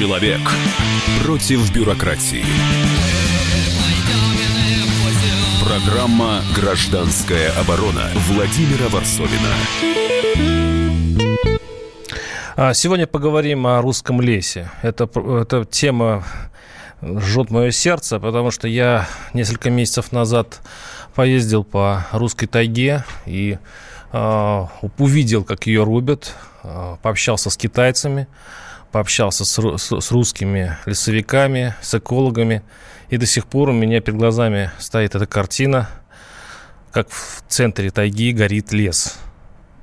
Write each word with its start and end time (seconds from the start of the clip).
Человек 0.00 0.40
против 1.22 1.70
бюрократии. 1.74 2.42
Программа 5.62 6.40
«Гражданская 6.56 7.52
оборона» 7.60 8.08
Владимира 8.26 8.88
Варсовина. 8.88 9.52
А, 12.56 12.72
сегодня 12.72 13.06
поговорим 13.06 13.66
о 13.66 13.82
русском 13.82 14.22
лесе. 14.22 14.70
Это, 14.80 15.04
это 15.38 15.66
тема 15.66 16.24
жжет 17.02 17.50
мое 17.50 17.70
сердце, 17.70 18.18
потому 18.18 18.50
что 18.50 18.68
я 18.68 19.06
несколько 19.34 19.68
месяцев 19.68 20.12
назад 20.12 20.62
поездил 21.14 21.62
по 21.62 22.06
русской 22.12 22.46
тайге 22.46 23.04
и 23.26 23.58
э, 24.12 24.66
увидел, 24.96 25.44
как 25.44 25.66
ее 25.66 25.84
рубят, 25.84 26.34
э, 26.62 26.96
пообщался 27.02 27.50
с 27.50 27.56
китайцами, 27.58 28.28
пообщался 28.92 29.44
с, 29.44 29.78
с, 29.78 30.00
с 30.00 30.10
русскими 30.10 30.76
лесовиками, 30.86 31.74
с 31.80 31.94
экологами, 31.94 32.62
и 33.08 33.16
до 33.16 33.26
сих 33.26 33.46
пор 33.46 33.70
у 33.70 33.72
меня 33.72 34.00
перед 34.00 34.18
глазами 34.18 34.70
стоит 34.78 35.14
эта 35.14 35.26
картина, 35.26 35.88
как 36.92 37.08
в 37.10 37.42
центре 37.48 37.90
тайги 37.90 38.32
горит 38.32 38.72
лес. 38.72 39.18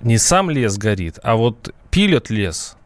Не 0.02 0.18
сам 0.18 0.50
лес 0.50 0.78
горит, 0.78 1.20
а 1.24 1.36
вот 1.36 1.74
пилят 1.90 2.30
лес, 2.30 2.78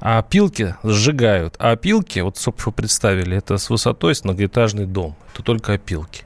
а 0.00 0.18
опилки 0.18 0.76
сжигают. 0.82 1.56
А 1.58 1.72
опилки, 1.72 2.20
вот, 2.20 2.36
собственно, 2.36 2.72
представили, 2.72 3.36
это 3.36 3.58
с 3.58 3.68
высотой 3.68 4.14
с 4.14 4.24
многоэтажный 4.24 4.86
дом. 4.86 5.16
Это 5.32 5.42
только 5.42 5.74
опилки. 5.74 6.24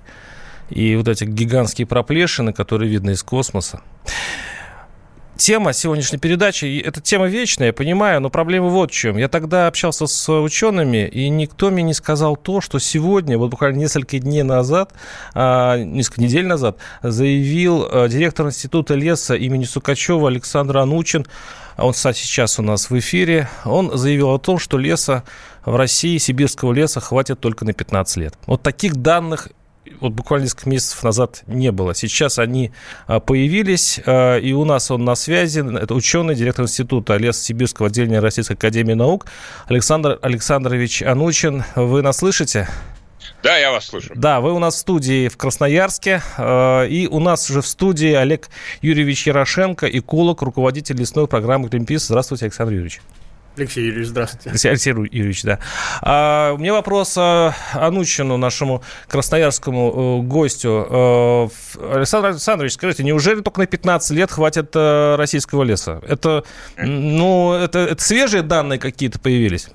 И 0.68 0.94
вот 0.96 1.08
эти 1.08 1.24
гигантские 1.24 1.86
проплешины, 1.86 2.52
которые 2.52 2.90
видны 2.90 3.12
из 3.12 3.22
космоса. 3.22 3.80
Тема 5.42 5.72
сегодняшней 5.72 6.18
передачи, 6.18 6.80
эта 6.80 7.00
тема 7.00 7.26
вечная, 7.26 7.66
я 7.66 7.72
понимаю, 7.72 8.20
но 8.20 8.30
проблема 8.30 8.68
вот 8.68 8.92
в 8.92 8.94
чем. 8.94 9.16
Я 9.16 9.26
тогда 9.26 9.66
общался 9.66 10.06
с 10.06 10.32
учеными, 10.32 11.08
и 11.08 11.28
никто 11.28 11.70
мне 11.70 11.82
не 11.82 11.94
сказал 11.94 12.36
то, 12.36 12.60
что 12.60 12.78
сегодня, 12.78 13.36
вот 13.36 13.50
буквально 13.50 13.78
несколько 13.78 14.20
дней 14.20 14.44
назад, 14.44 14.92
а, 15.34 15.78
несколько 15.78 16.20
недель 16.20 16.46
назад, 16.46 16.76
заявил 17.02 17.88
а, 17.90 18.06
директор 18.06 18.46
Института 18.46 18.94
леса 18.94 19.34
имени 19.34 19.64
Сукачева 19.64 20.28
Александр 20.28 20.78
Анучин, 20.78 21.26
он, 21.76 21.92
сейчас 21.92 22.60
у 22.60 22.62
нас 22.62 22.88
в 22.88 22.96
эфире, 23.00 23.48
он 23.64 23.98
заявил 23.98 24.28
о 24.30 24.38
том, 24.38 24.60
что 24.60 24.78
леса 24.78 25.24
в 25.64 25.74
России, 25.74 26.18
сибирского 26.18 26.72
леса 26.72 27.00
хватит 27.00 27.40
только 27.40 27.64
на 27.64 27.72
15 27.72 28.16
лет. 28.18 28.34
Вот 28.46 28.62
таких 28.62 28.94
данных 28.94 29.48
вот 30.00 30.12
буквально 30.12 30.44
несколько 30.44 30.68
месяцев 30.68 31.02
назад 31.02 31.42
не 31.46 31.72
было. 31.72 31.94
Сейчас 31.94 32.38
они 32.38 32.72
а, 33.06 33.20
появились, 33.20 34.00
а, 34.04 34.38
и 34.38 34.52
у 34.52 34.64
нас 34.64 34.90
он 34.90 35.04
на 35.04 35.14
связи. 35.14 35.64
Это 35.76 35.94
ученый, 35.94 36.34
директор 36.34 36.64
института 36.64 37.16
лес 37.16 37.40
Сибирского 37.40 37.88
отделения 37.88 38.20
Российской 38.20 38.54
Академии 38.54 38.94
Наук 38.94 39.26
Александр 39.66 40.18
Александрович 40.22 41.02
Анучин. 41.02 41.64
Вы 41.74 42.02
нас 42.02 42.18
слышите? 42.18 42.68
Да, 43.42 43.56
я 43.56 43.72
вас 43.72 43.86
слышу. 43.86 44.12
Да, 44.14 44.40
вы 44.40 44.52
у 44.52 44.58
нас 44.58 44.74
в 44.74 44.78
студии 44.78 45.28
в 45.28 45.36
Красноярске. 45.36 46.22
Э, 46.38 46.86
и 46.88 47.06
у 47.06 47.18
нас 47.18 47.50
уже 47.50 47.60
в 47.60 47.66
студии 47.66 48.12
Олег 48.12 48.48
Юрьевич 48.82 49.26
Ярошенко, 49.26 49.86
эколог, 49.86 50.42
руководитель 50.42 50.96
лесной 50.96 51.26
программы 51.26 51.68
Greenpeace. 51.68 52.06
Здравствуйте, 52.06 52.46
Александр 52.46 52.72
Юрьевич. 52.72 53.00
Алексей 53.56 53.84
Юрьевич, 53.84 54.08
здравствуйте. 54.08 54.68
Алексей 54.68 54.90
Юрьевич, 54.90 55.42
да. 55.42 55.58
А, 56.00 56.52
у 56.52 56.58
меня 56.58 56.72
вопрос 56.72 57.14
а, 57.18 57.54
Анучину, 57.74 58.38
нашему 58.38 58.82
красноярскому 59.08 60.22
э, 60.22 60.26
гостю. 60.26 60.86
А, 60.88 61.48
Александр 61.94 62.28
Александрович, 62.28 62.72
скажите, 62.72 63.04
неужели 63.04 63.40
только 63.40 63.60
на 63.60 63.66
15 63.66 64.10
лет 64.16 64.30
хватит 64.30 64.70
а, 64.74 65.16
российского 65.16 65.64
леса? 65.64 66.00
Это, 66.06 66.44
ну, 66.78 67.52
это, 67.52 67.80
это 67.80 68.02
свежие 68.02 68.42
данные 68.42 68.78
какие-то 68.78 69.18
появились? 69.18 69.68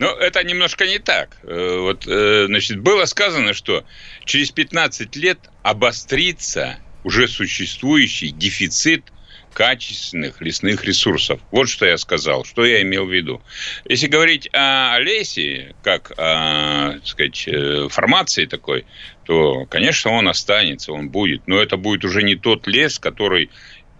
Ну, 0.00 0.08
это 0.08 0.42
немножко 0.42 0.86
не 0.86 0.98
так. 0.98 1.36
Э, 1.42 1.78
вот, 1.78 2.08
э, 2.08 2.46
значит, 2.46 2.80
было 2.80 3.04
сказано, 3.04 3.52
что 3.52 3.84
через 4.24 4.50
15 4.50 5.14
лет 5.16 5.38
обострится 5.62 6.78
уже 7.04 7.28
существующий 7.28 8.30
дефицит 8.30 9.04
качественных 9.52 10.40
лесных 10.40 10.84
ресурсов. 10.84 11.40
Вот 11.50 11.68
что 11.68 11.86
я 11.86 11.98
сказал, 11.98 12.44
что 12.44 12.64
я 12.64 12.82
имел 12.82 13.06
в 13.06 13.12
виду. 13.12 13.42
Если 13.88 14.06
говорить 14.06 14.48
о 14.52 14.98
лесе, 15.00 15.74
как 15.82 16.12
о, 16.16 16.94
так 16.94 17.06
сказать, 17.06 17.44
э, 17.46 17.88
формации 17.90 18.46
такой, 18.46 18.86
то, 19.24 19.66
конечно, 19.66 20.12
он 20.12 20.28
останется, 20.28 20.92
он 20.92 21.08
будет. 21.08 21.46
Но 21.46 21.60
это 21.60 21.76
будет 21.76 22.04
уже 22.04 22.22
не 22.22 22.36
тот 22.36 22.66
лес, 22.66 22.98
который 22.98 23.50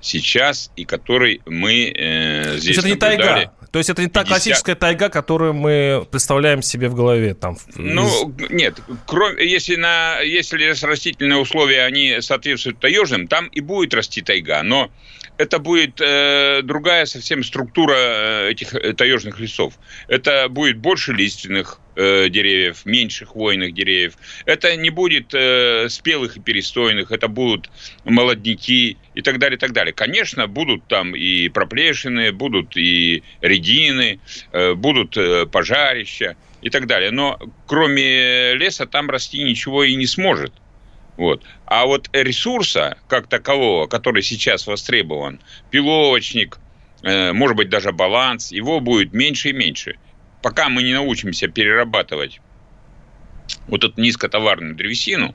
сейчас 0.01 0.71
и 0.77 0.85
который 0.85 1.43
мы 1.47 1.93
э, 1.95 2.57
здесь 2.59 2.77
То 2.77 2.87
есть 2.87 2.97
это 2.97 3.11
не 3.11 3.17
тайга? 3.17 3.53
То 3.71 3.79
есть 3.79 3.91
это 3.91 4.03
не 4.03 4.09
та 4.09 4.25
классическая 4.25 4.75
тайга, 4.75 5.09
которую 5.09 5.55
мы 5.55 6.05
представляем 6.11 6.61
себе 6.63 6.89
в 6.89 6.95
голове? 6.95 7.35
Там, 7.35 7.57
ну, 7.77 8.35
нет. 8.51 8.81
Кроме, 9.07 9.49
если, 9.49 9.77
на, 9.77 10.21
если 10.21 10.75
растительные 10.85 11.39
условия, 11.39 11.85
они 11.85 12.21
соответствуют 12.21 12.81
таежным, 12.81 13.29
там 13.29 13.47
и 13.47 13.61
будет 13.61 13.95
расти 13.95 14.23
тайга. 14.23 14.63
Но 14.65 14.91
это 15.41 15.59
будет 15.59 16.03
э, 16.03 16.61
другая 16.63 17.07
совсем 17.07 17.43
структура 17.43 17.95
э, 17.97 18.51
этих 18.51 18.75
э, 18.75 18.93
таежных 18.93 19.41
лесов. 19.41 19.73
Это 20.07 20.51
будет 20.51 20.77
больше 20.77 21.15
лиственных 21.15 21.81
э, 21.97 22.29
деревьев, 22.29 22.85
меньше 22.85 23.25
хвойных 23.25 23.73
деревьев. 23.73 24.17
Это 24.45 24.77
не 24.77 24.91
будет 24.91 25.33
э, 25.33 25.89
спелых 25.89 26.37
и 26.37 26.41
перестойных, 26.41 27.11
это 27.11 27.29
будут 27.29 27.71
молодняки 28.05 28.99
и 29.15 29.23
так 29.23 29.39
далее, 29.39 29.57
и 29.57 29.59
так 29.59 29.73
далее. 29.73 29.95
Конечно, 29.95 30.47
будут 30.47 30.87
там 30.89 31.17
и 31.17 31.49
проплешины, 31.49 32.33
будут 32.33 32.77
и 32.77 33.23
редины, 33.41 34.21
э, 34.53 34.75
будут 34.75 35.17
э, 35.17 35.47
пожарища 35.47 36.37
и 36.61 36.69
так 36.69 36.87
далее. 36.87 37.13
Но 37.13 37.39
кроме 37.67 38.53
леса 38.57 38.85
там 38.85 39.09
расти 39.09 39.43
ничего 39.43 39.85
и 39.85 39.95
не 39.95 40.07
сможет. 40.07 40.53
Вот. 41.21 41.43
А 41.67 41.85
вот 41.85 42.09
ресурса, 42.15 42.97
как 43.07 43.27
такового, 43.27 43.87
который 43.89 44.23
сейчас 44.23 44.67
востребован, 44.67 45.39
пиловочник, 45.71 46.59
э, 47.03 47.35
может 47.35 47.59
быть, 47.59 47.69
даже 47.69 47.93
баланс, 47.93 48.51
его 48.51 48.81
будет 48.81 49.13
меньше 49.13 49.51
и 49.51 49.53
меньше. 49.53 49.99
Пока 50.43 50.71
мы 50.71 50.83
не 50.83 50.95
научимся 50.95 51.47
перерабатывать 51.47 52.41
вот 53.67 53.85
эту 53.85 54.01
низкотоварную 54.01 54.75
древесину, 54.75 55.35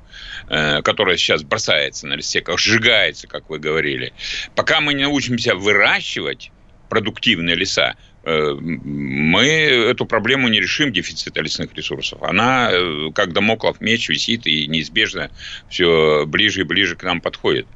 э, 0.50 0.82
которая 0.82 1.18
сейчас 1.18 1.44
бросается 1.44 2.08
на 2.08 2.16
лесеках, 2.16 2.58
сжигается, 2.58 3.28
как 3.28 3.48
вы 3.52 3.60
говорили, 3.60 4.12
пока 4.56 4.82
мы 4.82 4.96
не 4.96 5.04
научимся 5.04 5.54
выращивать 5.54 6.52
продуктивные 6.90 7.56
леса, 7.56 7.94
мы 8.26 9.46
эту 9.46 10.06
проблему 10.06 10.48
не 10.48 10.60
решим 10.60 10.92
дефицита 10.92 11.42
лесных 11.42 11.74
ресурсов. 11.76 12.24
Она, 12.24 12.72
э, 12.72 13.12
как 13.14 13.34
домоклов 13.34 13.80
меч, 13.82 14.10
висит 14.10 14.48
и 14.48 14.68
неизбежно 14.68 15.30
все 15.68 16.26
ближе 16.26 16.62
и 16.62 16.64
ближе 16.64 16.96
к 16.96 17.04
нам 17.04 17.22
подходит. 17.22 17.68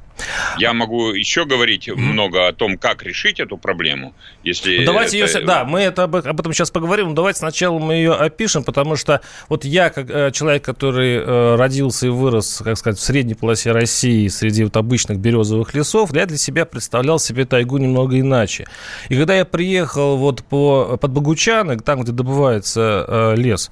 Я 0.58 0.72
могу 0.72 1.10
еще 1.12 1.44
говорить 1.44 1.88
mm-hmm. 1.88 1.96
много 1.96 2.48
о 2.48 2.52
том, 2.52 2.78
как 2.78 3.02
решить 3.02 3.40
эту 3.40 3.56
проблему, 3.56 4.14
если... 4.42 4.78
Ну, 4.78 4.84
давайте 4.84 5.18
это... 5.18 5.38
ее... 5.38 5.46
Да, 5.46 5.64
мы 5.64 5.80
это, 5.80 6.04
об 6.04 6.14
этом 6.14 6.52
сейчас 6.52 6.70
поговорим, 6.70 7.08
но 7.08 7.14
давайте 7.14 7.38
сначала 7.38 7.78
мы 7.78 7.94
ее 7.94 8.12
опишем, 8.12 8.64
потому 8.64 8.96
что 8.96 9.20
вот 9.48 9.64
я, 9.64 9.90
как 9.90 10.10
э, 10.10 10.30
человек, 10.32 10.64
который 10.64 11.16
э, 11.16 11.54
родился 11.56 12.06
и 12.06 12.10
вырос, 12.10 12.62
как 12.64 12.76
сказать, 12.76 12.98
в 12.98 13.02
средней 13.02 13.34
полосе 13.34 13.72
России, 13.72 14.28
среди 14.28 14.64
вот 14.64 14.76
обычных 14.76 15.18
березовых 15.18 15.74
лесов, 15.74 16.14
я 16.14 16.26
для 16.26 16.38
себя 16.38 16.64
представлял 16.64 17.18
себе 17.18 17.44
тайгу 17.44 17.78
немного 17.78 18.18
иначе. 18.18 18.66
И 19.08 19.16
когда 19.16 19.34
я 19.34 19.44
приехал 19.44 20.16
вот 20.16 20.42
по, 20.44 20.98
под 21.00 21.10
Богучаны, 21.10 21.78
там, 21.78 22.02
где 22.02 22.12
добывается 22.12 23.04
э, 23.06 23.34
лес, 23.36 23.70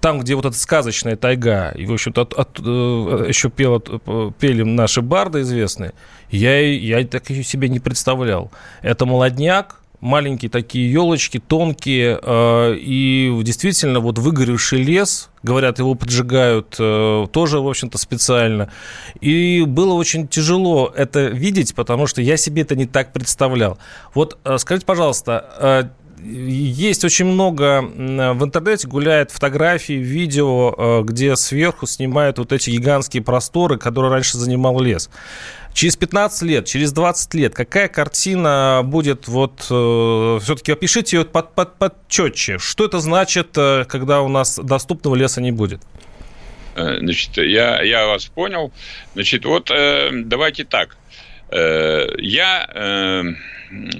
там, 0.00 0.20
где 0.20 0.34
вот 0.34 0.46
эта 0.46 0.56
сказочная 0.56 1.16
тайга, 1.16 1.70
и, 1.70 1.86
в 1.86 1.92
общем-то, 1.92 2.22
от, 2.22 2.34
от, 2.34 2.60
э, 2.60 3.26
еще 3.28 3.50
пел, 3.50 3.80
пели 3.80 4.62
наши 4.62 5.02
барды 5.02 5.40
известные, 5.42 5.92
я, 6.30 6.60
я 6.60 7.04
так 7.06 7.26
себе 7.26 7.68
не 7.68 7.80
представлял. 7.80 8.50
Это 8.82 9.06
молодняк, 9.06 9.80
маленькие 10.00 10.50
такие 10.50 10.90
елочки, 10.90 11.38
тонкие, 11.38 12.18
э, 12.20 12.76
и 12.76 13.40
действительно 13.42 14.00
вот 14.00 14.18
выгоревший 14.18 14.82
лес, 14.82 15.30
говорят, 15.42 15.78
его 15.78 15.94
поджигают 15.94 16.76
э, 16.78 17.26
тоже, 17.32 17.60
в 17.60 17.68
общем-то, 17.68 17.98
специально. 17.98 18.70
И 19.20 19.64
было 19.66 19.94
очень 19.94 20.26
тяжело 20.26 20.92
это 20.94 21.26
видеть, 21.26 21.74
потому 21.74 22.06
что 22.06 22.20
я 22.20 22.36
себе 22.36 22.62
это 22.62 22.76
не 22.76 22.86
так 22.86 23.12
представлял. 23.12 23.78
Вот 24.14 24.38
скажите, 24.58 24.86
пожалуйста, 24.86 25.92
есть 26.24 27.04
очень 27.04 27.26
много 27.26 27.82
в 27.82 28.44
интернете 28.44 28.86
гуляет 28.86 29.30
фотографии, 29.30 29.94
видео, 29.94 30.74
э, 30.76 31.02
где 31.04 31.36
сверху 31.36 31.86
снимают 31.86 32.38
вот 32.38 32.52
эти 32.52 32.70
гигантские 32.70 33.22
просторы, 33.22 33.78
которые 33.78 34.12
раньше 34.12 34.38
занимал 34.38 34.80
лес. 34.80 35.10
Через 35.74 35.96
15 35.96 36.42
лет, 36.42 36.66
через 36.66 36.92
20 36.92 37.34
лет, 37.34 37.54
какая 37.54 37.88
картина 37.88 38.82
будет, 38.84 39.26
вот, 39.26 39.66
э, 39.70 40.38
все-таки 40.42 40.72
опишите 40.72 41.18
ее 41.18 41.24
под, 41.24 41.54
под, 41.54 41.78
под 41.78 41.94
четче. 42.08 42.58
Что 42.58 42.84
это 42.84 43.00
значит, 43.00 43.56
э, 43.56 43.84
когда 43.88 44.22
у 44.22 44.28
нас 44.28 44.58
доступного 44.62 45.14
леса 45.14 45.40
не 45.40 45.52
будет? 45.52 45.80
Значит, 46.74 47.36
я, 47.36 47.82
я 47.82 48.06
вас 48.06 48.26
понял. 48.26 48.72
Значит, 49.12 49.44
вот 49.44 49.70
давайте 50.24 50.64
так. 50.64 50.96
Я 51.50 53.36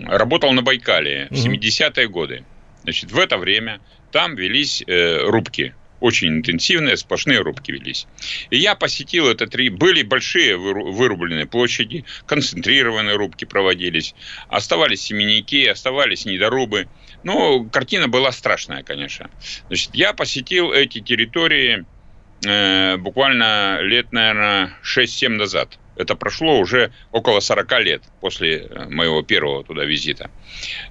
работал 0.07 0.53
на 0.53 0.63
Байкале 0.63 1.29
в 1.31 1.35
70-е 1.35 2.09
годы. 2.09 2.45
Значит, 2.83 3.13
в 3.13 3.19
это 3.19 3.39
время 3.39 3.81
там 4.11 4.35
велись 4.35 4.83
э, 4.87 5.19
рубки 5.25 5.75
очень 6.03 6.39
интенсивные, 6.39 6.97
сплошные 6.97 7.39
рубки 7.39 7.71
велись. 7.71 8.07
И 8.51 8.59
я 8.59 8.75
посетил 8.75 9.29
это 9.29 9.47
три... 9.47 9.71
Были 9.71 10.03
большие 10.03 10.57
вырубленные 10.57 11.47
площади, 11.47 12.05
концентрированные 12.27 13.15
рубки 13.15 13.45
проводились, 13.45 14.15
оставались 14.49 15.03
семенники, 15.03 15.65
оставались 15.65 16.25
недорубы. 16.25 16.89
Ну, 17.23 17.69
картина 17.71 18.09
была 18.09 18.33
страшная, 18.33 18.83
конечно. 18.83 19.31
Значит, 19.69 19.91
я 19.95 20.13
посетил 20.13 20.73
эти 20.73 21.01
территории 21.01 21.87
э, 22.45 22.97
буквально 22.97 23.79
лет, 23.83 24.11
наверное, 24.11 24.77
6-7 24.83 25.29
назад. 25.29 25.79
Это 26.02 26.14
прошло 26.14 26.58
уже 26.58 26.93
около 27.10 27.40
40 27.40 27.81
лет 27.81 28.02
после 28.20 28.58
э, 28.58 28.88
моего 28.88 29.22
первого 29.22 29.64
туда 29.64 29.84
визита. 29.84 30.31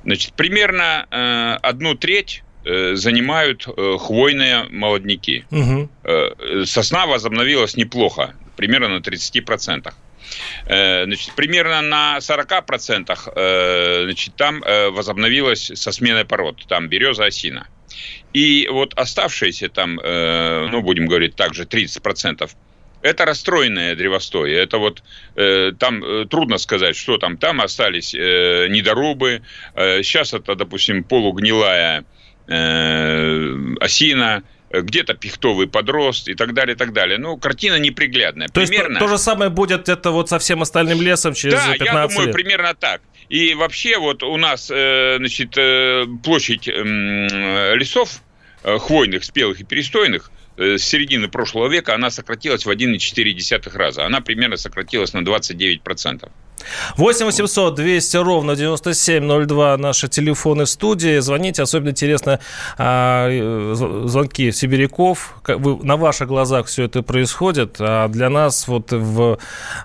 Значит, 0.03 0.33
примерно 0.33 1.05
э, 1.11 1.57
одну 1.61 1.95
треть 1.95 2.43
Э, 2.63 2.93
занимают 2.93 3.65
э, 3.67 3.97
хвойные 3.99 4.65
молодняки. 4.69 5.45
Угу. 5.49 5.89
Сосна 6.65 7.07
возобновилась 7.07 7.75
неплохо, 7.75 8.35
примерно 8.55 8.89
на 8.89 8.99
30%. 8.99 9.91
Значит, 10.65 11.33
примерно 11.35 11.81
на 11.81 12.17
40% 12.19 14.03
значит, 14.03 14.35
там 14.35 14.61
возобновилась 14.61 15.71
со 15.75 15.91
сменой 15.91 16.23
пород. 16.23 16.65
Там 16.67 16.87
береза, 16.87 17.25
осина. 17.25 17.67
И 18.31 18.69
вот 18.71 18.93
оставшиеся 18.93 19.67
там, 19.67 19.95
ну, 19.95 20.81
будем 20.81 21.07
говорить 21.07 21.35
также, 21.35 21.63
30%, 21.63 22.49
это 23.01 23.25
расстроенное 23.25 23.95
древостое. 23.95 24.61
Это 24.61 24.77
вот 24.77 25.03
э, 25.35 25.71
там 25.77 26.03
э, 26.03 26.25
трудно 26.25 26.57
сказать, 26.57 26.95
что 26.95 27.17
там. 27.17 27.37
Там 27.37 27.61
остались 27.61 28.13
э, 28.13 28.67
недорубы. 28.69 29.41
Э, 29.75 30.03
сейчас 30.03 30.33
это, 30.33 30.55
допустим, 30.55 31.03
полугнилая 31.03 32.05
Э, 32.47 33.55
осина, 33.79 34.43
где-то 34.71 35.13
пихтовый 35.13 35.67
подрост 35.67 36.27
и 36.27 36.33
так 36.33 36.53
далее, 36.53 36.75
и 36.75 36.77
так 36.77 36.91
далее. 36.91 37.17
Ну, 37.17 37.37
картина 37.37 37.79
неприглядная. 37.79 38.47
То 38.47 38.61
примерно... 38.61 38.89
есть 38.89 38.99
то, 38.99 39.05
то 39.05 39.07
же 39.11 39.17
самое 39.17 39.49
будет 39.49 39.87
это 39.87 40.11
вот 40.11 40.29
со 40.29 40.37
всем 40.39 40.61
остальным 40.61 41.01
лесом 41.01 41.33
через 41.33 41.53
да, 41.53 41.73
15 41.73 41.85
я 41.85 42.07
думаю, 42.07 42.27
лет? 42.27 42.35
примерно 42.35 42.73
так. 42.73 43.01
И 43.29 43.53
вообще 43.53 43.97
вот 43.97 44.23
у 44.23 44.35
нас, 44.37 44.69
э, 44.69 45.15
значит, 45.17 45.57
э, 45.57 46.05
площадь 46.23 46.67
лесов 46.67 48.21
хвойных, 48.63 49.23
спелых 49.23 49.61
и 49.61 49.63
перестойных 49.63 50.29
с 50.57 50.79
середины 50.79 51.27
прошлого 51.27 51.67
века 51.67 51.95
она 51.95 52.09
сократилась 52.09 52.65
в 52.65 52.69
1,4 52.69 53.77
раза. 53.77 54.05
Она 54.05 54.21
примерно 54.21 54.57
сократилась 54.57 55.13
на 55.13 55.19
29%. 55.19 56.31
8 56.97 57.25
800 57.25 57.75
200 57.75 58.17
ровно 58.17 58.55
9702 58.55 59.77
наши 59.77 60.07
телефоны 60.07 60.65
студии. 60.65 61.19
Звоните. 61.19 61.63
Особенно 61.63 61.89
интересно 61.89 62.39
а, 62.77 63.27
э, 63.29 63.73
звонки 64.05 64.51
сибиряков. 64.51 65.35
Вы, 65.47 65.83
на 65.83 65.97
ваших 65.97 66.27
глазах 66.27 66.67
все 66.67 66.83
это 66.83 67.01
происходит. 67.01 67.77
А 67.79 68.07
для 68.07 68.29
нас 68.29 68.67
вот 68.67 68.91
в, 68.91 69.37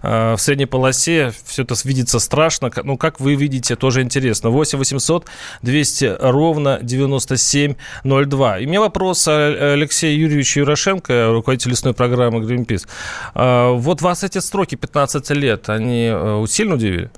а, 0.03 0.37
в 0.37 0.41
средней 0.41 0.67
полосе 0.67 1.33
все 1.45 1.63
это 1.63 1.75
видится 1.85 2.19
страшно. 2.19 2.71
Ну, 2.83 2.97
как 2.97 3.21
вы 3.21 3.35
видите, 3.35 3.77
тоже 3.77 4.03
интересно. 4.03 4.51
8 4.51 4.79
800 4.79 5.27
200 5.63 6.17
ровно 6.21 6.79
9702. 6.83 8.59
И 8.59 8.67
у 8.67 8.69
меня 8.69 8.81
вопрос 8.81 9.29
Алексею 9.29 10.19
Юрьевичу 10.19 10.61
Юрошенко, 10.61 11.29
руководитель 11.33 11.71
лесной 11.71 11.95
программы 11.95 12.41
Greenpeace. 12.41 12.87
А, 13.35 13.73
вот 13.73 14.03
вас 14.03 14.25
эти 14.25 14.39
строки 14.39 14.75
15 14.75 15.31
лет, 15.31 15.69
они 15.69 16.07
э, 16.07 16.35
усилили 16.35 16.66
сильно 16.67 16.75
удивили? 16.75 17.11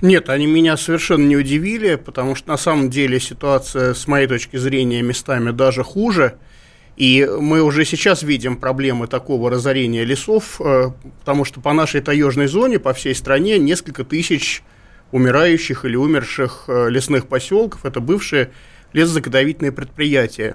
Нет, 0.00 0.28
они 0.28 0.46
меня 0.46 0.76
совершенно 0.76 1.26
не 1.26 1.36
удивили, 1.36 1.96
потому 1.96 2.36
что 2.36 2.48
на 2.48 2.56
самом 2.56 2.88
деле 2.88 3.18
ситуация, 3.18 3.94
с 3.94 4.06
моей 4.06 4.28
точки 4.28 4.56
зрения, 4.56 5.02
местами 5.02 5.50
даже 5.50 5.82
хуже. 5.82 6.34
И 6.96 7.28
мы 7.40 7.62
уже 7.62 7.84
сейчас 7.84 8.22
видим 8.22 8.56
проблемы 8.56 9.06
такого 9.06 9.50
разорения 9.50 10.04
лесов, 10.04 10.60
э, 10.60 10.90
потому 11.20 11.44
что 11.44 11.60
по 11.60 11.72
нашей 11.72 12.00
таежной 12.00 12.46
зоне, 12.46 12.78
по 12.78 12.92
всей 12.92 13.14
стране, 13.14 13.58
несколько 13.58 14.04
тысяч 14.04 14.62
умирающих 15.10 15.84
или 15.84 15.96
умерших 15.96 16.64
э, 16.68 16.90
лесных 16.90 17.26
поселков. 17.26 17.84
Это 17.84 18.00
бывшие 18.00 18.50
лесозаготовительные 18.92 19.72
предприятия. 19.72 20.54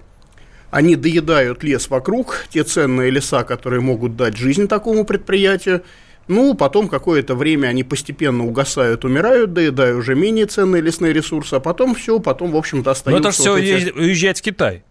Они 0.69 0.95
доедают 0.95 1.63
лес 1.63 1.89
вокруг, 1.89 2.45
те 2.49 2.63
ценные 2.63 3.09
леса, 3.09 3.43
которые 3.43 3.81
могут 3.81 4.15
дать 4.15 4.37
жизнь 4.37 4.67
такому 4.67 5.05
предприятию, 5.05 5.83
ну, 6.27 6.53
потом 6.53 6.87
какое-то 6.87 7.35
время 7.35 7.67
они 7.67 7.83
постепенно 7.83 8.45
угасают, 8.45 9.03
умирают, 9.03 9.53
доедая 9.53 9.95
уже 9.95 10.15
менее 10.15 10.45
ценные 10.45 10.81
лесные 10.81 11.13
ресурсы, 11.13 11.55
а 11.55 11.59
потом 11.59 11.95
все, 11.95 12.19
потом, 12.19 12.51
в 12.51 12.57
общем-то, 12.57 12.91
остается... 12.91 13.23
Но 13.23 13.29
это 13.29 13.37
все 13.37 13.51
вот 13.51 13.59
эти... 13.59 13.91
уезжает 13.91 14.37
в 14.37 14.41
Китай. 14.41 14.83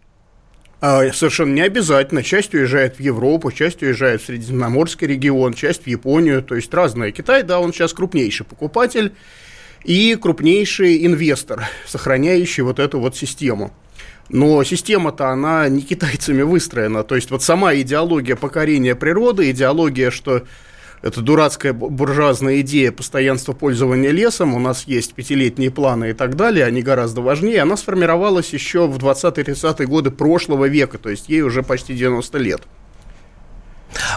А, 0.83 1.13
совершенно 1.13 1.55
не 1.55 1.61
обязательно. 1.61 2.25
Часть 2.25 2.53
уезжает 2.55 2.97
в 2.97 3.01
Европу, 3.01 3.53
часть 3.53 3.83
уезжает 3.83 4.21
в 4.21 4.27
Средиземноморский 4.27 5.07
регион, 5.07 5.55
часть 5.55 5.85
в 5.85 5.87
Японию. 5.87 6.43
То 6.43 6.57
есть 6.57 6.75
разное. 6.75 7.13
Китай, 7.13 7.45
да, 7.45 7.61
он 7.61 7.73
сейчас 7.73 7.93
крупнейший 7.93 8.45
покупатель 8.45 9.13
и 9.85 10.17
крупнейший 10.21 11.07
инвестор, 11.07 11.69
сохраняющий 11.87 12.65
вот 12.65 12.81
эту 12.81 12.99
вот 12.99 13.17
систему. 13.17 13.73
Но 14.29 14.65
система-то, 14.65 15.29
она 15.29 15.69
не 15.69 15.83
китайцами 15.83 16.43
выстроена. 16.43 17.05
То 17.05 17.15
есть 17.15 17.31
вот 17.31 17.45
сама 17.45 17.77
идеология 17.77 18.35
покорения 18.35 18.97
природы, 18.97 19.53
идеология, 19.53 20.11
что 20.11 20.43
это 21.03 21.21
дурацкая 21.21 21.73
буржуазная 21.73 22.61
идея 22.61 22.93
постоянства 22.93 23.53
пользования 23.53 24.11
лесом, 24.11 24.55
у 24.55 24.59
нас 24.59 24.85
есть 24.87 25.15
пятилетние 25.15 25.71
планы 25.71 26.11
и 26.11 26.13
так 26.13 26.37
далее, 26.37 26.65
они 26.65 26.83
гораздо 26.83 27.21
важнее, 27.21 27.63
она 27.63 27.77
сформировалась 27.77 28.53
еще 28.53 28.87
в 28.87 28.97
20-30-е 28.99 29.87
годы 29.87 30.11
прошлого 30.11 30.67
века, 30.67 30.99
то 30.99 31.11
есть 31.11 31.29
ей 31.29 31.43
уже 31.43 31.63
почти 31.63 31.95
90 31.95 32.39
лет. 32.39 32.63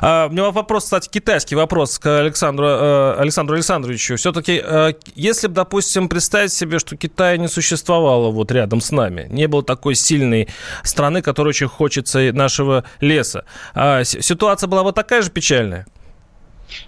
А, 0.01 0.27
у 0.27 0.31
меня 0.31 0.51
вопрос, 0.51 0.85
кстати, 0.85 1.09
китайский 1.09 1.55
вопрос 1.55 1.99
к 1.99 2.19
Александру, 2.19 2.65
э, 2.65 3.15
Александру 3.17 3.55
Александровичу. 3.55 4.15
Все-таки, 4.15 4.61
э, 4.63 4.93
если 5.15 5.47
бы, 5.47 5.53
допустим, 5.53 6.07
представить 6.07 6.53
себе, 6.53 6.79
что 6.79 6.95
Китай 6.95 7.37
не 7.37 7.47
существовало 7.47 8.31
вот 8.31 8.51
рядом 8.51 8.81
с 8.81 8.91
нами, 8.91 9.27
не 9.29 9.47
было 9.47 9.63
такой 9.63 9.95
сильной 9.95 10.47
страны, 10.83 11.21
которой 11.21 11.49
очень 11.49 11.67
хочется 11.67 12.31
нашего 12.31 12.85
леса, 13.01 13.45
а 13.73 14.03
ситуация 14.03 14.67
была 14.67 14.83
бы 14.83 14.93
такая 14.93 15.21
же 15.21 15.29
печальная? 15.29 15.85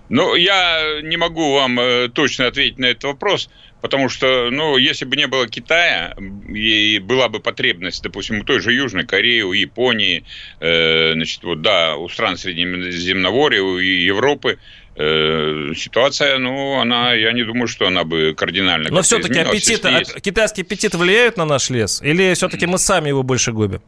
Ну, 0.10 0.36
я 0.36 1.02
не 1.02 1.18
могу 1.18 1.54
вам 1.54 1.80
э, 1.80 2.10
точно 2.10 2.48
ответить 2.48 2.80
на 2.80 2.86
этот 2.86 3.04
вопрос, 3.04 3.50
потому 3.82 4.10
что, 4.10 4.50
ну, 4.52 4.78
если 4.78 5.06
бы 5.06 5.16
не 5.16 5.28
было 5.28 5.48
Китая, 5.48 6.16
и 6.50 7.00
была 7.00 7.30
бы 7.30 7.40
потребность, 7.40 8.02
допустим, 8.04 8.40
у 8.40 8.44
той 8.44 8.60
же 8.60 8.74
Южной 8.74 9.06
Кореи, 9.06 9.42
у 9.42 9.54
Японии, 9.54 10.24
э, 10.60 11.14
значит, 11.14 11.44
вот, 11.44 11.62
да, 11.62 11.96
у 11.96 12.10
стран 12.10 12.38
Средиземноморья, 12.38 13.62
у 13.62 13.78
Европы, 13.78 14.60
э, 14.96 15.74
ситуация, 15.76 16.38
ну, 16.38 16.80
она, 16.80 17.14
я 17.14 17.34
не 17.34 17.44
думаю, 17.44 17.68
что 17.68 17.88
она 17.88 18.04
бы 18.04 18.34
кардинально 18.36 18.90
Но 18.90 19.02
все-таки 19.02 19.40
аппетит, 19.40 19.84
есть... 19.84 20.22
китайский 20.22 20.62
аппетит 20.62 20.96
влияет 20.96 21.38
на 21.38 21.46
наш 21.46 21.70
лес? 21.70 22.02
Или 22.02 22.34
все-таки 22.34 22.66
мы 22.66 22.78
сами 22.78 23.10
его 23.10 23.24
больше 23.24 23.52
губим? 23.52 23.82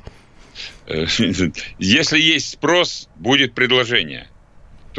Э, 0.88 1.06
если 1.80 2.20
есть 2.20 2.52
спрос, 2.52 3.10
будет 3.16 3.54
предложение 3.54 4.28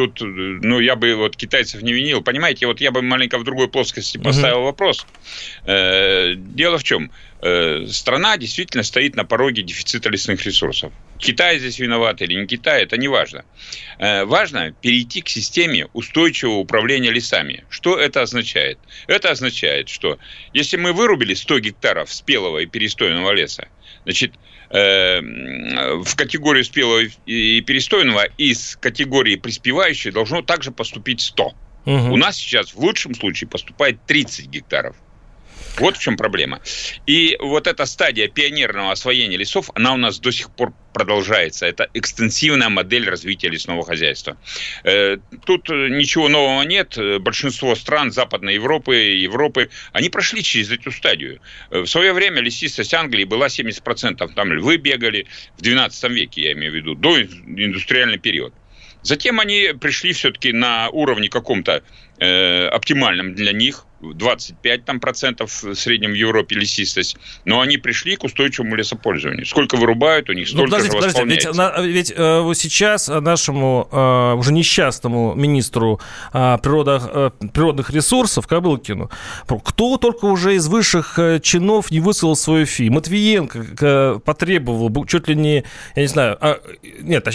тут, 0.08 0.20
ну, 0.20 0.80
я 0.80 0.96
бы 0.96 1.14
вот 1.14 1.36
китайцев 1.36 1.82
не 1.82 1.92
винил. 1.92 2.22
Понимаете, 2.22 2.66
вот 2.66 2.80
я 2.80 2.90
бы 2.90 3.02
маленько 3.02 3.38
в 3.38 3.44
другой 3.44 3.68
плоскости 3.68 4.18
поставил 4.18 4.58
угу. 4.58 4.66
вопрос. 4.66 5.06
Э, 5.64 6.34
дело 6.34 6.78
в 6.78 6.84
чем? 6.84 7.10
Э, 7.42 7.86
страна 7.88 8.36
действительно 8.36 8.82
стоит 8.82 9.16
на 9.16 9.24
пороге 9.24 9.62
дефицита 9.62 10.08
лесных 10.10 10.44
ресурсов. 10.44 10.92
Китай 11.18 11.58
здесь 11.58 11.78
виноват 11.78 12.22
или 12.22 12.34
не 12.34 12.46
Китай, 12.46 12.82
это 12.82 12.96
не 12.96 13.08
важно. 13.08 13.44
Э, 13.98 14.24
важно 14.24 14.72
перейти 14.72 15.22
к 15.22 15.28
системе 15.28 15.86
устойчивого 15.92 16.56
управления 16.56 17.10
лесами. 17.10 17.64
Что 17.68 17.98
это 17.98 18.22
означает? 18.22 18.78
Это 19.06 19.30
означает, 19.30 19.88
что 19.88 20.18
если 20.52 20.76
мы 20.76 20.92
вырубили 20.92 21.34
100 21.34 21.60
гектаров 21.60 22.12
спелого 22.12 22.58
и 22.58 22.66
перестойного 22.66 23.32
леса, 23.32 23.68
значит, 24.04 24.32
в 24.70 26.16
категорию 26.16 26.64
спелого 26.64 27.02
и 27.26 27.60
перестойного 27.60 28.26
из 28.38 28.76
категории 28.76 29.34
приспевающей 29.34 30.12
должно 30.12 30.42
также 30.42 30.70
поступить 30.70 31.20
100. 31.20 31.54
Угу. 31.86 31.92
У 32.12 32.16
нас 32.16 32.36
сейчас 32.36 32.74
в 32.74 32.78
лучшем 32.78 33.14
случае 33.14 33.48
поступает 33.48 34.04
30 34.06 34.46
гектаров. 34.46 34.96
Вот 35.78 35.96
в 35.96 36.00
чем 36.00 36.16
проблема. 36.16 36.60
И 37.06 37.36
вот 37.40 37.66
эта 37.66 37.86
стадия 37.86 38.28
пионерного 38.28 38.92
освоения 38.92 39.36
лесов, 39.36 39.70
она 39.74 39.94
у 39.94 39.96
нас 39.96 40.18
до 40.18 40.30
сих 40.30 40.50
пор 40.50 40.72
продолжается. 40.92 41.66
Это 41.66 41.88
экстенсивная 41.94 42.68
модель 42.68 43.08
развития 43.08 43.48
лесного 43.48 43.84
хозяйства. 43.84 44.36
Э, 44.84 45.16
тут 45.46 45.68
ничего 45.68 46.28
нового 46.28 46.62
нет. 46.62 46.98
Большинство 47.20 47.74
стран 47.74 48.10
Западной 48.10 48.54
Европы, 48.54 48.96
Европы, 48.96 49.70
они 49.92 50.10
прошли 50.10 50.42
через 50.42 50.70
эту 50.70 50.90
стадию. 50.90 51.40
В 51.70 51.86
свое 51.86 52.12
время 52.12 52.40
лесистость 52.40 52.92
Англии 52.92 53.24
была 53.24 53.46
70%. 53.46 54.34
Там 54.34 54.52
львы 54.52 54.76
бегали 54.76 55.26
в 55.56 55.62
12 55.62 56.10
веке, 56.10 56.42
я 56.42 56.52
имею 56.52 56.72
в 56.72 56.74
виду, 56.74 56.94
до 56.94 57.22
индустриальный 57.22 58.18
период. 58.18 58.52
Затем 59.02 59.40
они 59.40 59.72
пришли 59.80 60.12
все-таки 60.12 60.52
на 60.52 60.90
уровне 60.90 61.28
каком-то 61.28 61.82
э, 62.18 62.66
оптимальном 62.66 63.34
для 63.34 63.52
них, 63.52 63.86
25 64.00 64.84
там, 64.84 65.00
процентов 65.00 65.62
в 65.62 65.74
среднем 65.74 66.12
в 66.12 66.14
Европе 66.14 66.56
лесистость, 66.56 67.16
но 67.44 67.60
они 67.60 67.76
пришли 67.76 68.16
к 68.16 68.24
устойчивому 68.24 68.74
лесопользованию. 68.74 69.46
Сколько 69.46 69.76
вырубают, 69.76 70.30
у 70.30 70.32
них 70.32 70.48
ну, 70.52 70.66
столько 70.66 70.84
ну, 70.84 70.92
подождите, 70.92 70.96
же 70.96 71.12
подождите, 71.12 71.48
ведь, 71.48 71.56
на, 71.56 71.80
ведь 71.80 72.12
э, 72.16 72.52
сейчас 72.54 73.08
нашему 73.08 73.88
э, 73.90 74.34
уже 74.38 74.52
несчастному 74.52 75.34
министру 75.34 76.00
э, 76.32 76.58
природа, 76.62 77.32
э, 77.40 77.46
природных 77.48 77.90
ресурсов 77.90 78.46
Кобылкину, 78.46 79.10
кто 79.64 79.96
только 79.98 80.24
уже 80.24 80.54
из 80.54 80.66
высших 80.68 81.18
э, 81.18 81.40
чинов 81.40 81.90
не 81.90 82.00
высылал 82.00 82.36
свою 82.36 82.66
фи. 82.66 82.88
Матвиенко 82.90 83.66
э, 83.80 84.18
потребовал 84.24 85.04
чуть 85.06 85.28
ли 85.28 85.34
не, 85.34 85.64
я 85.94 86.02
не 86.02 86.08
знаю, 86.08 86.38
а, 86.40 86.60
нет, 87.00 87.26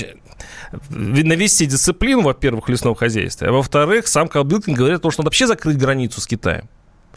навести 0.89 1.65
дисциплину, 1.65 2.21
во-первых, 2.21 2.69
лесного 2.69 2.95
хозяйства, 2.95 3.47
а 3.47 3.51
во-вторых, 3.51 4.07
сам 4.07 4.27
Кобылкин 4.27 4.73
говорит 4.73 4.99
что 4.99 5.21
надо 5.21 5.27
вообще 5.27 5.47
закрыть 5.47 5.77
границу 5.77 6.19
с 6.19 6.27
Китаем. 6.27 6.54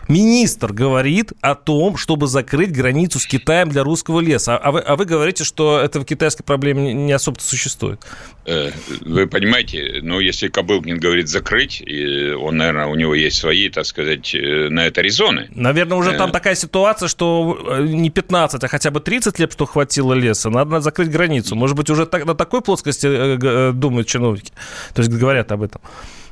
Министр 0.08 0.72
говорит 0.72 1.32
о 1.42 1.54
том, 1.54 1.98
чтобы 1.98 2.26
закрыть 2.26 2.72
границу 2.72 3.18
с 3.18 3.26
Китаем 3.26 3.68
для 3.68 3.84
русского 3.84 4.20
леса. 4.20 4.56
А 4.56 4.72
вы, 4.72 4.80
а 4.80 4.96
вы 4.96 5.04
говорите, 5.04 5.44
что 5.44 5.78
это 5.78 6.00
в 6.00 6.04
китайской 6.04 6.42
проблеме 6.42 6.94
не 6.94 7.12
особо 7.12 7.38
существует. 7.40 8.00
Э, 8.46 8.70
вы 9.02 9.26
понимаете, 9.26 10.00
ну, 10.02 10.20
если 10.20 10.48
Кобылкин 10.48 10.98
говорит 10.98 11.28
закрыть, 11.28 11.82
и 11.84 12.30
он, 12.30 12.56
наверное, 12.56 12.86
у 12.86 12.94
него 12.94 13.14
есть 13.14 13.36
свои, 13.36 13.68
так 13.68 13.84
сказать, 13.84 14.34
э, 14.34 14.68
на 14.70 14.86
это 14.86 15.02
резоны. 15.02 15.48
Наверное, 15.54 15.98
уже 15.98 16.14
там 16.14 16.30
э. 16.30 16.32
такая 16.32 16.54
ситуация, 16.54 17.08
что 17.08 17.78
не 17.80 18.08
15, 18.08 18.64
а 18.64 18.68
хотя 18.68 18.90
бы 18.90 19.00
30 19.00 19.38
лет, 19.38 19.52
что 19.52 19.66
хватило 19.66 20.14
леса. 20.14 20.48
Надо 20.48 20.80
закрыть 20.80 21.10
границу. 21.10 21.54
Может 21.54 21.76
быть, 21.76 21.90
уже 21.90 22.08
на 22.24 22.34
такой 22.34 22.62
плоскости 22.62 23.72
думают 23.72 24.08
чиновники. 24.08 24.52
То 24.94 25.02
есть 25.02 25.12
говорят 25.12 25.52
об 25.52 25.62
этом. 25.62 25.82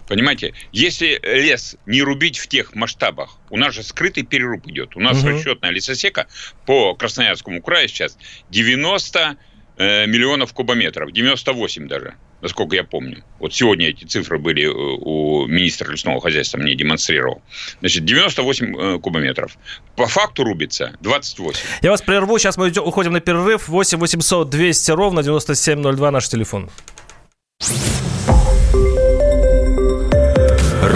Понимаете, 0.06 0.54
если 0.72 1.20
лес 1.24 1.76
не 1.86 2.02
рубить 2.02 2.38
в 2.38 2.46
тех 2.46 2.74
масштабах, 2.74 3.38
у 3.50 3.56
нас 3.56 3.74
же 3.74 3.82
скрытый 3.82 4.22
переруб 4.22 4.66
идет. 4.68 4.96
У 4.96 5.00
нас 5.00 5.18
угу. 5.18 5.28
расчетная 5.28 5.70
лесосека 5.70 6.26
по 6.64 6.94
Красноярскому 6.94 7.60
краю 7.60 7.88
сейчас 7.88 8.16
90 8.50 9.36
э, 9.78 10.06
миллионов 10.06 10.52
кубометров, 10.52 11.12
98 11.12 11.88
даже, 11.88 12.14
насколько 12.40 12.76
я 12.76 12.84
помню. 12.84 13.24
Вот 13.40 13.52
сегодня 13.52 13.88
эти 13.88 14.04
цифры 14.04 14.38
были 14.38 14.64
э, 14.64 14.70
у 14.70 15.46
министра 15.46 15.90
лесного 15.90 16.20
хозяйства, 16.20 16.58
мне 16.58 16.74
демонстрировал. 16.74 17.42
Значит, 17.80 18.04
98 18.04 18.76
э, 18.76 18.98
кубометров. 19.00 19.56
По 19.96 20.06
факту 20.06 20.44
рубится 20.44 20.92
28. 21.00 21.60
Я 21.82 21.90
вас 21.90 22.02
прерву, 22.02 22.38
сейчас 22.38 22.56
мы 22.56 22.70
уходим 22.70 23.12
на 23.12 23.20
перерыв. 23.20 23.68
8 23.68 23.98
800 23.98 24.48
200 24.50 24.90
ровно 24.92 25.22
9702 25.22 26.10
наш 26.10 26.28
телефон. 26.28 26.70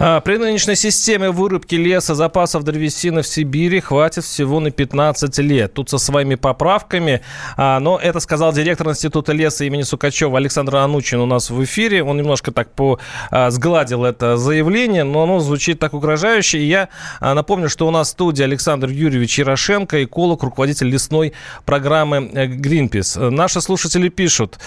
А, 0.00 0.20
при 0.20 0.36
нынешней 0.36 0.76
системе 0.76 1.30
вырубки 1.30 1.74
леса 1.74 2.14
запасов 2.14 2.62
древесины 2.62 3.22
в 3.22 3.26
Сибири 3.26 3.80
хватит 3.80 4.24
всего 4.24 4.60
на 4.60 4.70
15 4.70 5.38
лет. 5.38 5.74
Тут 5.74 5.90
со 5.90 5.98
своими 5.98 6.36
поправками. 6.36 7.22
А, 7.56 7.80
но 7.80 7.98
это 7.98 8.20
сказал 8.20 8.52
директор 8.52 8.88
Института 8.88 9.32
леса 9.32 9.64
имени 9.64 9.82
Сукачева 9.82 10.38
Александр 10.38 10.76
Анучин 10.76 11.18
у 11.18 11.26
нас 11.26 11.50
в 11.50 11.64
эфире. 11.64 12.04
Он 12.04 12.16
немножко 12.16 12.52
так 12.52 12.72
по 12.72 13.00
а, 13.30 13.50
сгладил 13.50 14.04
это 14.04 14.36
заявление, 14.36 15.02
но 15.02 15.24
оно 15.24 15.40
звучит 15.40 15.80
так 15.80 15.94
угрожающе. 15.94 16.58
И 16.58 16.66
я 16.66 16.88
напомню, 17.20 17.68
что 17.68 17.88
у 17.88 17.90
нас 17.90 18.08
в 18.08 18.10
студии 18.12 18.44
Александр 18.44 18.90
Юрьевич 18.90 19.40
Ярошенко, 19.40 20.04
эколог, 20.04 20.44
руководитель 20.44 20.88
лесной 20.88 21.32
программы 21.64 22.30
э, 22.32 22.46
Greenpeace. 22.46 23.30
Наши 23.30 23.60
слушатели 23.60 24.08
пишут, 24.08 24.58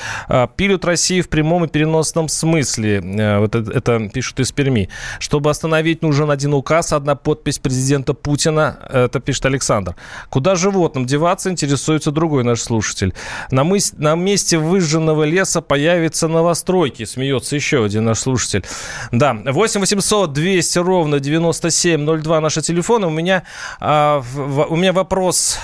пилют 0.57 0.83
Россию 0.83 1.23
в 1.23 1.29
прямом 1.29 1.63
и 1.63 1.67
переносном 1.69 2.27
смысле. 2.27 3.01
Э, 3.01 3.39
вот 3.39 3.55
это, 3.55 3.71
это 3.71 4.09
пишут 4.09 4.41
из 4.41 4.51
Перми. 4.51 4.89
Чтобы 5.21 5.51
остановить, 5.51 6.01
нужен 6.01 6.31
один 6.31 6.53
указ, 6.55 6.93
одна 6.93 7.15
подпись 7.15 7.59
президента 7.59 8.15
Путина. 8.15 8.79
Это 8.89 9.19
пишет 9.19 9.45
Александр. 9.45 9.95
Куда 10.29 10.55
животным 10.55 11.05
деваться, 11.05 11.51
интересуется 11.51 12.11
другой 12.11 12.43
наш 12.43 12.59
слушатель. 12.61 13.13
На, 13.51 13.63
мыс... 13.63 13.93
на 13.97 14.15
месте 14.15 14.57
выжженного 14.57 15.23
леса 15.23 15.61
появятся 15.61 16.27
новостройки. 16.27 17.05
Смеется 17.05 17.55
еще 17.55 17.85
один 17.85 18.05
наш 18.05 18.17
слушатель. 18.17 18.65
Да, 19.11 19.37
8 19.45 19.79
800 19.79 20.33
200 20.33 20.79
ровно 20.79 21.19
9702 21.19 22.41
наши 22.41 22.61
телефоны. 22.63 23.05
У 23.05 23.11
меня, 23.11 23.43
а, 23.79 24.21
в, 24.21 24.65
у 24.71 24.75
меня 24.75 24.91
вопрос 24.91 25.59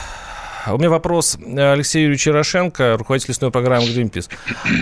у 0.74 0.78
меня 0.78 0.90
вопрос 0.90 1.38
э, 1.40 1.74
Алексею 1.74 2.06
Юрьевичу 2.06 2.32
Ярошенко, 2.32 2.98
руководитель 2.98 3.30
лесной 3.30 3.52
программы 3.52 3.88
Greenpeace. 3.88 4.30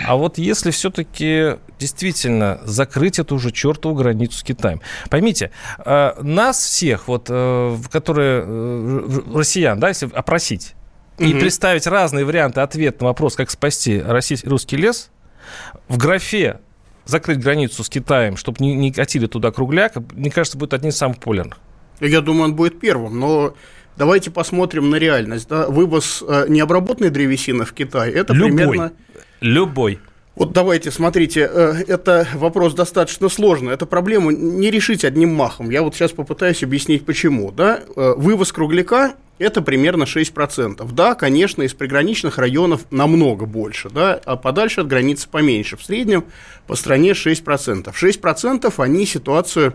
А 0.06 0.16
вот 0.16 0.38
если 0.38 0.70
все-таки 0.70 1.56
действительно 1.78 2.60
закрыть 2.64 3.18
эту 3.18 3.36
уже 3.36 3.50
чертову 3.50 3.94
границу 3.94 4.38
с 4.38 4.42
Китаем. 4.42 4.80
Поймите, 5.10 5.50
э, 5.84 6.12
нас 6.20 6.58
всех, 6.58 7.08
вот, 7.08 7.26
э, 7.28 7.76
которые 7.90 8.44
россиян, 9.34 9.78
да, 9.78 9.88
если 9.88 10.10
опросить, 10.12 10.74
и 11.18 11.32
угу. 11.32 11.40
представить 11.40 11.86
разные 11.86 12.24
варианты 12.24 12.60
ответа 12.60 13.04
на 13.04 13.08
вопрос, 13.08 13.36
как 13.36 13.50
спасти 13.50 14.00
российский, 14.00 14.48
русский 14.48 14.76
лес, 14.76 15.10
в 15.88 15.96
графе 15.96 16.60
закрыть 17.04 17.38
границу 17.38 17.84
с 17.84 17.88
Китаем, 17.88 18.36
чтобы 18.36 18.58
не, 18.60 18.74
не 18.74 18.92
катили 18.92 19.26
туда 19.26 19.50
кругляк, 19.50 19.94
мне 20.12 20.30
кажется, 20.30 20.58
будет 20.58 20.74
одним 20.74 20.90
из 20.90 20.96
самых 20.96 21.18
популярных. 21.18 21.58
Я 22.00 22.20
думаю, 22.20 22.44
он 22.44 22.56
будет 22.56 22.78
первым, 22.78 23.18
но 23.18 23.54
Давайте 23.96 24.30
посмотрим 24.30 24.90
на 24.90 24.96
реальность. 24.96 25.48
Да? 25.48 25.66
Вывоз 25.68 26.22
э, 26.26 26.46
необработанной 26.48 27.10
древесины 27.10 27.64
в 27.64 27.72
Китай 27.72 28.10
это 28.10 28.32
Любой. 28.32 28.56
примерно... 28.56 28.92
Любой. 29.40 29.98
Вот 30.34 30.52
давайте, 30.52 30.90
смотрите, 30.90 31.48
э, 31.50 31.84
это 31.88 32.28
вопрос 32.34 32.74
достаточно 32.74 33.30
сложный. 33.30 33.72
Эту 33.72 33.86
проблему 33.86 34.30
не 34.30 34.70
решить 34.70 35.04
одним 35.04 35.34
махом. 35.34 35.70
Я 35.70 35.82
вот 35.82 35.94
сейчас 35.94 36.12
попытаюсь 36.12 36.62
объяснить, 36.62 37.06
почему. 37.06 37.50
Да? 37.52 37.80
Э, 37.96 38.14
вывоз 38.16 38.52
кругляка– 38.52 39.14
это 39.38 39.62
примерно 39.62 40.04
6%. 40.04 40.86
Да, 40.92 41.14
конечно, 41.14 41.62
из 41.62 41.72
приграничных 41.72 42.36
районов 42.36 42.82
намного 42.90 43.46
больше, 43.46 43.88
да, 43.90 44.20
а 44.24 44.36
подальше 44.36 44.82
от 44.82 44.88
границы 44.88 45.28
поменьше. 45.30 45.76
В 45.76 45.82
среднем 45.82 46.24
по 46.66 46.74
стране 46.74 47.12
6%. 47.12 47.92
6% 47.94 48.74
они 48.76 49.06
ситуацию 49.06 49.74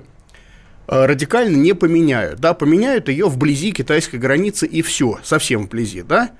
радикально 0.91 1.55
не 1.55 1.73
поменяют. 1.73 2.39
Да, 2.39 2.53
поменяют 2.53 3.07
ее 3.07 3.27
вблизи 3.27 3.71
китайской 3.71 4.17
границы 4.17 4.67
и 4.67 4.81
все, 4.81 5.19
совсем 5.23 5.63
вблизи, 5.63 6.01
да. 6.01 6.31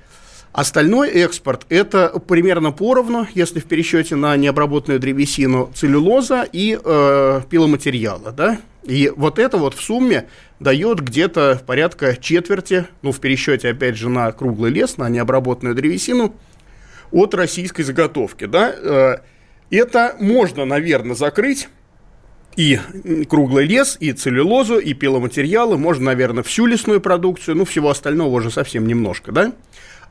Остальной 0.51 1.09
экспорт– 1.09 1.65
это 1.69 2.09
примерно 2.27 2.73
поровну, 2.73 3.25
если 3.33 3.61
в 3.61 3.65
пересчете 3.65 4.17
на 4.17 4.35
необработанную 4.35 4.99
древесину, 4.99 5.71
целлюлоза 5.73 6.45
и 6.51 6.77
э, 6.83 7.41
пиломатериала, 7.49 8.33
да. 8.33 8.59
И 8.83 9.09
вот 9.15 9.39
это 9.39 9.57
вот 9.57 9.75
в 9.75 9.81
сумме 9.81 10.27
дает 10.59 10.99
где-то 10.99 11.61
порядка 11.65 12.17
четверти, 12.17 12.85
ну, 13.01 13.13
в 13.13 13.21
пересчете, 13.21 13.69
опять 13.69 13.95
же, 13.95 14.09
на 14.09 14.29
круглый 14.33 14.71
лес, 14.71 14.97
на 14.97 15.07
необработанную 15.07 15.73
древесину, 15.73 16.35
от 17.11 17.33
российской 17.33 17.83
заготовки, 17.83 18.45
да. 18.45 18.75
Э, 18.75 19.17
это 19.69 20.17
можно, 20.19 20.65
наверное, 20.65 21.15
закрыть 21.15 21.69
и 22.55 22.79
круглый 23.29 23.65
лес, 23.65 23.97
и 23.99 24.11
целлюлозу, 24.13 24.77
и 24.77 24.93
пиломатериалы, 24.93 25.77
можно, 25.77 26.05
наверное, 26.05 26.43
всю 26.43 26.65
лесную 26.65 27.01
продукцию, 27.01 27.57
ну, 27.57 27.65
всего 27.65 27.89
остального 27.89 28.29
уже 28.29 28.51
совсем 28.51 28.87
немножко, 28.87 29.31
да? 29.31 29.53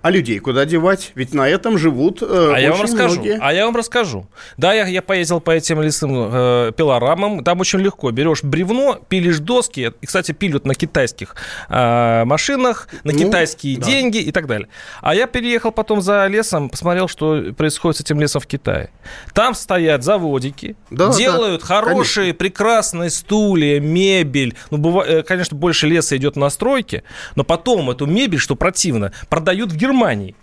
А 0.02 0.10
людей 0.10 0.38
куда 0.38 0.64
девать? 0.64 1.12
Ведь 1.14 1.34
на 1.34 1.46
этом 1.46 1.76
живут 1.76 2.22
э, 2.22 2.52
а 2.54 2.58
я 2.58 2.72
вам 2.72 2.82
расскажу. 2.82 3.14
Многие. 3.16 3.38
А 3.40 3.52
я 3.52 3.66
вам 3.66 3.76
расскажу. 3.76 4.26
Да, 4.56 4.72
я, 4.72 4.86
я 4.86 5.02
поездил 5.02 5.40
по 5.40 5.50
этим 5.50 5.82
лесным 5.82 6.30
э, 6.32 6.72
пилорамам. 6.74 7.44
Там 7.44 7.60
очень 7.60 7.80
легко. 7.80 8.10
Берешь 8.10 8.42
бревно, 8.42 8.98
пилишь 9.08 9.40
доски. 9.40 9.92
И, 10.00 10.06
кстати, 10.06 10.32
пилят 10.32 10.64
на 10.64 10.74
китайских 10.74 11.34
э, 11.68 12.24
машинах, 12.24 12.88
на 13.04 13.12
ну, 13.12 13.18
китайские 13.18 13.76
да. 13.76 13.86
деньги 13.86 14.18
и 14.18 14.32
так 14.32 14.46
далее. 14.46 14.68
А 15.02 15.14
я 15.14 15.26
переехал 15.26 15.70
потом 15.70 16.00
за 16.00 16.26
лесом, 16.28 16.70
посмотрел, 16.70 17.06
что 17.06 17.52
происходит 17.56 17.98
с 17.98 18.00
этим 18.00 18.20
лесом 18.20 18.40
в 18.40 18.46
Китае. 18.46 18.90
Там 19.34 19.54
стоят 19.54 20.02
заводики, 20.02 20.76
да, 20.90 21.12
делают 21.12 21.60
да, 21.60 21.66
хорошие, 21.66 22.32
конечно. 22.32 22.38
прекрасные 22.38 23.10
стулья, 23.10 23.80
мебель. 23.80 24.56
Ну, 24.70 24.78
бывает, 24.78 25.10
э, 25.10 25.22
конечно, 25.24 25.56
больше 25.58 25.86
леса 25.86 26.16
идет 26.16 26.36
на 26.36 26.48
стройке, 26.48 27.02
но 27.36 27.44
потом 27.44 27.90
эту 27.90 28.06
мебель, 28.06 28.38
что 28.38 28.56
противно, 28.56 29.12
продают 29.28 29.72
в 29.72 29.76
Германии 29.76 29.89
Германии 29.90 30.34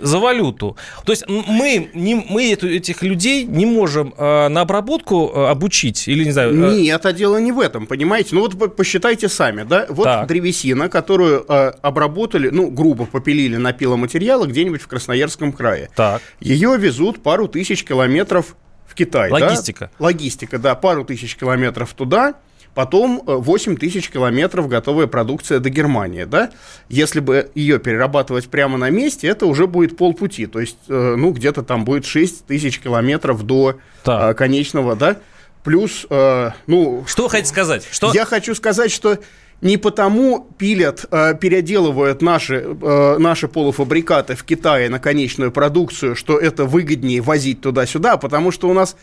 за 0.00 0.18
валюту. 0.18 0.76
То 1.04 1.12
есть 1.12 1.24
мы, 1.28 1.90
не, 1.92 2.14
мы 2.14 2.52
эту, 2.52 2.68
этих 2.68 3.02
людей 3.02 3.44
не 3.44 3.66
можем 3.66 4.14
э, 4.16 4.48
на 4.48 4.60
обработку 4.60 5.32
э, 5.34 5.46
обучить 5.46 6.06
или 6.06 6.24
не 6.24 6.30
знаю. 6.30 6.52
Э... 6.52 6.76
Нет, 6.76 7.04
а 7.04 7.12
дело 7.12 7.38
не 7.38 7.50
в 7.50 7.58
этом, 7.58 7.86
понимаете? 7.86 8.36
Ну 8.36 8.42
вот 8.42 8.76
посчитайте 8.76 9.28
сами, 9.28 9.64
да? 9.64 9.86
Вот 9.88 10.04
так. 10.04 10.28
древесина, 10.28 10.88
которую 10.88 11.44
э, 11.48 11.72
обработали, 11.82 12.48
ну 12.50 12.70
грубо 12.70 13.06
попилили 13.06 13.56
на 13.56 13.72
пиломатериалы 13.72 14.46
где-нибудь 14.46 14.82
в 14.82 14.86
Красноярском 14.86 15.52
крае. 15.52 15.90
Так. 15.96 16.22
Ее 16.38 16.76
везут 16.78 17.20
пару 17.20 17.48
тысяч 17.48 17.82
километров 17.82 18.54
в 18.86 18.94
Китай. 18.94 19.32
Логистика. 19.32 19.90
Да? 19.98 20.04
Логистика, 20.04 20.58
да, 20.60 20.76
пару 20.76 21.04
тысяч 21.04 21.34
километров 21.34 21.92
туда 21.94 22.34
Потом 22.78 23.24
8 23.26 23.72
э, 23.72 23.76
тысяч 23.76 24.08
километров 24.08 24.68
готовая 24.68 25.08
продукция 25.08 25.58
до 25.58 25.68
Германии, 25.68 26.22
да? 26.22 26.52
Если 26.88 27.18
бы 27.18 27.50
ее 27.56 27.80
перерабатывать 27.80 28.46
прямо 28.46 28.78
на 28.78 28.88
месте, 28.88 29.26
это 29.26 29.46
уже 29.46 29.66
будет 29.66 29.96
полпути. 29.96 30.46
То 30.46 30.60
есть, 30.60 30.78
э, 30.86 31.14
ну, 31.18 31.32
где-то 31.32 31.64
там 31.64 31.84
будет 31.84 32.06
6 32.06 32.46
тысяч 32.46 32.78
километров 32.78 33.42
до 33.42 33.78
так. 34.04 34.30
Э, 34.30 34.34
конечного, 34.34 34.94
да? 34.94 35.16
Плюс, 35.64 36.06
ну... 36.08 37.04
Что 37.08 37.24
вы 37.24 37.30
хотите 37.30 37.48
сказать? 37.48 37.84
Что... 37.90 38.12
Я 38.14 38.24
хочу 38.24 38.54
сказать, 38.54 38.92
что 38.92 39.18
не 39.60 39.76
потому 39.76 40.48
пилят, 40.56 41.04
переделывают 41.40 42.22
наши, 42.22 42.64
наши 43.18 43.48
полуфабрикаты 43.48 44.36
в 44.36 44.44
Китае 44.44 44.88
на 44.88 45.00
конечную 45.00 45.50
продукцию, 45.50 46.14
что 46.14 46.38
это 46.38 46.64
выгоднее 46.64 47.20
возить 47.20 47.60
туда-сюда, 47.60 48.12
а 48.12 48.16
потому 48.18 48.52
что 48.52 48.68
у 48.68 48.72
нас 48.72 48.96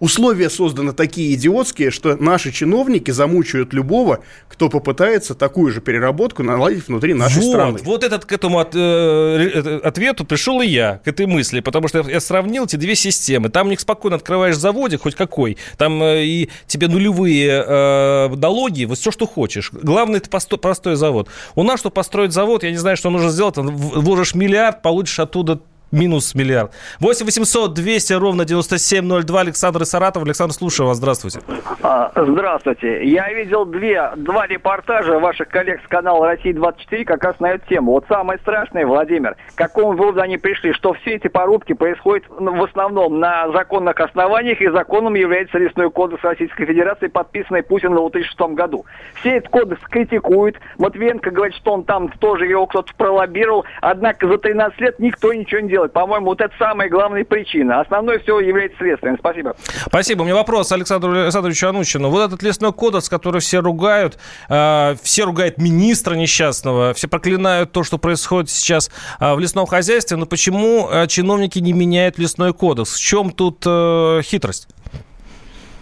Условия 0.00 0.48
созданы 0.48 0.92
такие 0.92 1.34
идиотские, 1.34 1.90
что 1.90 2.16
наши 2.16 2.52
чиновники 2.52 3.10
замучают 3.10 3.72
любого, 3.72 4.20
кто 4.48 4.68
попытается 4.68 5.34
такую 5.34 5.72
же 5.72 5.80
переработку 5.80 6.42
наладить 6.42 6.86
внутри 6.86 7.14
нашей 7.14 7.42
вот, 7.42 7.50
страны. 7.50 7.78
Вот 7.82 8.04
этот 8.04 8.24
к 8.24 8.32
этому 8.32 8.60
от, 8.60 8.74
э, 8.74 9.80
ответу 9.82 10.24
пришел 10.24 10.60
и 10.60 10.66
я, 10.66 11.00
к 11.04 11.08
этой 11.08 11.26
мысли, 11.26 11.60
потому 11.60 11.88
что 11.88 12.00
я 12.08 12.20
сравнил 12.20 12.64
эти 12.64 12.76
две 12.76 12.94
системы. 12.94 13.48
Там 13.48 13.66
у 13.66 13.70
них 13.70 13.80
спокойно 13.80 14.16
открываешь 14.16 14.56
заводик, 14.56 15.02
хоть 15.02 15.16
какой, 15.16 15.56
там 15.76 16.00
э, 16.02 16.24
и 16.24 16.48
тебе 16.66 16.86
нулевые 16.88 17.64
э, 17.66 18.28
налоги, 18.36 18.84
вот 18.84 18.98
все, 18.98 19.10
что 19.10 19.26
хочешь. 19.26 19.70
Главное, 19.72 20.18
это 20.18 20.30
посто, 20.30 20.56
простой 20.58 20.94
завод. 20.94 21.28
У 21.56 21.64
нас, 21.64 21.80
чтобы 21.80 21.94
построить 21.94 22.32
завод, 22.32 22.62
я 22.62 22.70
не 22.70 22.76
знаю, 22.76 22.96
что 22.96 23.10
нужно 23.10 23.30
сделать, 23.30 23.56
вложишь 23.56 24.34
миллиард, 24.34 24.82
получишь 24.82 25.18
оттуда 25.18 25.60
Минус 25.90 26.34
миллиард. 26.34 26.72
8 27.00 27.24
800 27.24 27.72
200 27.72 28.12
ровно 28.14 28.44
9702. 28.44 29.40
Александр 29.40 29.82
из 29.82 29.90
Саратова. 29.90 30.26
Александр, 30.26 30.52
слушаю 30.52 30.86
вас. 30.86 30.98
Здравствуйте. 30.98 31.40
А, 31.82 32.12
здравствуйте. 32.14 33.04
Я 33.08 33.32
видел 33.32 33.64
две, 33.64 34.12
два 34.16 34.46
репортажа 34.46 35.18
ваших 35.18 35.48
коллег 35.48 35.80
с 35.84 35.88
канала 35.88 36.26
«Россия-24» 36.26 37.04
как 37.04 37.24
раз 37.24 37.40
на 37.40 37.52
эту 37.52 37.66
тему. 37.68 37.92
Вот 37.92 38.04
самое 38.08 38.38
страшное, 38.40 38.84
Владимир, 38.84 39.36
к 39.54 39.54
какому 39.54 39.92
выводу 39.92 40.20
они 40.20 40.36
пришли, 40.36 40.74
что 40.74 40.92
все 40.92 41.14
эти 41.14 41.28
порубки 41.28 41.72
происходят 41.72 42.24
ну, 42.38 42.54
в 42.54 42.64
основном 42.64 43.18
на 43.18 43.50
законных 43.52 43.98
основаниях, 44.00 44.60
и 44.60 44.68
законом 44.68 45.14
является 45.14 45.56
лесной 45.56 45.90
кодекс 45.90 46.22
Российской 46.22 46.66
Федерации, 46.66 47.06
подписанный 47.06 47.62
Путиным 47.62 47.94
в 47.94 48.10
2006 48.10 48.54
году. 48.54 48.84
Все 49.14 49.36
этот 49.36 49.48
кодекс 49.48 49.80
критикуют. 49.82 50.56
Матвиенко 50.76 51.30
говорит, 51.30 51.56
что 51.56 51.72
он 51.72 51.84
там 51.84 52.10
тоже 52.10 52.46
его 52.46 52.66
кто-то 52.66 52.92
пролоббировал, 52.96 53.64
однако 53.80 54.28
за 54.28 54.36
13 54.36 54.80
лет 54.80 54.98
никто 54.98 55.32
ничего 55.32 55.60
не 55.60 55.68
делал 55.68 55.77
делать. 55.78 55.92
По-моему, 55.92 56.26
вот 56.26 56.40
это 56.40 56.52
самая 56.58 56.88
главная 56.88 57.24
причина. 57.24 57.80
Основное 57.80 58.18
все 58.18 58.40
является 58.40 58.78
следствием. 58.78 59.16
Спасибо. 59.18 59.54
Спасибо. 59.86 60.22
У 60.22 60.24
меня 60.24 60.34
вопрос 60.34 60.72
Александру 60.72 61.12
Александровичу 61.12 61.68
Анучину. 61.68 62.10
Вот 62.10 62.26
этот 62.26 62.42
лесной 62.42 62.72
кодекс, 62.72 63.08
который 63.08 63.40
все 63.40 63.60
ругают, 63.60 64.18
э, 64.48 64.96
все 65.02 65.24
ругают 65.24 65.58
министра 65.58 66.14
несчастного, 66.14 66.94
все 66.94 67.08
проклинают 67.08 67.72
то, 67.72 67.84
что 67.84 67.98
происходит 67.98 68.50
сейчас 68.50 68.90
э, 69.20 69.34
в 69.34 69.38
лесном 69.38 69.66
хозяйстве, 69.66 70.16
но 70.16 70.26
почему 70.26 70.88
э, 70.90 71.06
чиновники 71.06 71.60
не 71.60 71.72
меняют 71.72 72.18
лесной 72.18 72.52
кодекс? 72.52 72.94
В 72.94 73.00
чем 73.00 73.30
тут 73.30 73.62
э, 73.64 74.20
хитрость? 74.24 74.68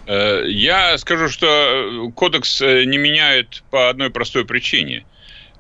Э, 0.07 0.43
я 0.47 0.99
скажу, 0.99 1.29
что 1.29 2.11
кодекс 2.15 2.61
э, 2.61 2.85
не 2.85 2.99
меняют 2.99 3.63
по 3.71 3.89
одной 3.89 4.11
простой 4.11 4.45
причине. 4.45 5.07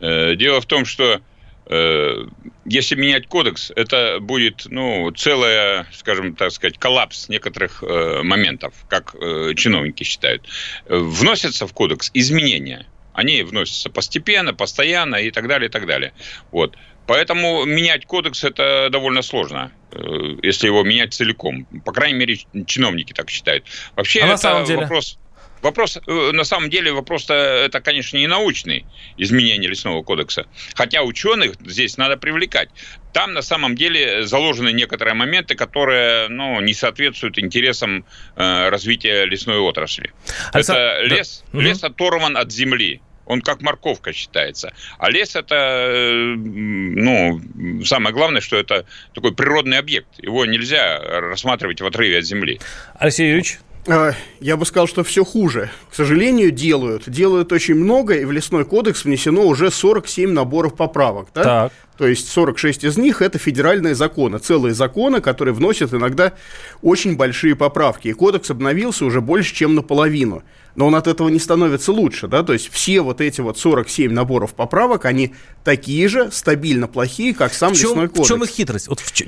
Э, 0.01 0.35
дело 0.37 0.61
в 0.61 0.66
том, 0.66 0.85
что 0.85 1.20
если 1.68 2.94
менять 2.94 3.26
кодекс, 3.26 3.72
это 3.74 4.18
будет, 4.20 4.66
ну, 4.66 5.11
целая, 5.11 5.87
скажем 5.92 6.37
так 6.37 6.52
сказать, 6.52 6.79
коллапс 6.79 7.29
некоторых 7.29 7.83
э, 7.83 8.22
моментов, 8.22 8.74
как 8.88 9.14
э, 9.14 9.55
чиновники 9.57 10.05
считают. 10.05 10.46
Вносятся 10.88 11.66
в 11.66 11.72
кодекс 11.72 12.11
изменения. 12.14 12.87
Они 13.12 13.42
вносятся 13.42 13.90
постепенно, 13.90 14.55
постоянно 14.55 15.16
и 15.16 15.31
так 15.31 15.48
далее, 15.48 15.68
и 15.68 15.72
так 15.72 15.87
далее. 15.87 16.12
Вот. 16.52 16.76
Поэтому 17.07 17.64
менять 17.64 18.05
кодекс 18.05 18.44
это 18.44 18.88
довольно 18.90 19.22
сложно, 19.22 19.72
э, 19.92 19.98
если 20.42 20.66
его 20.66 20.83
менять 20.83 21.14
целиком. 21.14 21.66
По 21.85 21.92
крайней 21.92 22.18
мере, 22.18 22.38
чиновники 22.66 23.12
так 23.12 23.31
считают. 23.31 23.64
Вообще, 23.94 24.20
а 24.20 24.24
это 24.24 24.33
на 24.33 24.38
самом 24.38 24.64
деле? 24.66 24.81
вопрос. 24.81 25.18
Вопрос, 25.62 25.97
э, 25.97 26.31
на 26.33 26.45
самом 26.45 26.71
деле, 26.71 26.92
вопрос-то, 26.92 27.35
это, 27.35 27.81
конечно, 27.81 28.16
не 28.16 28.27
научный, 28.27 28.85
изменение 29.16 29.69
лесного 29.69 30.03
кодекса. 30.03 30.47
Хотя 30.75 31.03
ученых 31.03 31.55
здесь 31.64 31.97
надо 31.97 32.16
привлекать. 32.16 32.69
Там, 33.12 33.33
на 33.33 33.42
самом 33.42 33.75
деле, 33.75 34.25
заложены 34.27 34.73
некоторые 34.73 35.14
моменты, 35.14 35.55
которые, 35.55 36.29
ну, 36.29 36.61
не 36.61 36.75
соответствуют 36.75 37.38
интересам 37.38 38.05
э, 38.37 38.69
развития 38.69 39.25
лесной 39.25 39.59
отрасли. 39.59 40.12
Александр... 40.53 40.81
Это 40.81 41.03
лес, 41.03 41.45
да. 41.53 41.61
лес 41.61 41.83
оторван 41.85 42.37
от 42.37 42.53
земли 42.53 43.01
он 43.27 43.40
как 43.40 43.61
морковка 43.61 44.12
считается. 44.12 44.73
А 44.99 45.11
лес 45.11 45.37
это, 45.37 45.55
э, 45.55 46.35
ну, 46.37 47.40
самое 47.85 48.14
главное, 48.14 48.40
что 48.40 48.57
это 48.57 48.87
такой 49.14 49.35
природный 49.35 49.79
объект. 49.79 50.09
Его 50.19 50.47
нельзя 50.47 50.99
рассматривать 50.99 51.81
в 51.81 51.87
отрыве 51.87 52.19
от 52.19 52.25
земли. 52.25 52.61
Алексей 52.99 53.27
Юрьевич? 53.27 53.59
А, 53.88 54.12
я 54.40 54.57
бы 54.57 54.66
сказал, 54.66 54.87
что 54.87 55.05
все 55.05 55.25
хуже. 55.25 55.70
К 55.90 55.94
сожалению, 55.94 56.51
делают. 56.51 57.09
Делают 57.09 57.53
очень 57.53 57.75
много, 57.75 58.14
и 58.14 58.25
в 58.25 58.33
лесной 58.33 58.64
кодекс 58.64 59.05
внесено 59.05 59.42
уже 59.42 59.70
47 59.70 60.31
наборов 60.31 60.75
поправок. 60.75 61.29
Да? 61.35 61.42
Так. 61.42 61.72
То 61.97 62.07
есть 62.07 62.29
46 62.29 62.85
из 62.85 62.99
них 62.99 63.23
это 63.23 63.39
федеральные 63.39 63.95
законы, 63.95 64.39
целые 64.39 64.75
законы, 64.75 65.21
которые 65.21 65.55
вносят 65.55 65.95
иногда 65.95 66.35
очень 66.83 67.17
большие 67.17 67.57
поправки. 67.57 68.09
И 68.09 68.13
кодекс 68.13 68.51
обновился 68.51 69.05
уже 69.05 69.21
больше, 69.21 69.55
чем 69.55 69.75
наполовину. 69.75 70.43
Но 70.75 70.89
он 70.89 70.95
от 70.95 71.07
этого 71.07 71.31
не 71.31 71.39
становится 71.39 71.91
лучше, 71.91 72.29
да, 72.29 72.43
то 72.43 72.53
есть 72.53 72.71
все 72.71 73.01
вот 73.01 73.23
эти 73.23 73.41
вот 73.41 73.59
47 73.59 74.13
наборов 74.13 74.53
поправок, 74.53 75.07
они 75.07 75.35
такие 75.65 76.07
же 76.07 76.31
стабильно 76.31 76.87
плохие, 76.87 77.33
как 77.33 77.55
сам 77.55 77.73
в 77.73 77.79
чем, 77.79 77.91
лесной 77.93 78.09
кодекс. 78.09 78.27
В 78.27 78.29
чем 78.29 78.45
их 78.45 78.51
хитрость? 78.51 78.89
Вот 78.89 79.01
в 79.01 79.11
чем, 79.11 79.27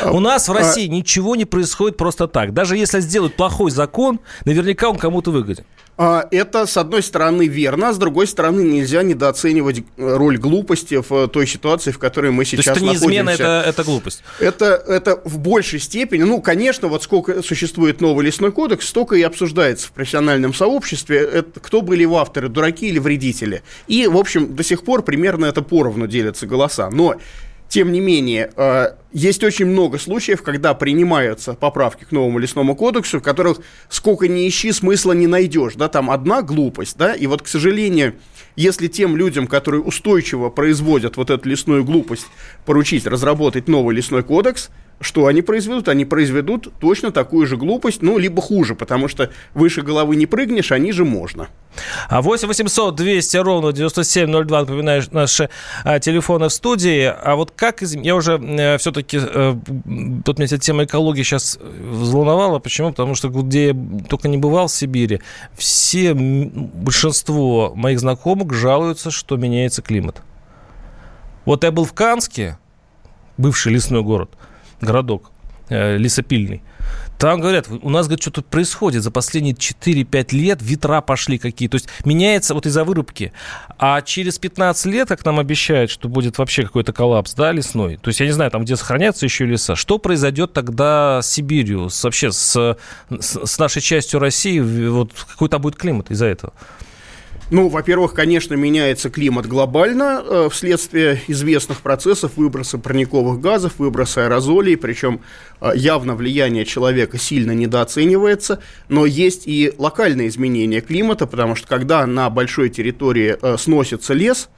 а, 0.00 0.12
у 0.12 0.20
нас 0.20 0.48
в 0.48 0.52
а 0.52 0.54
России 0.54 0.86
а, 0.86 0.90
ничего 0.90 1.36
не 1.36 1.44
происходит 1.44 1.98
просто 1.98 2.26
так. 2.28 2.54
Даже 2.54 2.78
если 2.78 3.00
сделают 3.00 3.34
плохой 3.34 3.70
закон, 3.70 4.20
наверняка 4.46 4.88
он 4.88 4.96
кому-то 4.96 5.30
выгоден. 5.30 5.64
А, 5.98 6.28
это, 6.30 6.66
с 6.66 6.76
одной 6.76 7.02
стороны, 7.02 7.46
верно, 7.46 7.88
а 7.88 7.92
с 7.94 7.98
другой 7.98 8.26
стороны, 8.26 8.60
нельзя 8.60 9.02
недооценивать 9.02 9.82
роль 9.96 10.36
глупости 10.36 11.00
в 11.08 11.28
той 11.28 11.46
ситуации, 11.46 11.90
в 11.90 11.98
которой 11.98 12.32
мы 12.32 12.44
сейчас 12.44 12.66
То 12.66 12.70
есть 12.72 12.82
это 12.82 12.90
не 12.90 12.96
измена, 12.96 13.30
это, 13.30 13.64
это 13.66 13.82
глупость? 13.82 14.22
Это, 14.38 14.66
это 14.86 15.20
в 15.24 15.38
большей 15.38 15.80
степени, 15.80 16.24
ну, 16.24 16.42
конечно, 16.42 16.88
вот 16.88 17.02
сколько 17.02 17.42
существует 17.42 18.02
новый 18.02 18.26
лесной 18.26 18.52
кодекс, 18.52 18.86
столько 18.86 19.16
и 19.16 19.22
обсуждается 19.22 19.88
в 19.88 19.92
профессиональном 19.92 20.52
сообществе, 20.52 21.18
это, 21.18 21.60
кто 21.60 21.80
были 21.80 22.02
его 22.02 22.18
авторы, 22.18 22.48
дураки 22.48 22.88
или 22.88 22.98
вредители. 22.98 23.62
И, 23.86 24.06
в 24.06 24.18
общем, 24.18 24.54
до 24.54 24.62
сих 24.62 24.84
пор 24.84 25.02
примерно 25.02 25.46
это 25.46 25.62
поровну 25.62 26.06
делятся 26.06 26.46
голоса. 26.46 26.90
Но 26.90 27.16
тем 27.68 27.92
не 27.92 28.00
менее, 28.00 28.50
э, 28.56 28.94
есть 29.12 29.42
очень 29.42 29.66
много 29.66 29.98
случаев, 29.98 30.42
когда 30.42 30.74
принимаются 30.74 31.54
поправки 31.54 32.04
к 32.04 32.12
новому 32.12 32.38
лесному 32.38 32.76
кодексу, 32.76 33.18
в 33.18 33.22
которых 33.22 33.58
сколько 33.88 34.28
ни 34.28 34.48
ищи, 34.48 34.72
смысла 34.72 35.12
не 35.12 35.26
найдешь. 35.26 35.74
Да, 35.74 35.88
там 35.88 36.10
одна 36.10 36.42
глупость, 36.42 36.96
да, 36.96 37.14
и 37.14 37.26
вот, 37.26 37.42
к 37.42 37.48
сожалению, 37.48 38.14
если 38.54 38.86
тем 38.86 39.16
людям, 39.16 39.46
которые 39.46 39.82
устойчиво 39.82 40.48
производят 40.50 41.16
вот 41.16 41.30
эту 41.30 41.48
лесную 41.48 41.84
глупость, 41.84 42.26
поручить 42.64 43.06
разработать 43.06 43.68
новый 43.68 43.94
лесной 43.94 44.22
кодекс– 44.22 44.70
что 45.00 45.26
они 45.26 45.42
произведут? 45.42 45.88
Они 45.88 46.04
произведут 46.04 46.72
точно 46.80 47.12
такую 47.12 47.46
же 47.46 47.56
глупость, 47.56 48.02
ну, 48.02 48.16
либо 48.18 48.40
хуже, 48.40 48.74
потому 48.74 49.08
что 49.08 49.30
выше 49.54 49.82
головы 49.82 50.16
не 50.16 50.26
прыгнешь, 50.26 50.72
а 50.72 50.78
ниже 50.78 51.04
можно. 51.04 51.48
А 52.08 52.22
8 52.22 52.48
800 52.48 52.94
200 52.94 53.36
ровно 53.38 53.72
9702, 53.72 54.60
напоминаю, 54.60 55.02
наши 55.10 55.50
а, 55.84 55.98
телефоны 55.98 56.48
в 56.48 56.52
студии. 56.52 57.04
А 57.04 57.36
вот 57.36 57.50
как, 57.50 57.82
из... 57.82 57.94
я 57.94 58.14
уже 58.14 58.38
э, 58.38 58.78
все-таки, 58.78 59.18
э, 59.20 59.56
тут 60.24 60.38
меня 60.38 60.58
тема 60.58 60.84
экологии 60.84 61.22
сейчас 61.22 61.58
взволновала. 61.60 62.58
Почему? 62.58 62.90
Потому 62.90 63.14
что 63.14 63.28
где 63.28 63.68
я 63.68 63.76
только 64.08 64.28
не 64.28 64.38
бывал 64.38 64.68
в 64.68 64.72
Сибири, 64.72 65.20
все, 65.56 66.14
большинство 66.14 67.72
моих 67.74 68.00
знакомых 68.00 68.52
жалуются, 68.52 69.10
что 69.10 69.36
меняется 69.36 69.82
климат. 69.82 70.22
Вот 71.44 71.64
я 71.64 71.70
был 71.70 71.84
в 71.84 71.92
Канске, 71.92 72.58
бывший 73.36 73.72
лесной 73.72 74.02
город– 74.02 74.30
городок. 74.80 75.30
э, 75.68 75.96
лесопильный. 75.96 76.62
Там 77.18 77.40
говорят, 77.40 77.68
у 77.68 77.90
нас, 77.90 78.06
говорит, 78.06 78.22
что-то 78.22 78.42
происходит 78.42 79.02
за 79.02 79.10
последние 79.10 79.54
4-5 79.54 80.34
лет, 80.34 80.58
ветра 80.60 81.00
пошли 81.00 81.38
какие. 81.38 81.68
То 81.68 81.76
есть 81.76 81.88
меняется 82.04 82.54
вот 82.54 82.66
из-за 82.66 82.84
вырубки. 82.84 83.32
А 83.78 84.02
через 84.02 84.38
15 84.38 84.86
лет, 84.86 85.08
как 85.08 85.24
нам 85.24 85.38
обещают, 85.38 85.90
что 85.90 86.08
будет 86.08 86.38
вообще 86.38 86.64
какой-то 86.64 86.92
коллапс, 86.92 87.34
да, 87.34 87.52
лесной. 87.52 87.96
То 87.96 88.08
есть 88.08 88.20
я 88.20 88.26
не 88.26 88.32
знаю, 88.32 88.50
там 88.50 88.64
где 88.64 88.76
сохранятся 88.76 89.24
еще 89.24 89.46
леса. 89.46 89.76
Что 89.76 89.98
произойдет 89.98 90.52
тогда 90.52 91.20
с 91.22 91.30
Сибирью, 91.30 91.88
с, 91.90 92.04
вообще 92.04 92.32
с, 92.32 92.76
с, 93.08 93.46
с 93.46 93.58
нашей 93.58 93.82
частью 93.82 94.20
России? 94.20 94.60
Вот 94.60 95.12
какой 95.30 95.48
там 95.48 95.62
будет 95.62 95.76
климат 95.76 96.10
из-за 96.10 96.26
этого? 96.26 96.52
Ну, 97.48 97.68
во-первых, 97.68 98.12
конечно, 98.12 98.54
меняется 98.54 99.08
климат 99.08 99.46
глобально 99.46 100.20
э, 100.24 100.48
вследствие 100.50 101.20
известных 101.28 101.80
процессов 101.80 102.32
выброса 102.36 102.76
парниковых 102.76 103.40
газов, 103.40 103.74
выброса 103.78 104.24
аэрозолей, 104.24 104.76
причем 104.76 105.20
э, 105.60 105.70
явно 105.76 106.16
влияние 106.16 106.64
человека 106.64 107.18
сильно 107.18 107.52
недооценивается, 107.52 108.60
но 108.88 109.06
есть 109.06 109.46
и 109.46 109.72
локальные 109.78 110.26
изменения 110.26 110.80
климата, 110.80 111.28
потому 111.28 111.54
что 111.54 111.68
когда 111.68 112.04
на 112.04 112.28
большой 112.30 112.68
территории 112.68 113.36
э, 113.40 113.56
сносится 113.58 114.12
лес, 114.12 114.48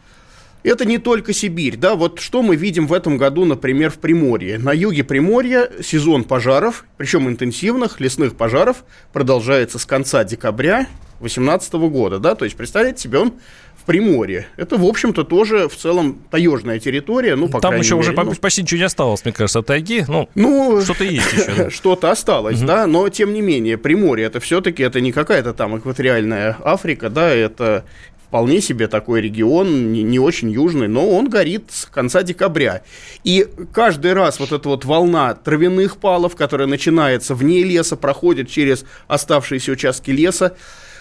это 0.63 0.85
не 0.85 0.99
только 0.99 1.33
Сибирь, 1.33 1.77
да, 1.77 1.95
вот 1.95 2.21
что 2.21 2.43
мы 2.43 2.57
видим 2.57 2.87
в 2.87 2.93
этом 2.93 3.17
году, 3.17 3.45
например, 3.45 3.91
в 3.91 3.99
Приморье. 3.99 4.59
На 4.59 4.73
юге 4.73 5.05
Приморья 5.05 5.71
сезон 5.83 6.25
пожаров, 6.25 6.85
причем 6.97 7.29
интенсивных 7.29 8.01
лесных 8.01 8.37
пожаров, 8.37 8.85
продолжается 9.13 9.79
с 9.79 9.87
конца 9.87 10.25
декабря 10.25 10.87
2018 11.21 11.73
года, 11.75 12.19
да, 12.19 12.35
то 12.35 12.45
есть 12.45 12.57
представляете 12.57 13.03
себе, 13.03 13.19
он 13.19 13.35
в 13.77 13.85
Приморье. 13.85 14.47
Это, 14.57 14.77
в 14.77 14.85
общем-то, 14.85 15.25
тоже 15.25 15.69
в 15.69 15.77
целом 15.77 16.19
таежная 16.31 16.79
территория, 16.79 17.37
ну, 17.37 17.49
по 17.49 17.61
Там 17.61 17.77
еще 17.77 17.95
мере, 17.95 18.11
уже 18.11 18.25
ну, 18.25 18.35
почти 18.35 18.63
ничего 18.63 18.79
не 18.79 18.85
осталось, 18.85 19.25
мне 19.25 19.33
кажется, 19.33 19.61
от 19.61 19.67
тайги, 19.67 20.05
ну, 20.07 20.29
ну 20.35 20.81
что-то 20.83 21.05
есть 21.05 21.33
еще. 21.33 21.55
Да. 21.57 21.71
Что-то 21.79 22.11
осталось, 22.11 22.59
угу. 22.59 22.67
да, 22.67 22.87
но, 22.87 23.09
тем 23.09 23.33
не 23.33 23.41
менее, 23.41 23.79
Приморье, 23.79 24.27
это 24.27 24.41
все-таки, 24.41 24.83
это 24.83 25.01
не 25.01 25.13
какая-то 25.13 25.55
там 25.55 25.79
экваториальная 25.79 26.57
Африка, 26.63 27.11
да, 27.11 27.31
это 27.31 27.85
вполне 28.29 28.61
себе 28.61 28.89
такой 28.89 29.23
регион, 29.23 29.91
не, 29.93 30.03
не 30.03 30.19
очень 30.19 30.51
южный, 30.51 30.87
но 30.87 31.09
он 31.09 31.29
горит 31.29 31.65
с 31.71 31.87
конца 31.87 32.23
декабря. 32.23 32.83
И 33.25 33.47
каждый 33.73 34.13
раз 34.13 34.39
вот 34.39 34.53
эта 34.53 34.69
вот 34.69 34.85
волна 34.85 35.35
травяных 35.35 35.97
палов, 35.97 36.37
которая 36.37 36.69
начинается 36.69 37.35
вне 37.35 37.63
леса, 37.63 37.97
проходит 37.97 38.51
через 38.51 38.85
оставшиеся 39.09 39.73
участки 39.73 40.11
леса, 40.11 40.55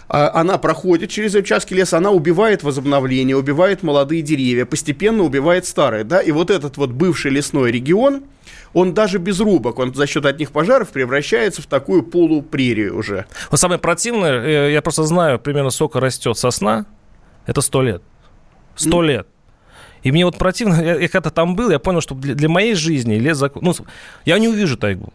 а, 0.08 0.32
она 0.40 0.58
проходит 0.58 1.10
через 1.10 1.36
участки 1.36 1.74
леса, 1.74 1.98
она 1.98 2.12
убивает 2.12 2.64
возобновление, 2.64 3.36
убивает 3.36 3.84
молодые 3.84 4.22
деревья, 4.22 4.66
постепенно 4.66 5.24
убивает 5.24 5.66
старые, 5.66 6.06
да, 6.06 6.22
и 6.22 6.32
вот 6.32 6.50
этот 6.50 6.78
вот 6.78 6.92
бывший 6.92 7.32
лесной 7.32 7.72
регион, 7.72 8.24
он 8.74 8.94
даже 8.94 9.18
без 9.18 9.42
рубок, 9.42 9.80
он 9.80 9.94
за 9.94 10.08
счет 10.08 10.26
одних 10.26 10.52
пожаров 10.52 10.90
превращается 10.90 11.62
в 11.62 11.66
такую 11.66 12.04
полупрерию 12.04 12.98
уже. 12.98 13.26
Вот 13.52 13.60
самое 13.60 13.80
противное, 13.80 14.70
э, 14.70 14.72
я 14.72 14.82
просто 14.82 15.04
знаю, 15.04 15.40
примерно 15.40 15.72
сколько 15.72 16.00
растет 16.00 16.38
сосна, 16.38 16.86
это 17.48 17.62
сто 17.62 17.82
лет. 17.82 18.04
Сто 18.76 19.04
mm. 19.04 19.08
лет. 19.08 19.28
И 20.04 20.12
мне 20.12 20.26
вот 20.26 20.38
противно, 20.38 20.76
я, 20.76 20.96
я 20.96 21.10
когда 21.10 21.32
там 21.32 21.56
был, 21.56 21.72
я 21.72 21.80
понял, 21.80 22.02
что 22.02 22.14
для, 22.14 22.36
для 22.36 22.48
моей 22.48 22.76
жизни 22.76 23.16
лес... 23.16 23.42
Ну, 23.60 23.74
я 24.26 24.38
не 24.38 24.48
увижу 24.48 24.78
тайгу. 24.78 25.12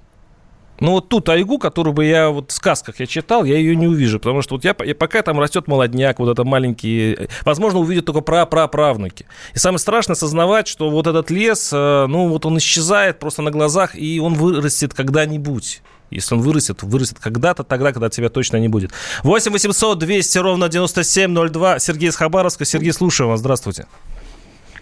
Но 0.80 0.92
вот 0.92 1.08
ту 1.08 1.20
тайгу, 1.20 1.58
которую 1.58 1.94
бы 1.94 2.04
я 2.04 2.30
вот 2.30 2.50
в 2.50 2.54
сказках 2.54 2.98
я 2.98 3.06
читал, 3.06 3.44
я 3.44 3.56
ее 3.56 3.76
не 3.76 3.86
увижу, 3.86 4.18
потому 4.18 4.42
что 4.42 4.56
вот 4.56 4.64
я, 4.64 4.74
я 4.84 4.96
пока 4.96 5.22
там 5.22 5.38
растет 5.38 5.68
молодняк, 5.68 6.18
вот 6.18 6.28
это 6.28 6.42
маленькие, 6.42 7.28
возможно, 7.44 7.78
увидят 7.78 8.06
только 8.06 8.20
пра-пра-правнуки. 8.20 9.26
И 9.54 9.58
самое 9.58 9.78
страшное 9.78 10.14
осознавать, 10.14 10.66
что 10.66 10.90
вот 10.90 11.06
этот 11.06 11.30
лес, 11.30 11.70
э, 11.72 12.06
ну 12.08 12.28
вот 12.28 12.46
он 12.46 12.58
исчезает 12.58 13.20
просто 13.20 13.42
на 13.42 13.52
глазах, 13.52 13.94
и 13.94 14.18
он 14.18 14.34
вырастет 14.34 14.92
когда-нибудь. 14.92 15.82
Если 16.12 16.34
он 16.34 16.40
вырастет, 16.40 16.82
вырастет 16.82 17.18
когда-то, 17.18 17.64
тогда, 17.64 17.92
когда 17.92 18.08
тебя 18.08 18.28
точно 18.28 18.58
не 18.58 18.68
будет. 18.68 18.92
8 19.22 19.52
800 19.52 19.98
200 19.98 20.38
ровно 20.38 20.68
9702. 20.68 21.78
Сергей 21.78 22.08
из 22.08 22.16
Хабаровска. 22.16 22.64
Сергей, 22.64 22.92
слушаю 22.92 23.28
вас. 23.28 23.40
Здравствуйте. 23.40 23.86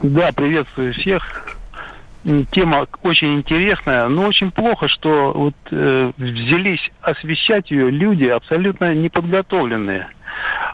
Да, 0.03 0.33
приветствую 0.33 0.95
всех 0.95 1.57
тема 2.51 2.87
очень 3.03 3.39
интересная, 3.39 4.09
но 4.09 4.27
очень 4.27 4.51
плохо, 4.51 4.89
что 4.89 5.33
вот 5.33 5.55
э, 5.71 6.13
взялись 6.17 6.91
освещать 7.01 7.71
ее 7.71 7.91
люди 7.91 8.25
абсолютно 8.25 8.95
неподготовленные. 8.95 10.09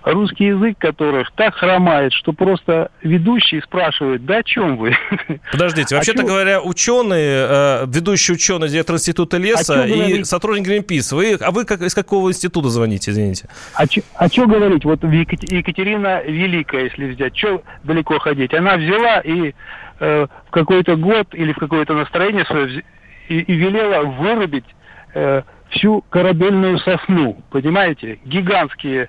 Русский 0.06 0.44
язык 0.44 0.78
которых 0.78 1.32
так 1.32 1.56
хромает, 1.56 2.12
что 2.12 2.32
просто 2.32 2.92
ведущий 3.02 3.60
спрашивает, 3.60 4.24
да 4.24 4.36
о 4.36 4.42
чем 4.44 4.76
вы? 4.76 4.96
Подождите, 5.52 5.96
вообще-то 5.96 6.22
говоря, 6.22 6.62
ученые, 6.62 7.46
э, 7.48 7.86
ведущий 7.88 8.34
ученый, 8.34 8.68
директор 8.68 8.94
Института 8.94 9.36
леса 9.36 9.84
и 9.84 10.22
сотрудник 10.22 10.68
Greenpeace, 10.68 11.12
вы, 11.12 11.34
а 11.40 11.50
вы 11.50 11.64
как, 11.64 11.80
из 11.80 11.92
какого 11.92 12.28
института 12.28 12.68
звоните, 12.68 13.10
извините? 13.10 13.48
А 13.74 13.86
что 13.86 14.02
а 14.14 14.46
говорить? 14.46 14.84
Вот 14.84 15.02
Екатерина 15.02 16.22
Великая, 16.22 16.84
если 16.84 17.06
взять, 17.06 17.36
что 17.36 17.64
далеко 17.82 18.20
ходить? 18.20 18.54
Она 18.54 18.76
взяла 18.76 19.18
и 19.22 19.54
э, 19.98 20.26
в 20.46 20.50
какой-то 20.52 20.94
год 20.94 21.34
или 21.34 21.52
в 21.52 21.58
какое-то 21.58 21.94
настроение 21.94 22.44
свое 22.44 22.84
и, 23.28 23.40
и 23.40 23.54
велела 23.56 24.04
вырубить 24.04 24.66
э, 25.14 25.42
всю 25.70 26.02
корабельную 26.10 26.78
сосну, 26.78 27.42
понимаете? 27.50 28.20
Гигантские 28.24 29.04
э, 29.04 29.08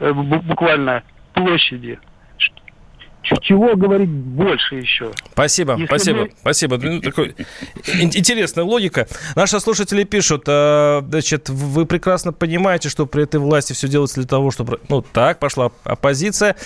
буквально 0.00 1.02
площади 1.34 1.98
чего 3.40 3.76
говорить 3.76 4.08
больше 4.08 4.76
еще? 4.76 5.10
Спасибо, 5.32 5.72
Если 5.72 5.86
спасибо, 5.86 6.18
мы... 6.18 6.30
спасибо. 6.40 6.78
Ну, 6.78 7.00
такой, 7.00 7.34
интересная 8.00 8.64
логика. 8.64 9.08
Наши 9.34 9.58
слушатели 9.60 10.04
пишут, 10.04 10.44
э, 10.46 11.02
значит, 11.08 11.48
вы 11.48 11.86
прекрасно 11.86 12.32
понимаете, 12.32 12.88
что 12.88 13.06
при 13.06 13.24
этой 13.24 13.40
власти 13.40 13.72
все 13.72 13.88
делается 13.88 14.20
для 14.20 14.28
того, 14.28 14.50
чтобы... 14.50 14.80
Ну, 14.88 15.02
так, 15.02 15.38
пошла 15.38 15.70
оппозиция. 15.84 16.56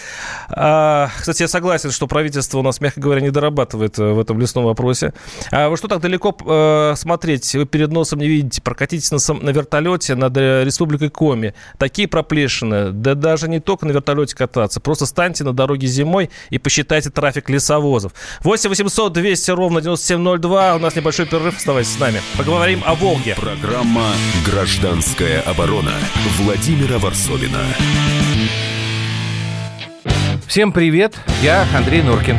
А, 0.49 1.09
кстати, 1.17 1.43
я 1.43 1.49
согласен, 1.49 1.91
что 1.91 2.07
правительство 2.07 2.59
у 2.59 2.63
нас, 2.63 2.81
мягко 2.81 3.01
говоря, 3.01 3.21
не 3.21 3.31
дорабатывает 3.31 3.99
э, 3.99 4.13
в 4.13 4.21
этом 4.21 4.39
лесном 4.41 4.65
вопросе. 4.65 5.15
А 5.51 5.69
вы 5.69 5.77
что 5.77 5.89
так 5.89 6.01
далеко 6.01 6.37
э, 6.45 6.95
смотреть? 6.97 7.55
Вы 7.55 7.67
перед 7.67 7.91
носом 7.91 8.19
не 8.19 8.29
видите. 8.29 8.61
Прокатитесь 8.63 9.11
на, 9.11 9.35
на 9.35 9.51
вертолете 9.51 10.15
над 10.15 10.37
Республикой 10.37 11.11
Коми. 11.11 11.55
Такие 11.79 12.09
проплешины. 12.09 12.91
Да 12.93 13.15
даже 13.15 13.49
не 13.49 13.61
только 13.61 13.87
на 13.87 13.93
вертолете 13.93 14.37
кататься. 14.37 14.81
Просто 14.81 15.07
станьте 15.07 15.45
на 15.45 15.53
дороге 15.53 15.87
зимой 15.87 16.31
и 16.51 16.59
посчитайте 16.59 17.11
трафик 17.11 17.49
лесовозов. 17.49 18.13
8 18.43 18.69
800 18.69 19.13
200 19.13 19.51
ровно 19.53 19.81
9702. 19.81 20.77
У 20.77 20.79
нас 20.79 20.95
небольшой 20.95 21.27
перерыв. 21.27 21.57
Оставайтесь 21.57 21.93
с 21.93 21.99
нами. 21.99 22.21
Поговорим 22.37 22.83
о 22.85 22.95
Волге. 22.95 23.35
Программа 23.37 24.13
«Гражданская 24.45 25.41
оборона» 25.43 25.93
Владимира 26.39 26.99
Варсовина. 26.99 27.61
Всем 30.47 30.73
привет, 30.73 31.15
я 31.43 31.65
Андрей 31.77 32.03
Нуркин. 32.03 32.37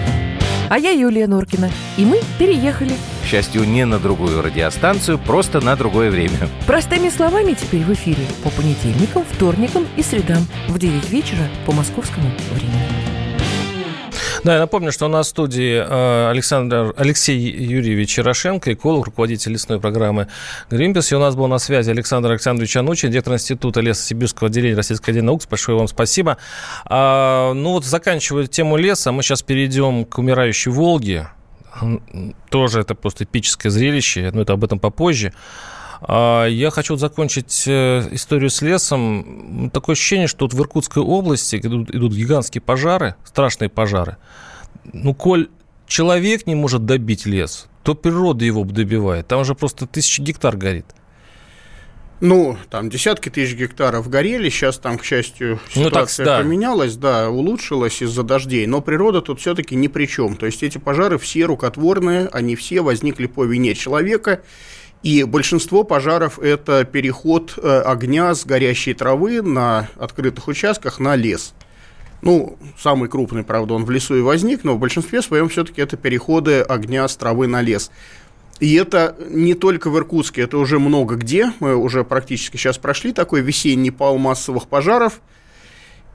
А 0.69 0.77
я 0.77 0.91
Юлия 0.91 1.27
Нуркина. 1.27 1.69
И 1.97 2.05
мы 2.05 2.21
переехали. 2.39 2.93
К 3.23 3.27
счастью, 3.27 3.65
не 3.65 3.85
на 3.85 3.99
другую 3.99 4.41
радиостанцию, 4.41 5.17
просто 5.17 5.59
на 5.59 5.75
другое 5.75 6.09
время. 6.09 6.49
Простыми 6.65 7.09
словами 7.09 7.53
теперь 7.53 7.83
в 7.83 7.91
эфире 7.93 8.25
по 8.43 8.49
понедельникам, 8.49 9.25
вторникам 9.29 9.85
и 9.97 10.01
средам 10.01 10.47
в 10.69 10.79
9 10.79 11.09
вечера 11.09 11.49
по 11.65 11.73
московскому 11.73 12.31
времени. 12.51 13.10
Да, 14.43 14.55
я 14.55 14.59
напомню, 14.59 14.91
что 14.91 15.05
у 15.05 15.07
нас 15.07 15.27
в 15.27 15.29
студии 15.29 15.75
э, 15.75 16.29
Александр, 16.31 16.95
Алексей 16.97 17.37
Юрьевич 17.37 18.17
Ярошенко, 18.17 18.73
эколог, 18.73 19.05
руководитель 19.05 19.51
лесной 19.51 19.79
программы 19.79 20.29
Greenpeace. 20.71 21.11
И 21.11 21.15
у 21.15 21.19
нас 21.19 21.35
был 21.35 21.47
на 21.47 21.59
связи 21.59 21.91
Александр 21.91 22.31
Александрович 22.31 22.75
Анучин, 22.75 23.11
директор 23.11 23.35
Института 23.35 23.81
лесосибирского 23.81 24.49
отделения 24.49 24.75
Российской 24.75 25.03
Академии 25.03 25.27
наук. 25.27 25.43
Большое 25.47 25.77
вам 25.77 25.87
спасибо. 25.87 26.37
А, 26.85 27.53
ну 27.53 27.73
вот, 27.73 27.85
заканчивая 27.85 28.47
тему 28.47 28.77
леса, 28.77 29.11
мы 29.11 29.21
сейчас 29.21 29.43
перейдем 29.43 30.05
к 30.05 30.17
умирающей 30.17 30.71
Волге. 30.71 31.29
Тоже 32.49 32.79
это 32.79 32.95
просто 32.95 33.25
эпическое 33.25 33.69
зрелище, 33.69 34.31
но 34.33 34.41
это 34.41 34.53
об 34.53 34.63
этом 34.63 34.79
попозже. 34.79 35.33
А, 36.01 36.47
я 36.47 36.71
хочу 36.71 36.95
закончить 36.95 37.63
э, 37.67 38.07
историю 38.11 38.49
с 38.49 38.61
лесом. 38.61 39.69
Такое 39.71 39.93
ощущение, 39.93 40.27
что 40.27 40.45
вот 40.45 40.53
в 40.53 40.59
Иркутской 40.59 41.03
области 41.03 41.57
идут, 41.57 41.91
идут 41.91 42.13
гигантские 42.13 42.61
пожары, 42.61 43.15
страшные 43.23 43.69
пожары. 43.69 44.17
Ну, 44.93 45.13
коль 45.13 45.49
человек 45.85 46.47
не 46.47 46.55
может 46.55 46.85
добить 46.85 47.25
лес, 47.25 47.67
то 47.83 47.93
природа 47.93 48.43
его 48.43 48.63
добивает. 48.63 49.27
Там 49.27 49.41
уже 49.41 49.53
просто 49.53 49.85
тысячи 49.85 50.21
гектар 50.21 50.57
горит. 50.57 50.87
Ну, 52.19 52.55
там 52.69 52.89
десятки 52.89 53.29
тысяч 53.29 53.55
гектаров 53.55 54.07
горели, 54.07 54.49
сейчас 54.49 54.77
там, 54.77 54.99
к 54.99 55.03
счастью, 55.03 55.59
ситуация 55.73 56.23
ну, 56.23 56.29
так, 56.29 56.37
да. 56.37 56.43
поменялась, 56.43 56.95
да, 56.95 57.31
улучшилась 57.31 57.99
из-за 58.03 58.21
дождей, 58.21 58.67
но 58.67 58.79
природа 58.79 59.21
тут 59.21 59.39
все-таки 59.39 59.75
ни 59.75 59.87
при 59.87 60.05
чем. 60.05 60.35
То 60.35 60.45
есть 60.45 60.61
эти 60.61 60.77
пожары 60.77 61.17
все 61.17 61.45
рукотворные, 61.45 62.27
они 62.31 62.55
все 62.55 62.81
возникли 62.81 63.25
по 63.25 63.43
вине 63.43 63.73
человека, 63.73 64.43
и 65.03 65.23
большинство 65.23 65.83
пожаров– 65.83 66.39
это 66.41 66.85
переход 66.85 67.57
э, 67.57 67.81
огня 67.81 68.35
с 68.35 68.45
горящей 68.45 68.93
травы 68.93 69.41
на 69.41 69.89
открытых 69.97 70.47
участках 70.47 70.99
на 70.99 71.15
лес. 71.15 71.53
Ну, 72.21 72.57
самый 72.77 73.09
крупный, 73.09 73.43
правда, 73.43 73.73
он 73.73 73.83
в 73.83 73.89
лесу 73.89 74.15
и 74.15 74.21
возник, 74.21 74.63
но 74.63 74.75
в 74.75 74.79
большинстве 74.79 75.23
своем 75.23 75.49
все-таки 75.49 75.81
это 75.81 75.97
переходы 75.97 76.61
огня 76.61 77.07
с 77.07 77.15
травы 77.15 77.47
на 77.47 77.61
лес. 77.61 77.89
И 78.59 78.75
это 78.75 79.15
не 79.29 79.55
только 79.55 79.89
в 79.89 79.97
Иркутске, 79.97 80.43
это 80.43 80.59
уже 80.59 80.77
много 80.77 81.15
где. 81.15 81.51
Мы 81.59 81.75
уже 81.75 82.03
практически 82.03 82.57
сейчас 82.57 82.77
прошли 82.77 83.11
такой 83.11 83.41
весенний 83.41 83.91
пал 83.91 84.17
массовых 84.17 84.67
пожаров– 84.67 85.19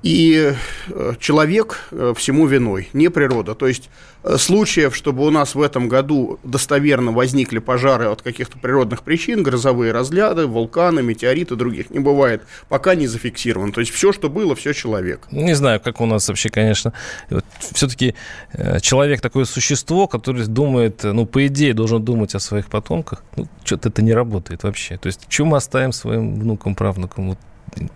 и 0.02 0.54
э, 0.88 1.14
человек 1.18 1.88
э, 1.90 2.14
всему 2.16 2.46
виной, 2.46 2.88
не 2.92 3.08
природа. 3.08 3.54
То 3.54 3.66
есть 3.66 3.90
э, 4.22 4.36
случаев, 4.36 4.94
чтобы 4.94 5.26
у 5.26 5.30
нас 5.30 5.54
в 5.54 5.62
этом 5.62 5.88
году 5.88 6.38
достоверно 6.44 7.12
возникли 7.12 7.58
пожары 7.58 8.06
от 8.06 8.22
каких-то 8.22 8.58
природных 8.58 9.02
причин, 9.02 9.42
грозовые 9.42 9.92
разряды, 9.92 10.46
вулканы, 10.46 11.02
метеориты, 11.02 11.56
других 11.56 11.90
не 11.90 11.98
бывает, 11.98 12.42
пока 12.68 12.94
не 12.94 13.06
зафиксировано. 13.06 13.72
То 13.72 13.80
есть 13.80 13.92
все, 13.92 14.12
что 14.12 14.28
было, 14.28 14.54
все 14.54 14.72
человек. 14.74 15.26
Не 15.30 15.54
знаю, 15.54 15.80
как 15.80 16.00
у 16.00 16.06
нас 16.06 16.28
вообще, 16.28 16.50
конечно. 16.50 16.92
Вот, 17.30 17.44
все-таки 17.58 18.14
человек 18.82 19.20
такое 19.20 19.44
существо, 19.44 20.06
которое 20.06 20.46
думает, 20.46 21.02
ну, 21.02 21.26
по 21.26 21.46
идее, 21.46 21.74
должен 21.74 22.04
думать 22.04 22.34
о 22.34 22.38
своих 22.38 22.68
потомках. 22.68 23.24
Ну, 23.36 23.48
что-то 23.64 23.88
это 23.88 24.02
не 24.02 24.12
работает 24.12 24.62
вообще. 24.62 24.98
То 24.98 25.06
есть, 25.06 25.26
что 25.28 25.44
мы 25.44 25.56
оставим 25.56 25.92
своим 25.92 26.38
внукам, 26.38 26.74
правнукам? 26.74 27.30
Вот 27.30 27.38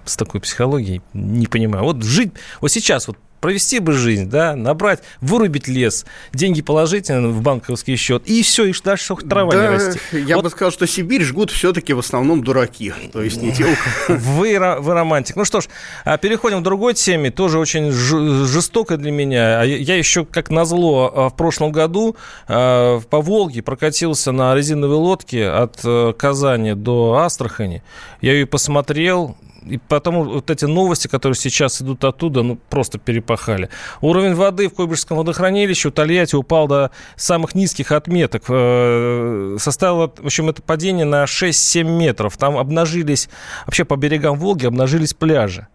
с 0.05 0.17
такой 0.17 0.41
психологией 0.41 1.03
не 1.15 1.47
понимаю. 1.47 1.85
Вот 1.85 2.03
жить, 2.03 2.33
вот 2.61 2.71
сейчас 2.71 3.09
вот 3.09 3.17
провести 3.41 3.79
бы 3.79 3.93
жизнь, 3.93 4.29
да, 4.29 4.55
набрать, 4.55 5.01
вырубить 5.21 5.67
лес, 5.67 6.05
деньги 6.33 6.63
положить 6.63 7.09
в 7.09 7.41
банковский 7.41 7.97
счет, 7.97 8.23
и 8.27 8.43
все, 8.43 8.67
и 8.67 8.75
дальше 8.85 9.17
трава 9.17 9.53
да, 9.53 9.63
не 9.63 9.69
растет. 9.69 10.03
Я 10.13 10.37
вот. 10.37 10.45
бы 10.45 10.51
сказал, 10.51 10.71
что 10.71 10.87
Сибирь 10.87 11.23
жгут 11.23 11.51
все-таки 11.51 11.93
в 11.93 11.99
основном 11.99 12.45
дураки, 12.45 12.93
то 13.13 13.23
есть 13.23 13.41
не 13.43 13.53
те, 13.53 13.67
вы, 14.09 14.59
вы 14.59 14.95
романтик. 14.95 15.37
Ну 15.37 15.45
что 15.45 15.61
ж, 15.61 15.69
а 16.05 16.19
переходим 16.19 16.61
к 16.61 16.63
другой 16.63 16.95
теме, 16.95 17.31
тоже 17.31 17.59
очень 17.59 17.91
жестокой 17.91 18.99
для 18.99 19.11
меня. 19.11 19.61
А 19.61 19.65
я 19.65 19.97
еще, 19.97 20.25
как 20.25 20.51
назло, 20.51 21.13
а, 21.15 21.29
в 21.31 21.37
прошлом 21.37 21.73
году 21.73 22.17
по 22.47 23.01
Волге 23.11 23.63
прокатился 23.63 24.33
на 24.33 24.55
резиновой 24.55 24.97
лодке 24.97 25.49
от 25.49 25.81
э, 25.85 26.13
Казани 26.17 26.75
до 26.75 27.15
Астрахани. 27.15 27.83
Я 28.21 28.33
ее 28.33 28.47
посмотрел, 28.47 29.37
и 29.65 29.79
потому 29.79 30.25
вот 30.25 30.51
эти 30.51 30.65
новости, 30.65 31.09
которые 31.09 31.37
сейчас 31.37 31.83
идут 31.83 32.05
оттуда, 32.05 32.43
ну, 32.43 32.59
просто 32.69 32.99
перепахали. 32.99 33.69
Уровень 34.01 34.35
воды 34.35 34.69
в 34.69 34.75
Койбышском 34.75 35.19
водохранилище 35.19 35.89
у 35.89 35.91
Тольятти 35.91 36.37
упал 36.37 36.67
до 36.67 36.91
самых 37.17 37.55
низких 37.55 37.93
отметок. 37.93 38.45
Э, 38.49 39.57
составило, 39.59 40.13
в 40.17 40.27
общем, 40.27 40.49
это 40.49 40.63
падение 40.63 41.05
на 41.05 41.25
6-7 41.25 41.85
метров. 41.85 42.37
Там 42.37 42.57
обнажились, 42.57 43.29
вообще 43.67 43.85
по 43.85 43.97
берегам 43.97 44.39
Волги 44.39 44.67
обнажились 44.67 45.15
пляжи. 45.15 45.69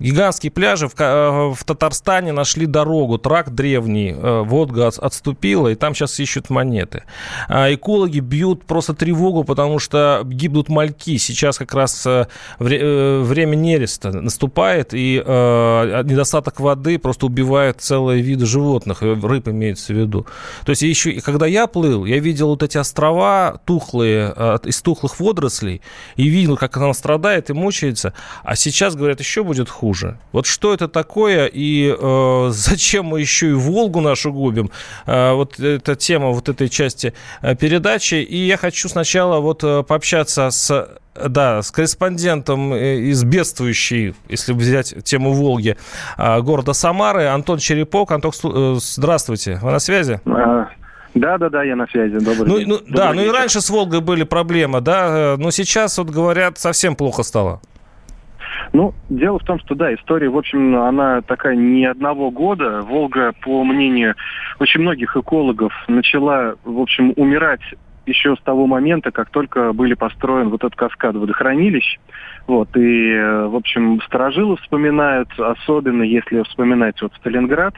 Гигантские 0.00 0.50
пляжи 0.50 0.88
в, 0.88 0.94
э, 0.98 1.52
в 1.54 1.62
Татарстане 1.64 2.32
нашли 2.32 2.64
дорогу, 2.64 3.18
трак 3.18 3.54
древний, 3.54 4.14
э, 4.16 4.42
Волга 4.42 4.88
отступила, 4.88 5.68
и 5.68 5.74
там 5.74 5.94
сейчас 5.94 6.18
ищут 6.18 6.48
монеты. 6.48 7.04
А 7.48 7.72
экологи 7.72 8.20
бьют 8.20 8.64
просто 8.64 8.94
тревогу, 8.94 9.44
потому 9.44 9.78
что 9.78 10.22
гибнут 10.24 10.70
мальки. 10.70 11.18
Сейчас 11.18 11.58
как 11.58 11.74
раз 11.74 12.06
э, 12.06 12.26
время 12.58 13.56
нереста 13.56 14.10
наступает, 14.10 14.94
и 14.94 15.22
недостаток 15.22 16.60
воды 16.60 16.98
просто 16.98 17.26
убивает 17.26 17.80
целые 17.80 18.22
виды 18.22 18.46
животных, 18.46 19.02
рыб 19.02 19.48
имеется 19.48 19.92
в 19.92 19.96
виду. 19.96 20.26
То 20.64 20.70
есть 20.70 20.82
еще, 20.82 21.20
когда 21.20 21.46
я 21.46 21.66
плыл, 21.66 22.06
я 22.06 22.18
видел 22.18 22.48
вот 22.48 22.62
эти 22.62 22.78
острова 22.78 23.60
тухлые, 23.66 24.30
из 24.64 24.80
тухлых 24.80 25.20
водорослей, 25.20 25.82
и 26.16 26.28
видел, 26.28 26.56
как 26.56 26.76
она 26.78 26.94
страдает 26.94 27.50
и 27.50 27.52
мучается, 27.52 28.14
а 28.42 28.56
сейчас, 28.56 28.94
говорят, 28.94 29.20
еще 29.20 29.44
будет 29.44 29.68
хуже 29.68 29.89
хуже. 29.90 30.16
Вот 30.32 30.46
что 30.46 30.72
это 30.72 30.88
такое 30.88 31.50
и 31.52 31.94
э, 31.98 32.48
зачем 32.50 33.06
мы 33.06 33.20
еще 33.20 33.50
и 33.50 33.52
Волгу 33.52 34.00
нашу 34.00 34.32
губим? 34.32 34.70
Э, 35.06 35.32
вот 35.32 35.58
эта 35.58 35.96
тема 35.96 36.28
вот 36.30 36.48
этой 36.48 36.68
части 36.68 37.12
э, 37.42 37.56
передачи. 37.56 38.14
И 38.14 38.36
я 38.36 38.56
хочу 38.56 38.88
сначала 38.88 39.40
вот 39.40 39.64
э, 39.64 39.82
пообщаться 39.82 40.50
с 40.50 40.88
да, 41.28 41.60
с 41.60 41.72
корреспондентом 41.72 42.72
э, 42.72 43.10
из 43.10 43.24
бедствующей, 43.24 44.14
если 44.28 44.52
взять 44.52 44.94
тему 45.04 45.32
Волги, 45.32 45.76
города 46.16 46.72
Самары, 46.72 47.26
Антон 47.26 47.58
Черепок. 47.58 48.12
Антон, 48.12 48.32
здравствуйте, 48.80 49.58
вы 49.62 49.72
на 49.72 49.80
связи? 49.80 50.20
Да, 51.14 51.38
да, 51.38 51.48
да, 51.48 51.64
я 51.64 51.74
на 51.74 51.86
связи. 51.88 52.18
Добрый 52.18 52.48
ну, 52.48 52.58
день. 52.58 52.68
Ну, 52.68 52.78
Добрый 52.78 52.94
да, 52.96 53.12
вечер. 53.12 53.16
ну 53.16 53.28
и 53.28 53.36
раньше 53.36 53.60
с 53.60 53.70
Волгой 53.70 54.00
были 54.00 54.22
проблемы, 54.22 54.80
да, 54.80 55.34
но 55.36 55.50
сейчас 55.50 55.98
вот 55.98 56.10
говорят 56.10 56.58
совсем 56.58 56.94
плохо 56.94 57.24
стало. 57.24 57.60
Ну, 58.72 58.94
дело 59.08 59.38
в 59.38 59.44
том, 59.44 59.58
что 59.60 59.74
да, 59.74 59.94
история, 59.94 60.28
в 60.28 60.36
общем, 60.36 60.76
она 60.76 61.20
такая 61.22 61.56
не 61.56 61.84
одного 61.86 62.30
года. 62.30 62.82
Волга, 62.82 63.32
по 63.42 63.64
мнению 63.64 64.14
очень 64.58 64.80
многих 64.80 65.16
экологов, 65.16 65.72
начала, 65.88 66.54
в 66.64 66.78
общем, 66.78 67.12
умирать 67.16 67.62
еще 68.06 68.36
с 68.36 68.40
того 68.40 68.66
момента, 68.66 69.10
как 69.10 69.30
только 69.30 69.72
были 69.72 69.94
построен 69.94 70.48
вот 70.48 70.64
этот 70.64 70.76
каскад 70.76 71.16
водохранилищ. 71.16 71.98
Вот, 72.46 72.76
и, 72.76 73.14
в 73.14 73.54
общем, 73.54 74.00
сторожилы 74.02 74.56
вспоминают, 74.56 75.28
особенно 75.38 76.02
если 76.02 76.42
вспоминать 76.42 77.00
вот 77.00 77.12
Сталинград, 77.14 77.74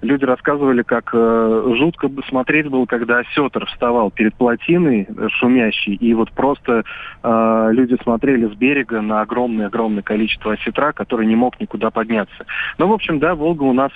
люди 0.00 0.24
рассказывали, 0.24 0.82
как 0.82 1.10
э, 1.12 1.74
жутко 1.76 2.10
смотреть 2.28 2.68
было, 2.68 2.86
когда 2.86 3.18
осетр 3.18 3.66
вставал 3.66 4.10
перед 4.10 4.34
плотиной 4.34 5.06
э, 5.08 5.28
шумящей, 5.30 5.94
и 5.94 6.14
вот 6.14 6.30
просто 6.32 6.84
э, 7.22 7.68
люди 7.72 7.96
смотрели 8.02 8.46
с 8.46 8.56
берега 8.56 9.00
на 9.00 9.22
огромное-огромное 9.22 10.02
количество 10.02 10.52
осетра, 10.52 10.92
который 10.92 11.26
не 11.26 11.36
мог 11.36 11.58
никуда 11.60 11.90
подняться. 11.90 12.46
Ну, 12.78 12.86
в 12.88 12.92
общем, 12.92 13.18
да, 13.18 13.34
Волга 13.34 13.64
у 13.64 13.72
нас 13.72 13.92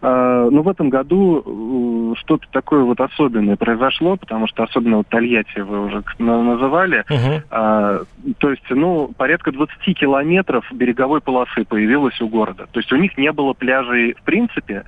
Uh, 0.00 0.48
ну, 0.50 0.62
в 0.62 0.68
этом 0.68 0.90
году 0.90 1.42
uh, 1.44 2.16
что-то 2.18 2.46
такое 2.52 2.84
вот 2.84 3.00
особенное 3.00 3.56
произошло, 3.56 4.16
потому 4.16 4.46
что 4.46 4.62
особенно 4.62 4.98
вот 4.98 5.08
Тольятти 5.08 5.58
вы 5.58 5.86
уже 5.86 6.04
называли. 6.18 7.04
Uh, 7.08 8.06
то 8.38 8.50
есть, 8.50 8.62
ну, 8.70 9.10
порядка 9.16 9.50
20 9.50 9.76
километров 9.98 10.64
береговой 10.70 11.20
полосы 11.20 11.64
появилось 11.64 12.20
у 12.20 12.28
города. 12.28 12.68
То 12.70 12.78
есть 12.78 12.92
у 12.92 12.96
них 12.96 13.18
не 13.18 13.32
было 13.32 13.54
пляжей 13.54 14.14
в 14.14 14.22
принципе, 14.22 14.84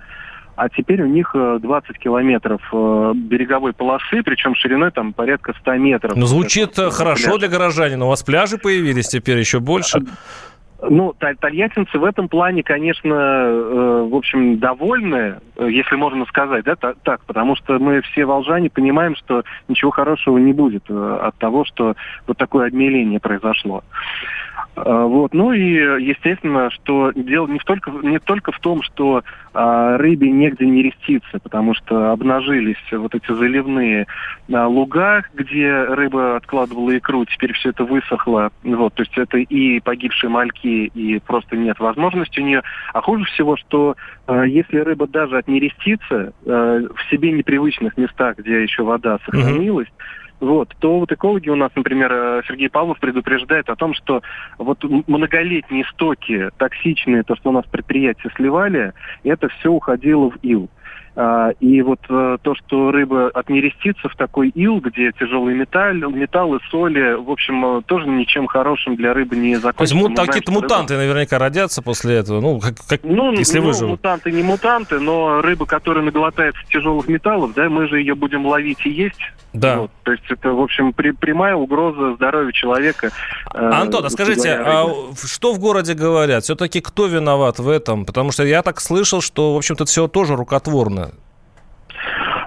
а 0.56 0.68
теперь 0.68 1.00
у 1.02 1.06
них 1.06 1.34
20 1.34 1.90
э, 1.90 1.92
километров 1.98 2.60
э, 2.70 3.12
береговой 3.14 3.72
полосы, 3.72 4.22
причем 4.22 4.54
шириной 4.54 4.90
там 4.90 5.14
порядка 5.14 5.54
100 5.58 5.74
метров. 5.76 6.16
Ну, 6.16 6.26
звучит 6.26 6.72
это, 6.72 6.90
хорошо 6.90 7.30
пляж. 7.30 7.38
для 7.38 7.48
горожанина. 7.48 8.04
У 8.04 8.08
вас 8.08 8.22
пляжи 8.22 8.58
появились 8.58 9.08
теперь 9.08 9.38
еще 9.38 9.60
больше? 9.60 10.00
Ну, 10.82 11.14
тольяттинцы 11.18 11.98
в 11.98 12.04
этом 12.04 12.28
плане, 12.28 12.62
конечно, 12.62 13.12
э, 13.12 14.08
в 14.10 14.14
общем, 14.14 14.58
довольны, 14.58 15.36
если 15.58 15.96
можно 15.96 16.24
сказать, 16.26 16.64
да, 16.64 16.76
так, 16.76 17.20
потому 17.26 17.54
что 17.56 17.78
мы 17.78 18.00
все 18.00 18.24
волжане 18.24 18.70
понимаем, 18.70 19.14
что 19.16 19.44
ничего 19.68 19.90
хорошего 19.90 20.38
не 20.38 20.52
будет 20.52 20.90
от 20.90 21.36
того, 21.36 21.64
что 21.64 21.96
вот 22.26 22.38
такое 22.38 22.68
обмеление 22.68 23.20
произошло. 23.20 23.84
А, 24.84 25.06
вот. 25.06 25.34
Ну 25.34 25.52
и, 25.52 25.72
естественно, 26.02 26.70
что 26.70 27.12
дело 27.14 27.46
не 27.46 27.58
только, 27.58 27.90
не 27.90 28.18
только 28.18 28.52
в 28.52 28.58
том, 28.60 28.82
что 28.82 29.22
а, 29.52 29.96
рыбе 29.98 30.30
негде 30.30 30.66
не 30.66 30.82
реститься, 30.82 31.38
потому 31.38 31.74
что 31.74 32.12
обнажились 32.12 32.76
вот 32.92 33.14
эти 33.14 33.32
заливные 33.32 34.06
а, 34.52 34.66
луга, 34.66 35.24
где 35.34 35.84
рыба 35.84 36.36
откладывала 36.36 36.96
икру, 36.96 37.24
теперь 37.24 37.52
все 37.54 37.70
это 37.70 37.84
высохло. 37.84 38.50
Вот. 38.62 38.94
То 38.94 39.02
есть 39.02 39.16
это 39.16 39.38
и 39.38 39.80
погибшие 39.80 40.30
мальки, 40.30 40.90
и 40.94 41.18
просто 41.20 41.56
нет 41.56 41.78
возможности 41.78 42.40
у 42.40 42.44
нее. 42.44 42.62
А 42.92 43.00
хуже 43.00 43.24
всего, 43.24 43.56
что 43.56 43.96
а, 44.26 44.44
если 44.44 44.78
рыба 44.78 45.06
даже 45.06 45.38
от 45.38 45.48
нерестицы 45.48 46.32
а, 46.46 46.80
в 46.94 47.10
себе 47.10 47.32
непривычных 47.32 47.96
местах, 47.96 48.38
где 48.38 48.62
еще 48.62 48.82
вода 48.82 49.18
сохранилась, 49.24 49.88
mm-hmm 49.88 50.19
вот, 50.40 50.74
то 50.78 50.98
вот 50.98 51.12
экологи 51.12 51.50
у 51.50 51.56
нас, 51.56 51.70
например, 51.76 52.10
э, 52.12 52.42
Сергей 52.48 52.70
Павлов 52.70 52.98
предупреждает 52.98 53.68
о 53.68 53.76
том, 53.76 53.94
что 53.94 54.22
вот 54.58 54.82
многолетние 55.06 55.84
стоки 55.92 56.50
токсичные, 56.56 57.22
то, 57.22 57.36
что 57.36 57.50
у 57.50 57.52
нас 57.52 57.66
предприятия 57.66 58.30
сливали, 58.36 58.92
это 59.22 59.48
все 59.48 59.70
уходило 59.70 60.30
в 60.30 60.36
ил. 60.42 60.70
А, 61.16 61.50
и 61.58 61.82
вот 61.82 61.98
э, 62.08 62.38
то, 62.40 62.54
что 62.54 62.92
рыба 62.92 63.30
отнерестится 63.34 64.08
в 64.08 64.14
такой 64.14 64.48
ил, 64.50 64.80
где 64.80 65.10
тяжелый 65.12 65.54
металл, 65.54 66.10
металлы, 66.10 66.60
соли, 66.70 67.14
в 67.14 67.30
общем, 67.30 67.78
э, 67.78 67.82
тоже 67.82 68.06
ничем 68.06 68.46
хорошим 68.46 68.94
для 68.94 69.12
рыбы 69.12 69.36
не 69.36 69.56
закончится. 69.56 69.94
То 69.94 70.00
есть 70.00 70.08
мут, 70.16 70.26
какие-то 70.26 70.52
мутанты 70.52 70.94
рыба... 70.94 71.04
наверняка 71.04 71.38
родятся 71.38 71.82
после 71.82 72.16
этого, 72.16 72.40
ну, 72.40 72.60
как, 72.60 72.74
как, 72.86 73.00
ну, 73.02 73.32
если 73.32 73.58
ну, 73.58 73.66
выживут. 73.66 73.90
мутанты 73.90 74.30
не 74.30 74.42
мутанты, 74.42 75.00
но 75.00 75.40
рыба, 75.42 75.66
которая 75.66 76.04
наглотается 76.04 76.62
тяжелых 76.68 77.08
металлов, 77.08 77.54
да, 77.54 77.68
мы 77.68 77.88
же 77.88 77.98
ее 77.98 78.14
будем 78.14 78.46
ловить 78.46 78.86
и 78.86 78.90
есть. 78.90 79.20
Да. 79.52 79.80
Вот, 79.80 79.90
то 80.04 80.12
есть 80.12 80.24
это, 80.28 80.50
в 80.50 80.60
общем, 80.60 80.92
при, 80.92 81.10
прямая 81.10 81.56
угроза 81.56 82.14
здоровью 82.14 82.52
человека. 82.52 83.10
Э, 83.52 83.70
Антон, 83.72 84.04
а 84.04 84.10
скажите, 84.10 84.52
а 84.52 84.86
что 85.24 85.52
в 85.52 85.58
городе 85.58 85.94
говорят? 85.94 86.44
Все-таки 86.44 86.80
кто 86.80 87.06
виноват 87.06 87.58
в 87.58 87.68
этом? 87.68 88.06
Потому 88.06 88.30
что 88.30 88.44
я 88.44 88.62
так 88.62 88.80
слышал, 88.80 89.20
что, 89.20 89.54
в 89.54 89.56
общем-то, 89.56 89.86
все 89.86 90.06
тоже 90.06 90.36
рукотворно. 90.36 91.09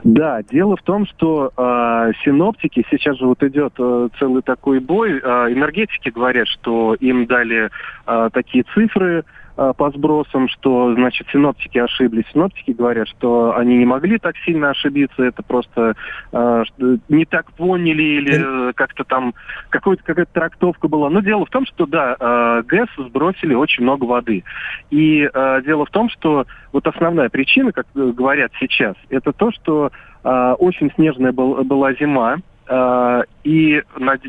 Да, 0.03 0.43
дело 0.43 0.75
в 0.75 0.81
том, 0.81 1.05
что 1.05 1.51
э, 1.55 2.11
синоптики, 2.25 2.85
сейчас 2.91 3.17
же 3.17 3.25
вот 3.25 3.41
идет 3.41 3.73
э, 3.79 4.09
целый 4.19 4.41
такой 4.41 4.79
бой, 4.79 5.13
э, 5.13 5.17
энергетики 5.53 6.09
говорят, 6.09 6.47
что 6.49 6.93
им 6.95 7.25
дали 7.25 7.69
э, 8.05 8.29
такие 8.33 8.65
цифры, 8.73 9.23
по 9.55 9.91
сбросам, 9.91 10.49
что, 10.49 10.93
значит, 10.95 11.27
синоптики 11.31 11.77
ошиблись. 11.77 12.25
Синоптики 12.33 12.71
говорят, 12.71 13.07
что 13.07 13.55
они 13.55 13.77
не 13.77 13.85
могли 13.85 14.17
так 14.17 14.35
сильно 14.45 14.71
ошибиться, 14.71 15.23
это 15.23 15.43
просто 15.43 15.95
э, 16.31 16.63
не 17.09 17.25
так 17.25 17.51
поняли 17.53 18.01
или 18.01 18.69
э, 18.69 18.73
как-то 18.73 19.03
там 19.03 19.33
какой-то, 19.69 20.03
какая-то 20.03 20.33
трактовка 20.33 20.87
была. 20.87 21.09
Но 21.09 21.21
дело 21.21 21.45
в 21.45 21.49
том, 21.49 21.65
что, 21.65 21.85
да, 21.85 22.15
э, 22.19 22.63
ГЭС 22.65 22.89
сбросили 22.97 23.53
очень 23.53 23.83
много 23.83 24.05
воды. 24.05 24.43
И 24.89 25.29
э, 25.31 25.61
дело 25.65 25.85
в 25.85 25.91
том, 25.91 26.09
что 26.09 26.45
вот 26.71 26.87
основная 26.87 27.29
причина, 27.29 27.71
как 27.71 27.85
говорят 27.93 28.51
сейчас, 28.59 28.95
это 29.09 29.33
то, 29.33 29.51
что 29.51 29.91
э, 30.23 30.55
очень 30.59 30.91
снежная 30.95 31.31
был, 31.31 31.63
была 31.63 31.93
зима, 31.93 32.37
Э, 32.37 32.52
и 33.43 33.83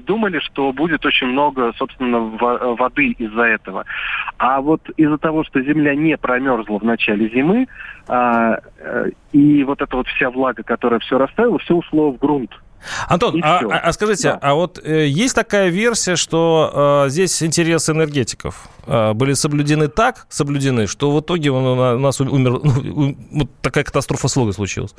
думали, 0.07 0.41
что 0.41 0.73
будет 0.73 1.07
очень 1.07 1.29
много, 1.29 1.73
собственно, 1.79 2.19
воды 2.75 3.15
из-за 3.19 3.43
этого. 3.43 3.85
А 4.39 4.61
вот 4.61 4.83
из-за 4.97 5.19
того, 5.19 5.45
что 5.45 5.63
земля 5.63 5.95
не 5.95 6.17
промерзла 6.17 6.79
в 6.79 6.85
начале 6.85 7.29
зимы, 7.29 7.69
а, 8.09 8.59
э, 8.79 9.11
и 9.33 9.65
вот 9.65 9.81
эта 9.81 9.97
вот 9.97 10.07
вся 10.09 10.31
влага, 10.31 10.63
которая 10.63 11.01
все 11.01 11.17
растаяла, 11.17 11.59
все 11.59 11.75
ушло 11.75 12.11
в 12.11 12.19
грунт. 12.19 12.51
Антон, 13.09 13.41
а, 13.43 13.61
а, 13.61 13.79
а 13.79 13.93
скажите, 13.93 14.33
да. 14.33 14.39
а 14.43 14.55
вот 14.55 14.79
э, 14.85 15.07
есть 15.07 15.35
такая 15.35 15.71
версия, 15.71 16.17
что 16.17 17.05
э, 17.07 17.11
здесь 17.11 17.43
интересы 17.43 17.93
энергетиков 17.93 18.69
э, 18.87 19.15
были 19.15 19.33
соблюдены 19.33 19.89
так, 19.89 20.27
соблюдены, 20.29 20.87
что 20.87 21.11
в 21.11 21.21
итоге 21.21 21.51
у 21.51 21.99
нас 21.99 22.21
умер, 22.21 22.61
ну, 22.63 23.17
вот 23.33 23.49
такая 23.63 23.85
катастрофа 23.85 24.29
слога 24.29 24.53
случилась? 24.53 24.95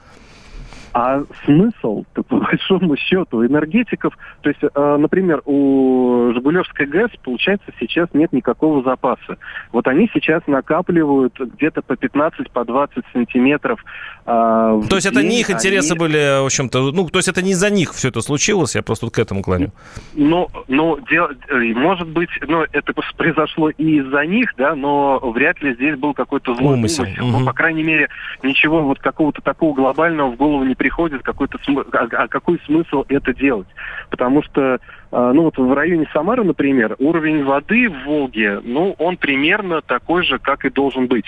А 0.96 1.24
смысл, 1.44 2.06
по 2.14 2.38
большому 2.38 2.96
счету, 2.96 3.46
энергетиков, 3.46 4.18
то 4.42 4.48
есть, 4.48 4.62
э, 4.64 4.98
например, 4.98 5.42
у 5.44 6.32
Жигулевской 6.34 6.86
ГЭС, 6.86 7.12
получается, 7.22 7.66
сейчас 7.82 8.08
нет 8.14 8.32
никакого 8.32 8.82
запаса. 8.82 9.38
Вот 9.74 9.88
они 9.88 10.10
сейчас 10.14 10.42
накапливают 10.48 11.38
где-то 11.38 11.82
по 11.82 11.98
15, 11.98 12.50
по 12.50 12.64
20 12.64 13.04
сантиметров. 13.12 13.84
Э, 14.26 14.82
то 14.90 14.96
есть 14.96 15.06
это 15.06 15.22
не 15.22 15.42
их 15.42 15.50
интересы 15.50 15.92
они... 15.92 16.00
были, 16.00 16.42
в 16.42 16.46
общем-то, 16.46 16.94
ну, 16.94 17.10
то 17.10 17.20
есть 17.20 17.28
это 17.28 17.42
не 17.42 17.52
из-за 17.52 17.70
них 17.70 17.94
все 17.94 18.08
это 18.08 18.22
случилось, 18.22 18.76
я 18.76 18.82
просто 18.82 19.08
вот 19.08 19.16
к 19.16 19.20
этому 19.20 19.44
клоню. 19.44 19.72
Ну, 20.14 20.48
ну, 20.70 20.98
дел... 21.10 21.28
может 21.76 22.08
быть, 22.08 22.30
ну, 22.48 22.64
это 22.72 22.94
произошло 23.18 23.70
и 23.70 24.00
из-за 24.00 24.26
них, 24.26 24.54
да, 24.58 24.76
но 24.76 25.20
вряд 25.20 25.62
ли 25.62 25.74
здесь 25.74 25.98
был 25.98 26.14
какой-то 26.14 26.56
злой 26.56 26.76
умысел. 26.76 27.04
умысел. 27.04 27.28
Угу. 27.28 27.40
Ну, 27.40 27.46
по 27.46 27.52
крайней 27.52 27.84
мере, 27.84 28.08
ничего 28.44 28.82
вот 28.82 29.00
какого-то 29.00 29.42
такого 29.42 29.74
глобального 29.74 30.32
в 30.32 30.38
голову 30.38 30.64
не 30.64 30.76
приходит 30.86 31.24
какой-то 31.24 31.58
а, 31.94 32.08
а 32.12 32.28
какой 32.28 32.62
смысл 32.68 33.06
это 33.10 33.34
делать? 33.34 33.66
Потому 34.12 34.44
что, 34.44 34.80
а, 35.12 35.34
ну 35.34 35.42
вот 35.42 35.58
в 35.58 35.74
районе 35.74 36.08
Самары, 36.14 36.44
например, 36.44 36.96
уровень 37.00 37.44
воды 37.44 37.90
в 37.90 38.06
Волге, 38.06 38.62
ну, 38.64 38.96
он 39.00 39.18
примерно 39.18 39.82
такой 39.82 40.24
же, 40.24 40.38
как 40.38 40.64
и 40.64 40.70
должен 40.70 41.08
быть. 41.08 41.26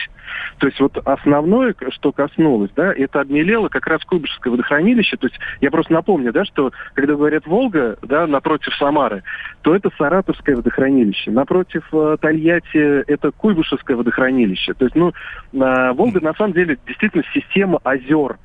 То 0.59 0.67
есть 0.67 0.79
вот 0.79 0.95
основное, 1.07 1.73
что 1.89 2.11
коснулось, 2.11 2.69
да, 2.75 2.93
это 2.93 3.21
обмелело 3.21 3.67
как 3.69 3.87
раз 3.87 4.03
Куйбышевское 4.03 4.51
водохранилище. 4.51 5.17
То 5.17 5.25
есть 5.25 5.39
я 5.59 5.71
просто 5.71 5.91
напомню, 5.91 6.31
да, 6.31 6.45
что 6.45 6.71
когда 6.93 7.15
говорят 7.15 7.47
Волга, 7.47 7.97
да, 8.03 8.27
напротив 8.27 8.75
Самары, 8.75 9.23
то 9.63 9.75
это 9.75 9.89
Саратовское 9.97 10.55
водохранилище. 10.55 11.31
Напротив 11.31 11.83
э, 11.91 12.17
Тольятти 12.21 13.03
это 13.11 13.31
Куйбышевское 13.31 13.97
водохранилище. 13.97 14.75
То 14.75 14.85
есть, 14.85 14.95
ну, 14.95 15.09
э, 15.09 15.91
Волга 15.93 16.21
на 16.21 16.35
самом 16.35 16.53
деле 16.53 16.77
действительно 16.85 17.23
система 17.33 17.79
озер 17.83 18.37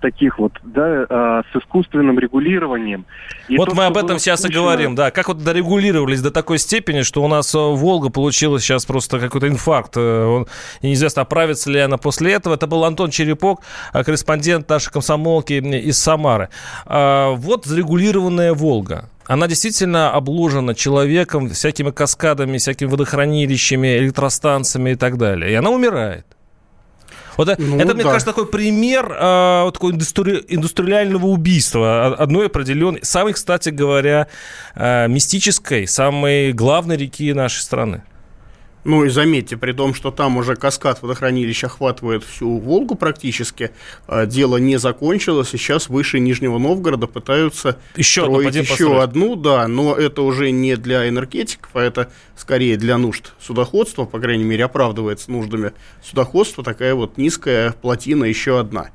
таких 0.00 0.38
вот, 0.38 0.52
да, 0.62 1.06
а, 1.08 1.42
с 1.52 1.56
искусственным 1.56 2.18
регулированием. 2.18 3.04
И 3.48 3.56
вот 3.56 3.70
то, 3.70 3.74
мы 3.74 3.86
об 3.86 3.96
этом 3.96 4.18
сейчас 4.18 4.40
скучно... 4.40 4.52
и 4.52 4.60
говорим, 4.60 4.94
да, 4.94 5.10
как 5.10 5.28
вот 5.28 5.42
дорегулировались 5.42 6.22
до 6.22 6.30
такой 6.30 6.58
степени, 6.58 7.02
что 7.02 7.22
у 7.22 7.28
нас 7.28 7.54
э, 7.54 7.58
Волга 7.58 8.10
получилась 8.10 8.62
сейчас 8.62 8.86
просто 8.86 9.18
какой-то 9.18 9.48
инфаркт. 9.48 9.96
Э, 9.96 10.24
он, 10.24 10.46
неизвестно, 10.82 11.22
оправится 11.22 11.70
ли 11.70 11.80
она 11.80 11.96
после 11.96 12.32
этого. 12.32 12.54
Это 12.54 12.66
был 12.66 12.84
Антон 12.84 13.10
Черепок, 13.10 13.62
э, 13.92 14.02
корреспондент 14.04 14.68
нашей 14.68 14.92
комсомолки 14.92 15.52
из 15.52 15.98
Самары. 15.98 16.48
А, 16.86 17.30
вот 17.32 17.66
зарегулированная 17.66 18.54
Волга 18.54 19.08
она 19.26 19.46
действительно 19.46 20.10
обложена 20.10 20.74
человеком, 20.74 21.48
всякими 21.50 21.92
каскадами, 21.92 22.58
всякими 22.58 22.88
водохранилищами, 22.88 23.98
электростанциями 23.98 24.90
и 24.90 24.94
так 24.96 25.18
далее. 25.18 25.52
И 25.52 25.54
она 25.54 25.70
умирает. 25.70 26.26
Вот 27.40 27.48
э, 27.48 27.56
ну, 27.58 27.78
это, 27.78 27.94
мне 27.94 28.04
да. 28.04 28.10
кажется, 28.10 28.26
такой 28.26 28.46
пример 28.46 29.10
э, 29.18 29.62
вот 29.64 29.72
такой 29.72 29.92
индустри... 29.92 30.44
индустриального 30.46 31.24
убийства 31.24 32.08
одной 32.08 32.46
определенной, 32.46 33.00
самой, 33.02 33.32
кстати 33.32 33.70
говоря, 33.70 34.26
э, 34.74 35.08
мистической, 35.08 35.86
самой 35.86 36.52
главной 36.52 36.98
реки 36.98 37.32
нашей 37.32 37.60
страны. 37.60 38.02
Ну 38.84 39.04
и 39.04 39.10
заметьте, 39.10 39.56
при 39.58 39.72
том, 39.72 39.92
что 39.92 40.10
там 40.10 40.38
уже 40.38 40.56
каскад 40.56 41.02
водохранилища 41.02 41.66
охватывает 41.66 42.24
всю 42.24 42.58
Волгу 42.58 42.94
практически, 42.94 43.72
а, 44.06 44.24
дело 44.24 44.56
не 44.56 44.78
закончилось, 44.78 45.50
сейчас 45.50 45.88
выше 45.88 46.18
Нижнего 46.18 46.58
Новгорода 46.58 47.06
пытаются 47.06 47.78
еще 47.96 48.22
строить 48.22 48.54
еще 48.54 48.68
построить. 48.68 49.02
одну, 49.02 49.36
да, 49.36 49.68
но 49.68 49.94
это 49.94 50.22
уже 50.22 50.50
не 50.50 50.76
для 50.76 51.08
энергетиков, 51.08 51.70
а 51.74 51.82
это 51.82 52.10
скорее 52.36 52.78
для 52.78 52.96
нужд 52.96 53.34
судоходства, 53.38 54.06
по 54.06 54.18
крайней 54.18 54.44
мере, 54.44 54.64
оправдывается 54.64 55.30
нуждами 55.30 55.72
судоходства, 56.02 56.64
такая 56.64 56.94
вот 56.94 57.18
низкая 57.18 57.72
плотина 57.72 58.24
еще 58.24 58.58
одна. 58.58 58.90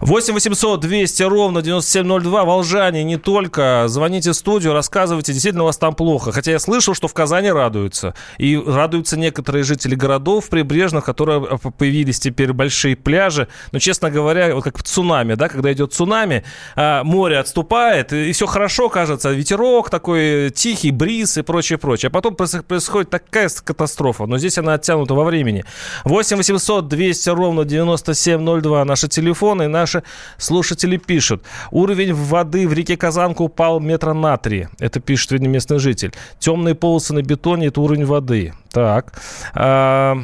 8 0.00 0.34
800 0.34 0.80
200 0.80 1.22
ровно 1.24 1.62
9702. 1.62 2.44
Волжане, 2.44 3.04
не 3.04 3.16
только. 3.16 3.84
Звоните 3.88 4.32
в 4.32 4.34
студию, 4.34 4.72
рассказывайте, 4.72 5.32
действительно 5.32 5.64
у 5.64 5.66
вас 5.66 5.76
там 5.76 5.94
плохо. 5.94 6.32
Хотя 6.32 6.52
я 6.52 6.58
слышал, 6.58 6.94
что 6.94 7.08
в 7.08 7.14
Казани 7.14 7.50
радуются. 7.50 8.14
И 8.38 8.56
радуются 8.56 9.18
некоторые 9.18 9.64
жители 9.64 9.94
городов 9.94 10.48
прибрежных, 10.48 11.04
которые 11.04 11.58
появились 11.78 12.18
теперь 12.18 12.52
большие 12.52 12.96
пляжи. 12.96 13.48
Но, 13.72 13.78
честно 13.78 14.10
говоря, 14.10 14.54
вот 14.54 14.64
как 14.64 14.78
в 14.78 14.82
цунами, 14.82 15.34
да, 15.34 15.48
когда 15.48 15.72
идет 15.72 15.92
цунами, 15.92 16.44
а, 16.76 17.04
море 17.04 17.38
отступает, 17.38 18.12
и 18.12 18.32
все 18.32 18.46
хорошо, 18.46 18.88
кажется, 18.88 19.30
ветерок 19.30 19.90
такой 19.90 20.50
тихий, 20.50 20.90
бриз 20.90 21.38
и 21.38 21.42
прочее, 21.42 21.78
прочее. 21.78 22.08
А 22.08 22.10
потом 22.10 22.34
происходит 22.34 23.10
такая 23.10 23.48
катастрофа. 23.64 24.26
Но 24.26 24.38
здесь 24.38 24.58
она 24.58 24.74
оттянута 24.74 25.14
во 25.14 25.24
времени. 25.24 25.64
8 26.04 26.36
800 26.36 26.88
200 26.88 27.28
ровно 27.30 27.64
9702. 27.64 28.84
Наши 28.84 29.08
телефоны 29.08 29.49
телефона, 29.50 29.62
и 29.62 29.66
наши 29.66 30.02
слушатели 30.38 30.96
пишут. 30.96 31.42
Уровень 31.70 32.14
воды 32.14 32.68
в 32.68 32.72
реке 32.72 32.96
Казанка 32.96 33.42
упал 33.42 33.80
метра 33.80 34.12
на 34.14 34.36
три. 34.36 34.68
Это 34.78 35.00
пишет 35.00 35.32
видно 35.32 35.48
местный 35.48 35.78
житель. 35.78 36.12
Темные 36.38 36.74
полосы 36.74 37.14
на 37.14 37.22
бетоне– 37.22 37.66
это 37.68 37.80
уровень 37.80 38.06
воды. 38.06 38.52
Так. 38.72 39.12
А, 39.54 40.16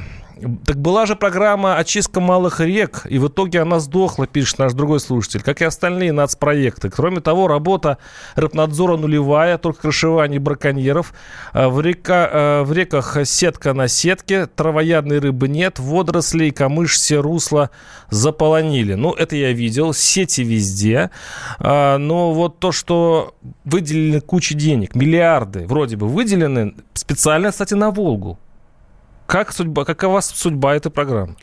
так 0.65 0.77
была 0.77 1.07
же 1.07 1.17
программа 1.17 1.77
«Очистка 1.77 2.21
малых 2.21 2.61
рек», 2.61 3.07
и 3.09 3.19
в 3.19 3.29
итоге 3.29 3.63
она 3.63 3.81
сдохла, 3.81 4.27
пишет 4.27 4.59
наш 4.59 4.75
другой 4.75 5.01
слушатель, 5.01 5.43
как 5.43 5.63
и 5.63 5.65
остальные 5.65 6.13
нацпроекты. 6.13 6.91
Кроме 6.91 7.21
того, 7.21 7.49
работа 7.49 7.97
рыбнадзора 8.35 8.97
нулевая, 8.97 9.57
только 9.57 9.83
крышевание 9.83 10.39
браконьеров. 10.39 11.15
А, 11.53 11.71
в, 11.71 11.81
река, 11.81 12.29
а, 12.31 12.65
в 12.65 12.73
реках 12.73 13.17
сетка 13.25 13.73
на 13.73 13.89
сетке, 13.89 14.47
травоядной 14.47 15.21
рыбы 15.21 15.49
нет, 15.49 15.79
водорослей, 15.79 16.51
камыш, 16.51 16.97
все 16.97 17.23
русла 17.23 17.71
заполонили. 18.11 18.95
Ну, 18.95 19.13
это 19.13 19.37
я 19.37 19.53
видел, 19.53 19.95
сети 19.95 20.43
везде. 20.43 21.11
А, 21.59 21.97
но 21.97 22.33
вот 22.33 22.59
то, 22.59 22.73
что 22.73 23.35
выделены 23.65 24.21
куча 24.21 24.55
денег, 24.55 24.95
миллиарды 24.95 25.67
вроде 25.67 25.97
бы 25.97 26.07
выделены, 26.07 26.75
специально, 26.93 27.51
кстати, 27.51 27.73
на 27.73 27.91
Волгу. 27.91 28.39
Как 29.27 29.53
судьба, 29.53 29.85
какова 29.85 30.21
судьба 30.21 30.77
этой 30.77 30.91
программы? 30.91 31.37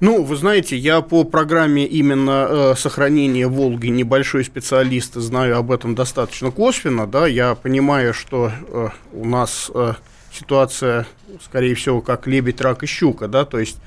Ну, 0.00 0.24
вы 0.24 0.34
знаете, 0.34 0.76
я 0.76 1.00
по 1.00 1.22
программе 1.22 1.86
именно 1.86 2.46
э, 2.48 2.74
сохранения 2.76 3.46
Волги 3.46 3.86
небольшой 3.86 4.44
специалист, 4.44 5.14
знаю 5.14 5.56
об 5.58 5.70
этом 5.70 5.94
достаточно 5.94 6.50
косвенно, 6.50 7.06
да, 7.06 7.28
я 7.28 7.54
понимаю, 7.54 8.12
что 8.12 8.50
э, 8.50 8.88
у 9.12 9.24
нас 9.24 9.70
э, 9.72 9.94
ситуация, 10.32 11.06
скорее 11.44 11.76
всего, 11.76 12.00
как 12.00 12.26
лебедь, 12.26 12.60
рак 12.60 12.82
и 12.82 12.86
щука, 12.86 13.28
да, 13.28 13.44
то 13.44 13.60
есть 13.60 13.78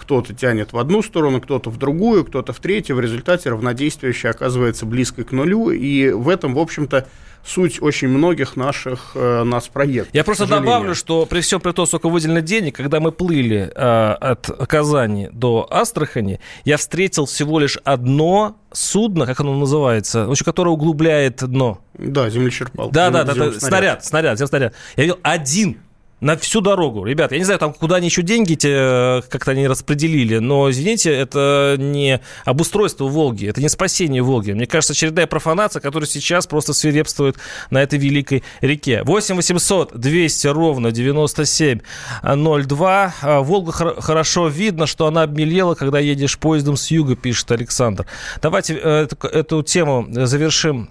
кто-то 0.00 0.34
тянет 0.34 0.72
в 0.72 0.78
одну 0.78 1.02
сторону, 1.02 1.40
кто-то 1.40 1.70
в 1.70 1.76
другую, 1.76 2.24
кто-то 2.24 2.52
в 2.52 2.58
третью, 2.58 2.96
в 2.96 3.00
результате 3.00 3.50
равнодействие 3.50 4.14
оказывается 4.24 4.86
близко 4.86 5.24
к 5.24 5.32
нулю, 5.32 5.70
и 5.70 6.10
в 6.10 6.28
этом, 6.28 6.54
в 6.54 6.58
общем-то, 6.58 7.06
суть 7.44 7.80
очень 7.80 8.08
многих 8.08 8.56
наших 8.56 9.12
э, 9.14 9.42
нас 9.44 9.68
проектов. 9.68 10.14
Я 10.14 10.24
просто 10.24 10.46
добавлю, 10.46 10.94
что 10.94 11.26
при 11.26 11.40
всем 11.40 11.60
при 11.60 11.72
том, 11.72 11.86
сколько 11.86 12.08
выделено 12.08 12.40
денег, 12.40 12.76
когда 12.76 13.00
мы 13.00 13.12
плыли 13.12 13.70
э, 13.74 14.12
от 14.12 14.46
Казани 14.68 15.28
до 15.32 15.66
Астрахани, 15.70 16.40
я 16.64 16.76
встретил 16.76 17.26
всего 17.26 17.58
лишь 17.58 17.78
одно 17.84 18.56
судно, 18.72 19.26
как 19.26 19.40
оно 19.40 19.56
называется, 19.56 20.26
в 20.26 20.30
общем, 20.30 20.44
которое 20.44 20.70
углубляет 20.70 21.44
дно. 21.44 21.80
Да, 21.94 22.30
землечерпалка. 22.30 22.92
Да, 22.92 23.10
да, 23.10 23.24
да, 23.24 23.34
да 23.34 23.52
снаряд, 23.52 24.04
снаряд, 24.04 24.38
снаряд. 24.38 24.74
Я 24.96 25.02
видел 25.04 25.18
один 25.22 25.78
на 26.20 26.36
всю 26.36 26.60
дорогу. 26.60 27.04
Ребята, 27.04 27.34
я 27.34 27.38
не 27.38 27.44
знаю, 27.44 27.58
там 27.58 27.72
куда 27.72 27.96
они 27.96 28.06
еще 28.06 28.22
деньги 28.22 28.54
те, 28.54 29.22
как-то 29.28 29.50
они 29.52 29.66
распределили, 29.66 30.38
но, 30.38 30.70
извините, 30.70 31.12
это 31.12 31.76
не 31.78 32.20
обустройство 32.44 33.06
Волги, 33.06 33.46
это 33.46 33.60
не 33.60 33.68
спасение 33.68 34.22
Волги. 34.22 34.52
Мне 34.52 34.66
кажется, 34.66 34.92
очередная 34.92 35.26
профанация, 35.26 35.80
которая 35.80 36.08
сейчас 36.08 36.46
просто 36.46 36.72
свирепствует 36.72 37.36
на 37.70 37.82
этой 37.82 37.98
великой 37.98 38.44
реке. 38.60 39.02
8 39.04 39.36
800 39.36 39.98
200 39.98 40.46
ровно 40.48 40.92
9702. 40.92 43.14
А, 43.22 43.40
Волга 43.40 43.72
хорошо 43.72 44.48
видно, 44.48 44.86
что 44.86 45.06
она 45.06 45.22
обмелела, 45.22 45.74
когда 45.74 45.98
едешь 45.98 46.38
поездом 46.38 46.76
с 46.76 46.90
юга, 46.90 47.16
пишет 47.16 47.50
Александр. 47.50 48.06
Давайте 48.42 48.74
э, 48.74 49.04
эту, 49.04 49.26
эту 49.26 49.62
тему 49.62 50.06
завершим 50.10 50.90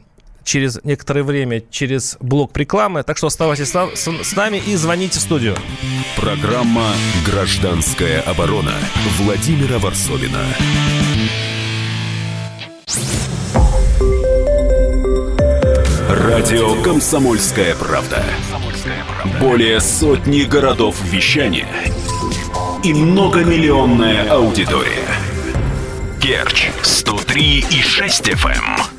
через 0.50 0.80
некоторое 0.84 1.22
время 1.22 1.62
через 1.70 2.18
блок 2.20 2.58
рекламы. 2.58 3.04
Так 3.04 3.18
что 3.18 3.28
оставайтесь 3.28 3.72
с 3.72 4.36
нами 4.36 4.58
и 4.58 4.76
звоните 4.76 5.20
в 5.20 5.22
студию. 5.22 5.56
Программа 6.16 6.88
«Гражданская 7.24 8.22
оборона» 8.22 8.74
Владимира 9.20 9.78
Варсовина. 9.78 10.44
Радио 16.10 16.82
«Комсомольская 16.82 17.76
правда». 17.76 18.24
Более 19.40 19.80
сотни 19.80 20.42
городов 20.42 21.00
вещания 21.04 21.68
и 22.84 22.92
многомиллионная 22.92 24.32
аудитория. 24.32 25.06
Керчь 26.20 26.72
103 26.82 27.66
и 27.70 27.82
6 27.82 28.30
FM. 28.30 28.99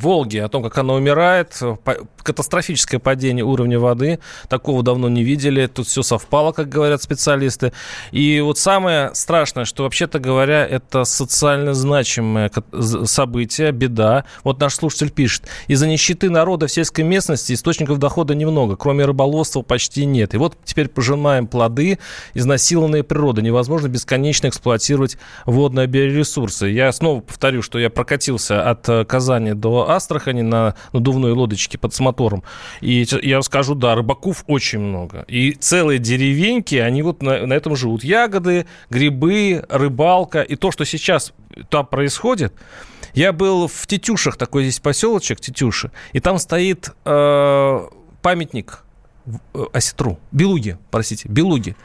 Волги, 0.00 0.38
о 0.38 0.48
том, 0.48 0.62
как 0.62 0.76
она 0.78 0.94
умирает, 0.94 1.60
катастрофическое 2.22 2.98
падение 2.98 3.44
уровня 3.44 3.78
воды, 3.78 4.18
такого 4.48 4.82
давно 4.82 5.08
не 5.08 5.22
видели, 5.22 5.66
тут 5.66 5.86
все 5.86 6.02
совпало, 6.02 6.52
как 6.52 6.68
говорят 6.68 7.02
специалисты. 7.02 7.72
И 8.10 8.40
вот 8.40 8.58
самое 8.58 9.14
страшное, 9.14 9.64
что 9.64 9.84
вообще-то 9.84 10.18
говоря, 10.18 10.66
это 10.66 11.04
социально 11.04 11.74
значимое 11.74 12.50
событие, 13.04 13.72
беда. 13.72 14.24
Вот 14.42 14.60
наш 14.60 14.74
слушатель 14.74 15.10
пишет, 15.10 15.44
из-за 15.68 15.86
нищеты 15.86 16.30
народа 16.30 16.66
в 16.66 16.72
сельской 16.72 17.04
местности 17.04 17.52
источников 17.52 17.98
дохода 17.98 18.34
немного, 18.34 18.76
кроме 18.76 19.04
рыболовства 19.04 19.62
почти 19.62 20.04
нет. 20.06 20.34
И 20.34 20.36
вот 20.38 20.56
теперь 20.64 20.88
пожинаем 20.88 21.46
плоды 21.46 21.98
изнасилованной 22.34 23.04
природы. 23.04 23.42
Невозможно 23.42 23.88
бесконечно 23.88 24.48
эксплуатировать 24.48 25.18
водные 25.46 25.86
биоресурсы. 25.86 26.66
Я 26.68 26.92
снова 26.92 27.20
повторю, 27.20 27.62
что 27.62 27.78
я 27.78 27.90
прокатился 27.90 28.68
от 28.68 28.88
э, 28.88 29.04
Казани 29.04 29.52
до 29.52 29.90
Астрахани 29.94 30.42
на 30.42 30.74
надувной 30.92 31.32
лодочке 31.32 31.78
под 31.78 31.98
мотором. 32.00 32.42
И 32.80 33.06
я 33.22 33.42
скажу, 33.42 33.74
да, 33.74 33.94
рыбаков 33.94 34.44
очень 34.46 34.80
много. 34.80 35.24
И 35.28 35.52
целые 35.52 35.98
деревеньки, 35.98 36.76
они 36.76 37.02
вот 37.02 37.22
на, 37.22 37.46
на 37.46 37.52
этом 37.54 37.76
живут. 37.76 38.04
Ягоды, 38.04 38.66
грибы, 38.90 39.64
рыбалка. 39.68 40.42
И 40.42 40.56
то, 40.56 40.70
что 40.70 40.84
сейчас 40.84 41.32
там 41.70 41.86
происходит, 41.86 42.52
я 43.14 43.32
был 43.32 43.68
в 43.68 43.86
Тетюшах, 43.86 44.36
такой 44.36 44.64
здесь 44.64 44.80
поселочек 44.80 45.40
Тетюши, 45.40 45.92
и 46.12 46.20
там 46.20 46.38
стоит 46.38 46.90
э, 47.04 47.88
памятник 48.22 48.82
э, 49.26 49.64
осетру, 49.72 50.18
белуги, 50.32 50.78
простите, 50.90 51.28
белуги. 51.28 51.76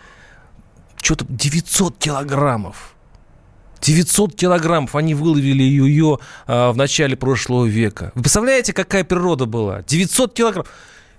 Что-то 1.01 1.25
900 1.29 1.97
килограммов. 1.97 2.95
900 3.81 4.35
килограммов 4.35 4.95
они 4.95 5.15
выловили 5.15 5.63
ее 5.63 6.19
а, 6.47 6.71
в 6.71 6.77
начале 6.77 7.15
прошлого 7.15 7.65
века. 7.65 8.11
Вы 8.15 8.21
представляете, 8.21 8.73
какая 8.73 9.03
природа 9.03 9.45
была? 9.45 9.83
900 9.83 10.33
килограммов. 10.33 10.69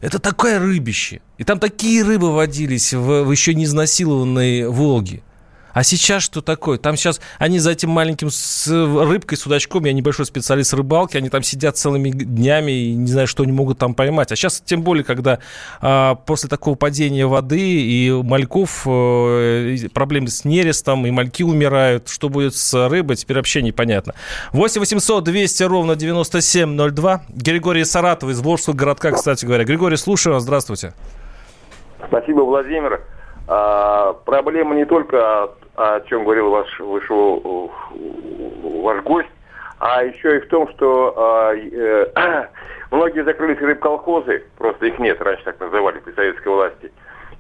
Это 0.00 0.18
такое 0.18 0.58
рыбище. 0.58 1.20
И 1.38 1.44
там 1.44 1.58
такие 1.58 2.02
рыбы 2.02 2.32
водились 2.32 2.94
в, 2.94 3.24
в 3.24 3.30
еще 3.30 3.54
не 3.54 3.64
изнасилованной 3.64 4.68
Волге. 4.68 5.22
А 5.72 5.82
сейчас 5.82 6.22
что 6.22 6.40
такое? 6.40 6.78
Там 6.78 6.96
сейчас 6.96 7.20
они 7.38 7.58
за 7.58 7.72
этим 7.72 7.90
маленьким 7.90 8.30
с 8.30 8.66
рыбкой, 8.68 9.36
судачком, 9.36 9.84
я 9.84 9.92
небольшой 9.92 10.26
специалист 10.26 10.72
рыбалки, 10.74 11.16
они 11.16 11.28
там 11.28 11.42
сидят 11.42 11.76
целыми 11.76 12.10
днями 12.10 12.72
и 12.72 12.94
не 12.94 13.08
знаю, 13.08 13.26
что 13.26 13.42
они 13.42 13.52
могут 13.52 13.78
там 13.78 13.94
поймать. 13.94 14.32
А 14.32 14.36
сейчас 14.36 14.60
тем 14.64 14.82
более, 14.82 15.04
когда 15.04 15.38
а, 15.80 16.14
после 16.14 16.48
такого 16.48 16.74
падения 16.74 17.26
воды 17.26 17.60
и 17.60 18.10
мальков 18.10 18.82
а, 18.86 19.76
проблемы 19.92 20.28
с 20.28 20.44
нерестом, 20.44 21.06
и 21.06 21.10
мальки 21.10 21.42
умирают, 21.42 22.08
что 22.08 22.28
будет 22.28 22.54
с 22.54 22.88
рыбой, 22.88 23.16
теперь 23.16 23.36
вообще 23.36 23.62
непонятно. 23.62 24.14
8 24.52 24.80
800 24.80 25.24
200 25.24 25.62
ровно 25.64 25.96
9702. 25.96 27.22
Григорий 27.28 27.84
Саратов 27.84 28.30
из 28.30 28.40
Волжского 28.40 28.74
городка, 28.74 29.12
кстати 29.12 29.44
говоря. 29.44 29.64
Григорий, 29.64 29.96
слушаю 29.96 30.34
вас, 30.34 30.42
здравствуйте. 30.42 30.94
Спасибо, 32.08 32.40
Владимир. 32.40 33.00
А, 33.52 34.12
проблема 34.12 34.76
не 34.76 34.84
только 34.84 35.50
о 35.74 36.00
чем 36.02 36.22
говорил 36.22 36.50
ваш, 36.50 36.78
вышел 36.78 37.72
ваш 38.80 39.02
гость, 39.02 39.28
а 39.80 40.04
еще 40.04 40.36
и 40.36 40.40
в 40.40 40.48
том, 40.48 40.68
что 40.68 41.14
а, 41.16 41.54
э, 41.56 42.46
многие 42.92 43.24
закрылись 43.24 43.60
рыбколхозы, 43.60 44.44
просто 44.56 44.86
их 44.86 45.00
нет, 45.00 45.20
раньше 45.20 45.42
так 45.42 45.58
называли 45.58 45.98
при 45.98 46.12
советской 46.12 46.46
власти. 46.46 46.92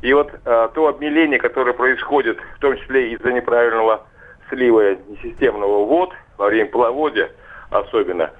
И 0.02 0.12
вот 0.12 0.32
э, 0.32 0.68
то 0.74 0.88
обмеление, 0.88 1.38
которое 1.38 1.74
происходит, 1.74 2.38
в 2.56 2.58
том 2.58 2.76
числе 2.76 3.12
из-за 3.12 3.32
неправильного 3.32 4.04
слива 4.48 4.96
несистемного 5.06 5.84
вод 5.84 6.12
во 6.38 6.48
время 6.48 6.70
половодья 6.70 7.30
особенно, 7.70 8.30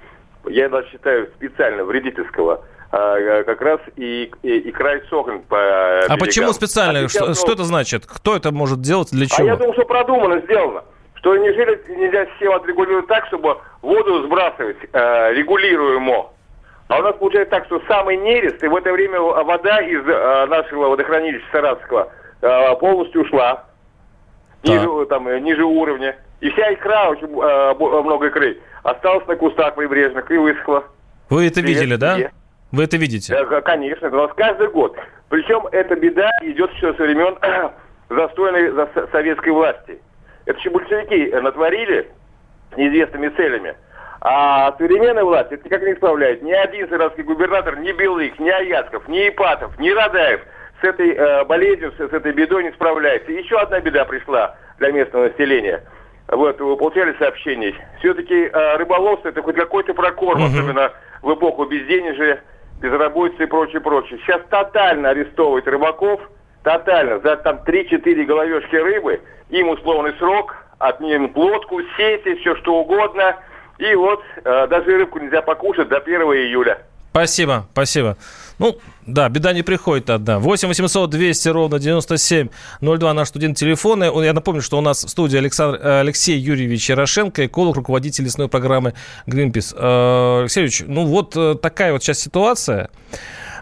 я 0.45 0.67
даже 0.67 0.89
считаю 0.89 1.27
специально 1.37 1.85
вредительского, 1.85 2.55
а, 2.55 2.65
как 2.91 3.61
раз 3.61 3.79
и, 3.95 4.31
и, 4.43 4.57
и 4.57 4.71
край 4.71 5.01
Сохн 5.09 5.39
по 5.47 5.57
А 5.57 6.01
берегам. 6.01 6.19
почему 6.19 6.53
специально? 6.53 7.05
А 7.05 7.09
что, 7.09 7.27
ну, 7.27 7.33
что 7.33 7.53
это 7.53 7.63
значит? 7.63 8.05
Кто 8.05 8.35
это 8.35 8.51
может 8.51 8.81
делать? 8.81 9.09
Для 9.11 9.27
чего? 9.27 9.47
А 9.47 9.51
я 9.51 9.55
думаю, 9.55 9.73
что 9.73 9.85
продумано 9.85 10.41
сделано. 10.41 10.83
Что 11.15 11.37
неужели 11.37 11.81
нельзя 11.87 12.25
систему 12.25 12.55
отрегулировать 12.55 13.07
так, 13.07 13.27
чтобы 13.27 13.57
воду 13.81 14.23
сбрасывать 14.23 14.77
э, 14.91 15.33
регулируемо? 15.33 16.31
А 16.87 16.99
у 16.99 17.03
нас 17.03 17.15
получается 17.15 17.51
так, 17.51 17.65
что 17.67 17.81
самый 17.87 18.17
нерест, 18.17 18.61
и 18.63 18.67
в 18.67 18.75
это 18.75 18.91
время 18.91 19.21
вода 19.21 19.79
из 19.81 20.01
э, 20.05 20.45
нашего 20.47 20.87
водохранилища 20.89 21.45
Саратского 21.51 22.11
э, 22.41 22.75
полностью 22.77 23.21
ушла. 23.21 23.65
Ниже, 24.63 25.05
там, 25.05 25.27
э, 25.27 25.39
ниже 25.39 25.63
уровня. 25.63 26.17
И 26.41 26.49
вся 26.49 26.73
икра, 26.73 27.09
очень 27.09 27.27
э, 27.27 27.73
много 28.03 28.27
икры, 28.27 28.59
осталась 28.83 29.25
на 29.27 29.35
кустах 29.35 29.75
прибрежных 29.75 30.29
и 30.31 30.37
высохла. 30.37 30.83
Вы 31.29 31.47
это 31.47 31.61
Привет, 31.61 31.81
видели, 31.81 31.95
да? 31.95 32.15
Где? 32.15 32.31
Вы 32.71 32.85
это 32.85 32.97
видите? 32.97 33.33
Да, 33.33 33.61
конечно, 33.61 34.07
это 34.07 34.17
у 34.17 34.21
нас 34.21 34.31
каждый 34.35 34.69
год. 34.69 34.97
Причем 35.29 35.67
эта 35.71 35.95
беда 35.95 36.29
идет 36.41 36.71
еще 36.73 36.93
со 36.93 37.03
времен 37.03 37.37
застойной 38.09 38.69
за 38.71 38.89
советской 39.11 39.49
власти. 39.49 40.01
Это 40.45 40.57
еще 40.57 40.69
большевики 40.69 41.31
натворили 41.33 42.09
неизвестными 42.77 43.29
целями. 43.29 43.75
А 44.21 44.75
современная 44.77 45.23
власть 45.23 45.51
это 45.51 45.65
никак 45.65 45.81
не 45.81 45.93
исправляет. 45.93 46.43
Ни 46.43 46.51
один 46.51 46.87
саратовский 46.87 47.23
губернатор, 47.23 47.79
ни 47.79 47.91
Белых, 47.91 48.39
ни 48.39 48.49
Аяцков, 48.49 49.07
ни 49.07 49.27
Ипатов, 49.27 49.77
ни 49.79 49.89
Радаев 49.89 50.41
с 50.79 50.83
этой 50.83 51.11
э, 51.11 51.45
болезнью, 51.45 51.91
с, 51.91 51.95
с 51.95 52.13
этой 52.13 52.31
бедой 52.31 52.63
не 52.63 52.71
справляется. 52.71 53.31
Еще 53.31 53.57
одна 53.57 53.79
беда 53.79 54.05
пришла 54.05 54.55
для 54.77 54.91
местного 54.91 55.27
населения. 55.29 55.83
Вот, 56.27 56.59
вы 56.61 56.77
получали 56.77 57.15
сообщения. 57.17 57.73
Все-таки 57.99 58.45
э, 58.45 58.77
рыболовство 58.77 59.29
это 59.29 59.41
хоть 59.41 59.55
какой-то 59.55 59.93
прокорм, 59.93 60.43
угу. 60.43 60.51
особенно 60.51 60.91
в 61.21 61.33
эпоху 61.33 61.65
безденежья 61.65 62.41
безработицы 62.81 63.43
и 63.43 63.47
прочее, 63.47 63.79
прочее. 63.79 64.19
Сейчас 64.23 64.41
тотально 64.49 65.09
арестовывают 65.09 65.67
рыбаков, 65.67 66.19
тотально, 66.63 67.19
за 67.19 67.37
там 67.37 67.59
3-4 67.65 68.25
головешки 68.25 68.75
рыбы, 68.75 69.21
им 69.49 69.69
условный 69.69 70.13
срок, 70.17 70.55
отменим 70.79 71.31
лодку, 71.35 71.81
сети, 71.95 72.35
все 72.35 72.55
что 72.57 72.75
угодно. 72.75 73.37
И 73.77 73.95
вот 73.95 74.21
э, 74.43 74.67
даже 74.67 74.97
рыбку 74.97 75.19
нельзя 75.19 75.41
покушать 75.41 75.87
до 75.87 75.97
1 75.97 76.21
июля. 76.21 76.81
Спасибо, 77.11 77.67
спасибо. 77.73 78.15
Ну, 78.57 78.77
да, 79.05 79.27
беда 79.27 79.51
не 79.51 79.63
приходит 79.63 80.09
одна. 80.09 80.39
8 80.39 80.69
800 80.69 81.09
200 81.09 81.49
ровно 81.49 81.77
9702 81.77 83.13
наш 83.13 83.27
студент 83.27 83.57
телефона. 83.57 84.05
Я 84.23 84.31
напомню, 84.31 84.61
что 84.61 84.77
у 84.77 84.81
нас 84.81 85.03
в 85.03 85.09
студии 85.09 85.37
Александр, 85.37 85.79
э, 85.81 85.99
Алексей 85.99 86.37
Юрьевич 86.39 86.89
Ярошенко, 86.89 87.45
эколог, 87.45 87.75
руководитель 87.75 88.23
лесной 88.23 88.47
программы 88.47 88.93
Greenpeace. 89.27 89.75
Э, 89.75 90.41
Алексей 90.43 90.61
Юрьевич, 90.61 90.83
ну 90.87 91.05
вот 91.05 91.35
э, 91.35 91.55
такая 91.61 91.91
вот 91.91 92.01
сейчас 92.01 92.19
ситуация. 92.19 92.89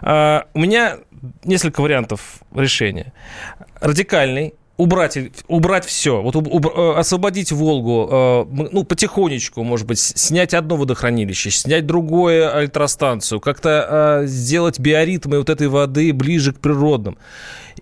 У 0.02 0.58
меня 0.58 0.96
несколько 1.44 1.82
вариантов 1.82 2.40
решения. 2.54 3.12
Радикальный, 3.80 4.54
убрать, 4.80 5.18
убрать 5.46 5.84
все, 5.84 6.22
вот 6.22 6.36
уб, 6.36 6.66
э, 6.66 6.94
освободить 6.96 7.52
Волгу, 7.52 8.08
э, 8.10 8.68
ну, 8.72 8.84
потихонечку, 8.84 9.62
может 9.62 9.86
быть, 9.86 9.98
снять 9.98 10.54
одно 10.54 10.76
водохранилище, 10.76 11.50
снять 11.50 11.86
другое 11.86 12.62
электростанцию, 12.62 13.40
как-то 13.40 14.22
э, 14.22 14.26
сделать 14.26 14.78
биоритмы 14.78 15.38
вот 15.38 15.50
этой 15.50 15.68
воды 15.68 16.12
ближе 16.14 16.52
к 16.52 16.60
природным. 16.60 17.18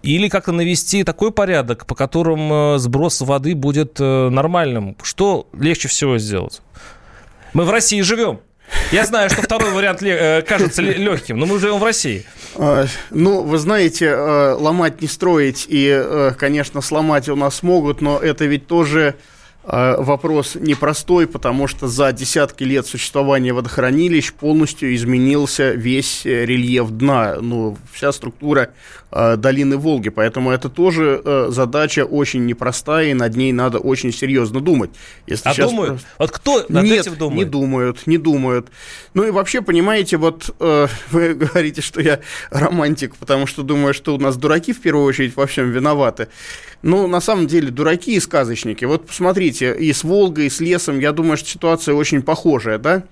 Или 0.02 0.28
как-то 0.28 0.52
навести 0.52 1.04
такой 1.04 1.32
порядок, 1.32 1.86
по 1.86 1.94
которым 1.94 2.78
сброс 2.78 3.20
воды 3.20 3.56
будет 3.56 3.98
нормальным. 3.98 4.96
Что 5.02 5.48
легче 5.52 5.88
всего 5.88 6.18
сделать? 6.18 6.60
Мы 7.52 7.64
в 7.64 7.70
России 7.70 8.00
живем. 8.02 8.38
Я 8.92 9.04
знаю, 9.04 9.30
что 9.30 9.42
второй 9.42 9.72
вариант 9.72 10.02
э, 10.02 10.42
кажется 10.42 10.82
легким, 10.82 11.38
но 11.38 11.46
мы 11.46 11.58
живем 11.58 11.78
в 11.78 11.84
России. 11.84 12.24
А, 12.54 12.86
ну, 13.10 13.42
вы 13.42 13.58
знаете, 13.58 14.06
э, 14.06 14.52
ломать 14.52 15.00
не 15.02 15.08
строить, 15.08 15.66
и, 15.68 15.88
э, 15.88 16.32
конечно, 16.36 16.80
сломать 16.80 17.28
у 17.28 17.36
нас 17.36 17.62
могут, 17.62 18.00
но 18.00 18.18
это 18.18 18.46
ведь 18.46 18.66
тоже 18.66 19.16
вопрос 19.68 20.54
непростой, 20.54 21.26
потому 21.26 21.66
что 21.66 21.88
за 21.88 22.12
десятки 22.12 22.64
лет 22.64 22.86
существования 22.86 23.52
водохранилищ 23.52 24.32
полностью 24.32 24.94
изменился 24.94 25.72
весь 25.72 26.24
э, 26.24 26.46
рельеф 26.46 26.90
дна, 26.90 27.36
ну, 27.40 27.76
вся 27.92 28.12
структура 28.12 28.70
э, 29.10 29.36
долины 29.36 29.76
Волги. 29.76 30.08
Поэтому 30.08 30.50
это 30.50 30.68
тоже 30.68 31.20
э, 31.22 31.46
задача 31.50 32.04
очень 32.04 32.46
непростая, 32.46 33.08
и 33.10 33.14
над 33.14 33.36
ней 33.36 33.52
надо 33.52 33.78
очень 33.78 34.12
серьезно 34.12 34.60
думать. 34.60 34.90
Если 35.26 35.48
а 35.48 35.54
думают? 35.54 35.90
Просто... 35.90 36.08
Вот 36.18 36.30
кто 36.30 36.64
над 36.68 36.84
Нет, 36.84 37.06
этим 37.06 37.16
думает? 37.16 37.38
не 37.38 37.44
думают, 37.44 38.06
не 38.06 38.18
думают. 38.18 38.68
Ну 39.14 39.24
и 39.24 39.30
вообще, 39.30 39.60
понимаете, 39.60 40.16
вот 40.16 40.54
э, 40.60 40.86
вы 41.10 41.34
говорите, 41.34 41.82
что 41.82 42.00
я 42.00 42.20
романтик, 42.50 43.16
потому 43.16 43.46
что 43.46 43.62
думаю, 43.62 43.92
что 43.92 44.14
у 44.14 44.18
нас 44.18 44.36
дураки 44.36 44.72
в 44.72 44.80
первую 44.80 45.04
очередь 45.04 45.36
во 45.36 45.46
всем 45.46 45.70
виноваты. 45.70 46.28
Ну, 46.82 47.08
на 47.08 47.20
самом 47.20 47.48
деле, 47.48 47.70
дураки 47.70 48.14
и 48.14 48.20
сказочники. 48.20 48.84
Вот 48.84 49.06
посмотрите, 49.06 49.57
и 49.62 49.92
с 49.92 50.04
Волгой, 50.04 50.46
и 50.46 50.50
с 50.50 50.60
лесом, 50.60 50.98
я 50.98 51.12
думаю, 51.12 51.36
что 51.36 51.48
ситуация 51.48 51.94
очень 51.94 52.22
похожая, 52.22 52.78
да? 52.78 53.04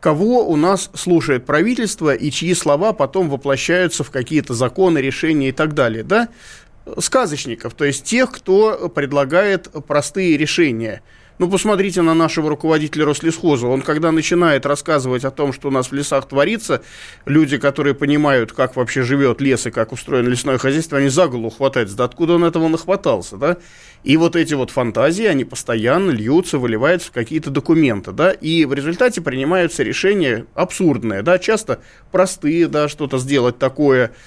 Кого 0.00 0.48
у 0.48 0.56
нас 0.56 0.90
слушает 0.94 1.44
правительство 1.44 2.14
и 2.14 2.30
чьи 2.30 2.54
слова 2.54 2.92
потом 2.92 3.28
воплощаются 3.28 4.02
в 4.02 4.10
какие-то 4.10 4.54
законы, 4.54 4.98
решения 4.98 5.50
и 5.50 5.52
так 5.52 5.74
далее, 5.74 6.02
да? 6.02 6.28
Сказочников, 6.98 7.74
то 7.74 7.84
есть 7.84 8.04
тех, 8.04 8.32
кто 8.32 8.88
предлагает 8.88 9.68
простые 9.86 10.36
решения– 10.36 11.02
ну, 11.40 11.48
посмотрите 11.48 12.02
на 12.02 12.12
нашего 12.12 12.50
руководителя 12.50 13.06
Рослесхоза. 13.06 13.66
Он, 13.66 13.80
когда 13.80 14.12
начинает 14.12 14.66
рассказывать 14.66 15.24
о 15.24 15.30
том, 15.30 15.54
что 15.54 15.68
у 15.68 15.70
нас 15.70 15.90
в 15.90 15.94
лесах 15.94 16.28
творится, 16.28 16.82
люди, 17.24 17.56
которые 17.56 17.94
понимают, 17.94 18.52
как 18.52 18.76
вообще 18.76 19.00
живет 19.00 19.40
лес 19.40 19.66
и 19.66 19.70
как 19.70 19.92
устроено 19.92 20.28
лесное 20.28 20.58
хозяйство, 20.58 20.98
они 20.98 21.08
за 21.08 21.28
голову 21.28 21.48
хватаются. 21.48 21.96
Да 21.96 22.04
откуда 22.04 22.34
он 22.34 22.44
этого 22.44 22.68
нахватался, 22.68 23.38
да? 23.38 23.56
И 24.04 24.18
вот 24.18 24.36
эти 24.36 24.52
вот 24.52 24.70
фантазии, 24.70 25.24
они 25.24 25.44
постоянно 25.44 26.10
льются, 26.10 26.58
выливаются 26.58 27.08
в 27.08 27.12
какие-то 27.12 27.48
документы, 27.48 28.12
да? 28.12 28.32
И 28.32 28.66
в 28.66 28.74
результате 28.74 29.22
принимаются 29.22 29.82
решения 29.82 30.44
абсурдные, 30.54 31.22
да? 31.22 31.38
Часто 31.38 31.80
простые, 32.12 32.68
да, 32.68 32.86
что-то 32.86 33.16
сделать 33.16 33.58
такое– 33.58 34.12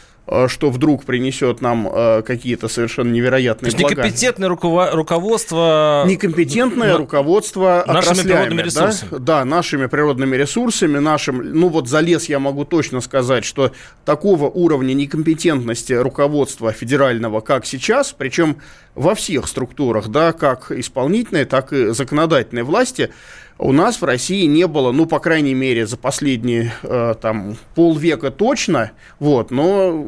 что 0.48 0.70
вдруг 0.70 1.04
принесет 1.04 1.60
нам 1.62 1.88
э, 1.92 2.22
какие-то 2.22 2.70
совершенно 2.70 3.12
невероятные 3.12 3.72
То 3.72 3.78
есть 3.78 3.80
блага. 3.80 3.96
некомпетентное 3.96 4.50
руково- 4.50 4.92
руководство... 4.92 6.04
Некомпетентное 6.08 6.98
руководство 6.98 7.84
Нашими 7.86 8.22
природными 8.22 8.62
ресурсами. 8.62 9.10
Да? 9.12 9.18
да, 9.20 9.46
нашими 9.46 9.86
природными 9.88 10.36
ресурсами, 10.38 11.00
нашим... 11.00 11.60
Ну 11.60 11.68
вот 11.68 11.90
за 11.90 12.00
лес 12.00 12.30
я 12.30 12.40
могу 12.40 12.64
точно 12.64 13.02
сказать, 13.02 13.44
что 13.44 13.74
такого 14.06 14.46
уровня 14.50 14.94
некомпетентности 14.94 15.94
руководства 15.94 16.72
федерального, 16.72 17.42
как 17.42 17.66
сейчас, 17.66 18.14
причем 18.18 18.58
во 18.96 19.16
всех 19.16 19.48
структурах, 19.48 20.08
да, 20.08 20.32
как 20.32 20.72
исполнительной, 20.72 21.46
так 21.46 21.74
и 21.74 21.88
законодательной 21.94 22.64
власти, 22.64 23.12
у 23.60 23.72
нас 23.72 24.02
в 24.02 24.04
России 24.04 24.46
не 24.46 24.68
было, 24.68 24.92
ну, 24.92 25.06
по 25.06 25.20
крайней 25.20 25.54
мере, 25.54 25.86
за 25.86 25.98
последние 25.98 26.74
э, 26.82 27.16
там 27.22 27.56
полвека 27.76 28.32
точно, 28.32 28.92
вот, 29.20 29.52
но 29.52 30.06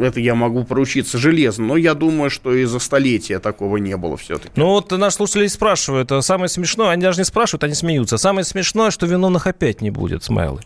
это 0.00 0.20
я 0.20 0.34
могу 0.34 0.64
поручиться 0.64 1.18
железно, 1.18 1.66
но 1.66 1.76
я 1.76 1.94
думаю, 1.94 2.30
что 2.30 2.54
и 2.54 2.64
за 2.64 2.78
столетия 2.78 3.38
такого 3.38 3.78
не 3.78 3.96
было 3.96 4.16
все-таки. 4.16 4.52
Ну, 4.56 4.66
вот 4.66 4.90
наши 4.92 5.16
слушатели 5.16 5.46
спрашивают, 5.48 6.12
а 6.12 6.22
самое 6.22 6.48
смешное, 6.48 6.90
они 6.90 7.02
даже 7.02 7.18
не 7.18 7.24
спрашивают, 7.24 7.64
они 7.64 7.74
смеются, 7.74 8.18
самое 8.18 8.44
смешное, 8.44 8.90
что 8.90 9.06
виновных 9.06 9.46
опять 9.46 9.80
не 9.80 9.90
будет, 9.90 10.22
смайлы. 10.22 10.60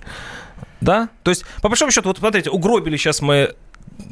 Да? 0.81 1.09
То 1.23 1.31
есть, 1.31 1.45
по 1.63 1.69
большому 1.69 1.91
счету, 1.91 2.09
вот 2.09 2.19
смотрите, 2.19 2.51
угробили 2.51 2.97
сейчас 2.97 3.23
мы, 3.23 3.55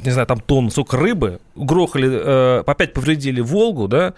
не 0.03 0.11
знаю, 0.11 0.27
там 0.27 0.39
тонн, 0.39 0.71
сук 0.71 0.93
рыбы, 0.93 1.39
угрохали, 1.55 2.09
э, 2.11 2.63
опять 2.65 2.93
повредили 2.93 3.41
Волгу, 3.41 3.87
да, 3.87 4.13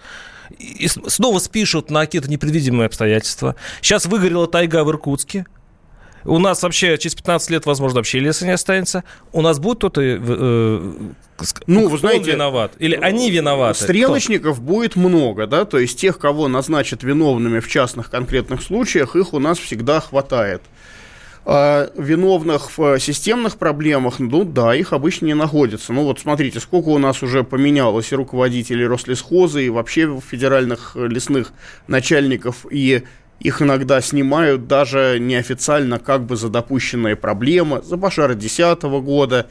и 0.58 0.88
снова 0.88 1.38
спишут 1.38 1.90
на 1.90 2.00
какие-то 2.00 2.30
непредвидимые 2.30 2.86
обстоятельства. 2.86 3.56
Сейчас 3.80 4.06
выгорела 4.06 4.46
тайга 4.46 4.84
в 4.84 4.90
Иркутске. 4.90 5.46
У 6.26 6.38
нас 6.38 6.62
вообще 6.62 6.98
через 6.98 7.14
15 7.14 7.50
лет, 7.50 7.66
возможно, 7.66 8.00
вообще 8.00 8.18
леса 8.18 8.44
не 8.44 8.52
останется. 8.52 9.04
У 9.32 9.42
нас 9.42 9.58
будет 9.58 9.78
кто-то... 9.78 10.00
Э, 10.02 10.18
э 10.20 10.92
ну, 11.66 11.88
вы 11.88 11.98
знаете, 11.98 12.32
виноват? 12.32 12.72
Или 12.78 12.96
они 12.96 13.30
виноваты? 13.30 13.84
Стрелочников 13.84 14.56
Кто? 14.56 14.66
будет 14.66 14.96
много, 14.96 15.46
да, 15.46 15.64
то 15.66 15.78
есть 15.78 16.00
тех, 16.00 16.18
кого 16.18 16.48
назначат 16.48 17.02
виновными 17.02 17.60
в 17.60 17.68
частных 17.68 18.10
конкретных 18.10 18.62
случаях, 18.62 19.14
их 19.16 19.34
у 19.34 19.38
нас 19.38 19.58
всегда 19.58 20.00
хватает. 20.00 20.62
А 21.48 21.92
виновных 21.96 22.76
в 22.76 22.98
системных 22.98 23.56
проблемах, 23.56 24.18
ну 24.18 24.42
да, 24.42 24.74
их 24.74 24.92
обычно 24.92 25.26
не 25.26 25.34
находится. 25.34 25.92
Ну 25.92 26.02
вот 26.02 26.18
смотрите, 26.18 26.58
сколько 26.58 26.88
у 26.88 26.98
нас 26.98 27.22
уже 27.22 27.44
поменялось 27.44 28.10
и 28.10 28.16
руководителей 28.16 28.84
Рослесхоза, 28.84 29.60
и 29.60 29.68
вообще 29.68 30.20
федеральных 30.28 30.96
лесных 30.96 31.52
начальников, 31.86 32.66
и 32.68 33.04
их 33.38 33.62
иногда 33.62 34.00
снимают 34.00 34.66
даже 34.66 35.18
неофициально 35.20 36.00
как 36.00 36.24
бы 36.24 36.34
за 36.34 36.48
допущенные 36.48 37.14
проблемы, 37.14 37.80
за 37.80 37.96
пожары 37.96 38.34
2010 38.34 38.82
года, 39.00 39.46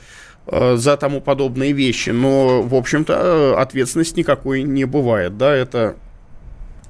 э, 0.47 0.75
за 0.75 0.97
тому 0.97 1.21
подобные 1.21 1.71
вещи. 1.71 2.09
Но, 2.09 2.61
в 2.61 2.75
общем-то, 2.75 3.57
ответственности 3.57 4.19
никакой 4.19 4.63
не 4.63 4.83
бывает. 4.83 5.37
Да, 5.37 5.55
это 5.55 5.95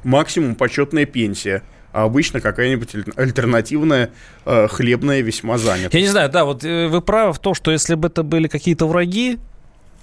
максимум 0.03 0.55
почетная 0.55 1.05
пенсия– 1.05 1.61
а 1.95 2.03
обычно 2.03 2.41
какая-нибудь 2.41 2.93
альтернативная 3.15 4.11
э, 4.45 4.67
хлебная 4.67 5.21
весьма 5.21 5.57
занята. 5.57 5.97
Я 5.97 6.03
не 6.03 6.09
знаю, 6.09 6.29
да, 6.29 6.43
вот 6.43 6.65
э, 6.65 6.87
вы 6.87 6.99
правы 7.01 7.31
в 7.31 7.39
том, 7.39 7.55
что 7.55 7.71
если 7.71 7.95
бы 7.95 8.09
это 8.09 8.21
были 8.21 8.49
какие-то 8.49 8.85
враги, 8.85 9.39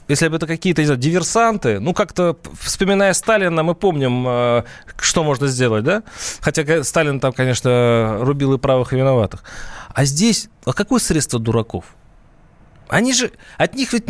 если 0.08 0.28
бы 0.28 0.36
это 0.36 0.46
какие-то 0.46 0.82
знаю, 0.86 0.98
диверсанты, 0.98 1.80
ну 1.80 1.92
как-то 1.92 2.38
вспоминая 2.58 3.12
Сталина, 3.12 3.62
мы 3.62 3.74
помним, 3.74 4.24
э, 4.26 4.62
что 5.02 5.22
можно 5.22 5.48
сделать, 5.48 5.84
да? 5.84 6.02
Хотя 6.40 6.82
Сталин 6.82 7.20
там, 7.20 7.34
конечно, 7.34 8.16
рубил 8.22 8.54
и 8.54 8.58
правых, 8.58 8.94
и 8.94 8.96
виноватых. 8.96 9.44
А 9.92 10.06
здесь, 10.06 10.48
а 10.64 10.72
какое 10.72 10.98
средство 10.98 11.38
дураков? 11.38 11.84
Они 12.88 13.12
же, 13.12 13.32
от 13.58 13.74
них 13.74 13.92
ведь 13.92 14.08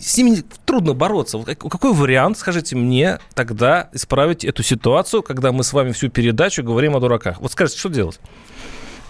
с 0.00 0.16
ними 0.16 0.42
трудно 0.64 0.94
бороться. 0.94 1.38
Какой 1.38 1.92
вариант, 1.92 2.38
скажите 2.38 2.76
мне, 2.76 3.18
тогда 3.34 3.88
исправить 3.92 4.44
эту 4.44 4.62
ситуацию, 4.62 5.22
когда 5.22 5.52
мы 5.52 5.64
с 5.64 5.72
вами 5.72 5.92
всю 5.92 6.08
передачу 6.08 6.62
говорим 6.62 6.96
о 6.96 7.00
дураках? 7.00 7.40
Вот 7.40 7.52
скажите, 7.52 7.78
что 7.78 7.88
делать? 7.88 8.20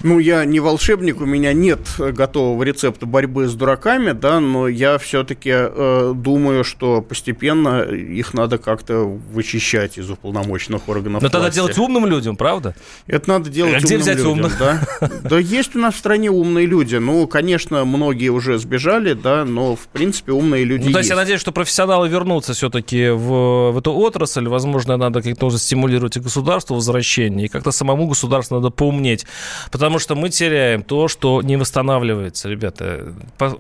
Ну, 0.03 0.18
я 0.18 0.44
не 0.44 0.61
волшебник, 0.61 1.20
у 1.20 1.26
меня 1.26 1.53
нет 1.53 1.80
готового 1.98 2.62
рецепта 2.62 3.07
борьбы 3.07 3.48
с 3.48 3.55
дураками, 3.55 4.12
да, 4.12 4.40
но 4.40 4.66
я 4.66 4.96
все-таки 4.98 5.51
э, 5.53 6.12
думаю, 6.14 6.64
что 6.64 7.03
постепенно 7.03 7.82
их 7.82 8.32
надо 8.32 8.59
как-то 8.59 9.05
вычищать 9.05 9.98
из 9.98 10.09
уполномоченных 10.11 10.88
органов. 10.88 11.22
Но 11.22 11.28
власти. 11.28 11.32
тогда 11.32 11.51
делать 11.51 11.78
умным 11.78 12.07
людям, 12.07 12.36
правда? 12.36 12.74
Это 13.07 13.28
надо 13.28 13.51
делать 13.51 13.74
а 13.74 13.78
где 13.80 13.96
умным 13.96 14.01
взять 14.01 14.16
людям, 14.16 14.32
умных? 14.32 14.59
да. 14.59 14.80
Да 15.22 15.38
есть 15.38 15.76
у 15.76 15.78
нас 15.78 15.94
в 15.94 15.98
стране 15.98 16.30
умные 16.30 16.66
люди. 16.66 16.96
Ну, 16.96 17.26
конечно, 17.26 17.84
многие 17.84 18.30
уже 18.30 18.59
сбежали, 18.59 19.12
да, 19.12 19.44
но 19.44 19.76
в 19.76 19.86
принципе 19.88 20.32
умные 20.32 20.64
люди. 20.64 20.86
Ну, 20.86 20.92
то 20.92 20.98
есть, 20.98 21.09
есть. 21.09 21.11
я 21.11 21.16
надеюсь, 21.16 21.40
что 21.40 21.53
профессионалы 21.53 22.09
вернутся 22.09 22.55
все-таки 22.55 23.11
в, 23.11 23.72
в 23.72 23.78
эту 23.78 23.92
отрасль. 23.92 24.48
Возможно, 24.48 24.96
надо 24.96 25.22
как-то 25.22 25.46
уже 25.46 25.59
стимулировать 25.59 26.16
и 26.16 26.20
государство 26.20 26.74
возвращение, 26.74 27.46
и 27.46 27.48
как-то 27.48 27.70
самому 27.70 28.07
государству 28.07 28.57
надо 28.57 28.70
поумнеть. 28.70 29.26
Потому 29.70 29.89
потому 29.91 29.99
что 29.99 30.14
мы 30.14 30.28
теряем 30.28 30.84
то, 30.84 31.09
что 31.09 31.43
не 31.43 31.57
восстанавливается, 31.57 32.49
ребята. 32.49 33.12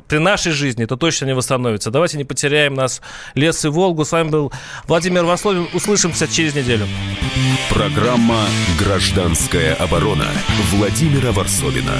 При 0.06 0.18
нашей 0.18 0.52
жизни 0.52 0.84
это 0.84 0.96
точно 0.96 1.26
не 1.26 1.34
восстановится. 1.34 1.90
Давайте 1.90 2.18
не 2.18 2.24
потеряем 2.24 2.74
нас 2.74 3.02
лес 3.34 3.64
и 3.64 3.68
Волгу. 3.68 4.04
С 4.04 4.12
вами 4.12 4.28
был 4.28 4.52
Владимир 4.86 5.24
Васловин. 5.24 5.66
Услышимся 5.74 6.28
через 6.28 6.54
неделю. 6.54 6.86
Программа 7.68 8.44
«Гражданская 8.78 9.74
оборона» 9.74 10.26
Владимира 10.70 11.32
Варсовина. 11.32 11.98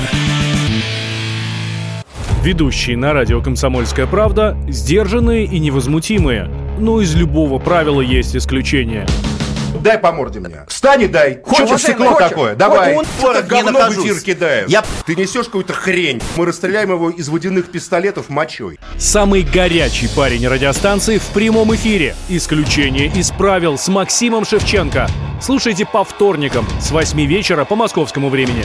Ведущие 2.45 2.97
на 2.97 3.13
радио 3.13 3.43
«Комсомольская 3.43 4.07
правда» 4.07 4.57
сдержанные 4.69 5.45
и 5.45 5.59
невозмутимые. 5.59 6.49
Но 6.79 7.01
из 7.01 7.17
любого 7.17 7.59
правила 7.59 8.01
есть 8.01 8.37
исключение– 8.37 9.09
дай 9.81 9.99
по 9.99 10.13
морде 10.13 10.41
мне. 10.41 10.65
Встань 10.69 11.03
и 11.03 11.07
дай. 11.07 11.41
Хочешь, 11.45 11.69
Хочешь 11.69 11.83
стекло 11.83 12.07
хочешь. 12.13 12.29
такое? 12.29 12.55
Давай. 12.55 12.95
Вот 12.95 13.07
он- 13.23 13.43
говно 13.47 13.81
в 13.91 13.93
эфир 13.99 14.21
кидаешь. 14.21 14.69
Я- 14.69 14.85
Ты 15.07 15.15
несешь 15.15 15.47
какую-то 15.47 15.73
хрень. 15.73 16.21
Мы 16.37 16.47
расстреляем 16.47 16.91
его 16.91 17.11
из 17.11 17.29
водяных 17.29 17.71
пистолетов 17.71 18.29
мочой. 18.29 18.79
Самый 18.99 19.43
горячий 19.43 20.09
парень 20.15 20.47
радиостанции 20.49 21.19
в 21.19 21.27
прямом 21.29 21.75
эфире. 21.75 22.15
Исключение 22.29 23.07
из 23.09 23.31
правил 23.31 23.79
с 23.79 23.89
Максимом 23.89 24.45
Шевченко. 24.45 25.09
Слушайте 25.41 25.87
по 25.87 26.05
вторникам 26.05 26.67
с 26.81 26.91
8 26.91 27.25
вечера 27.27 27.65
по 27.65 27.77
московскому 27.77 28.29
времени. 28.29 28.65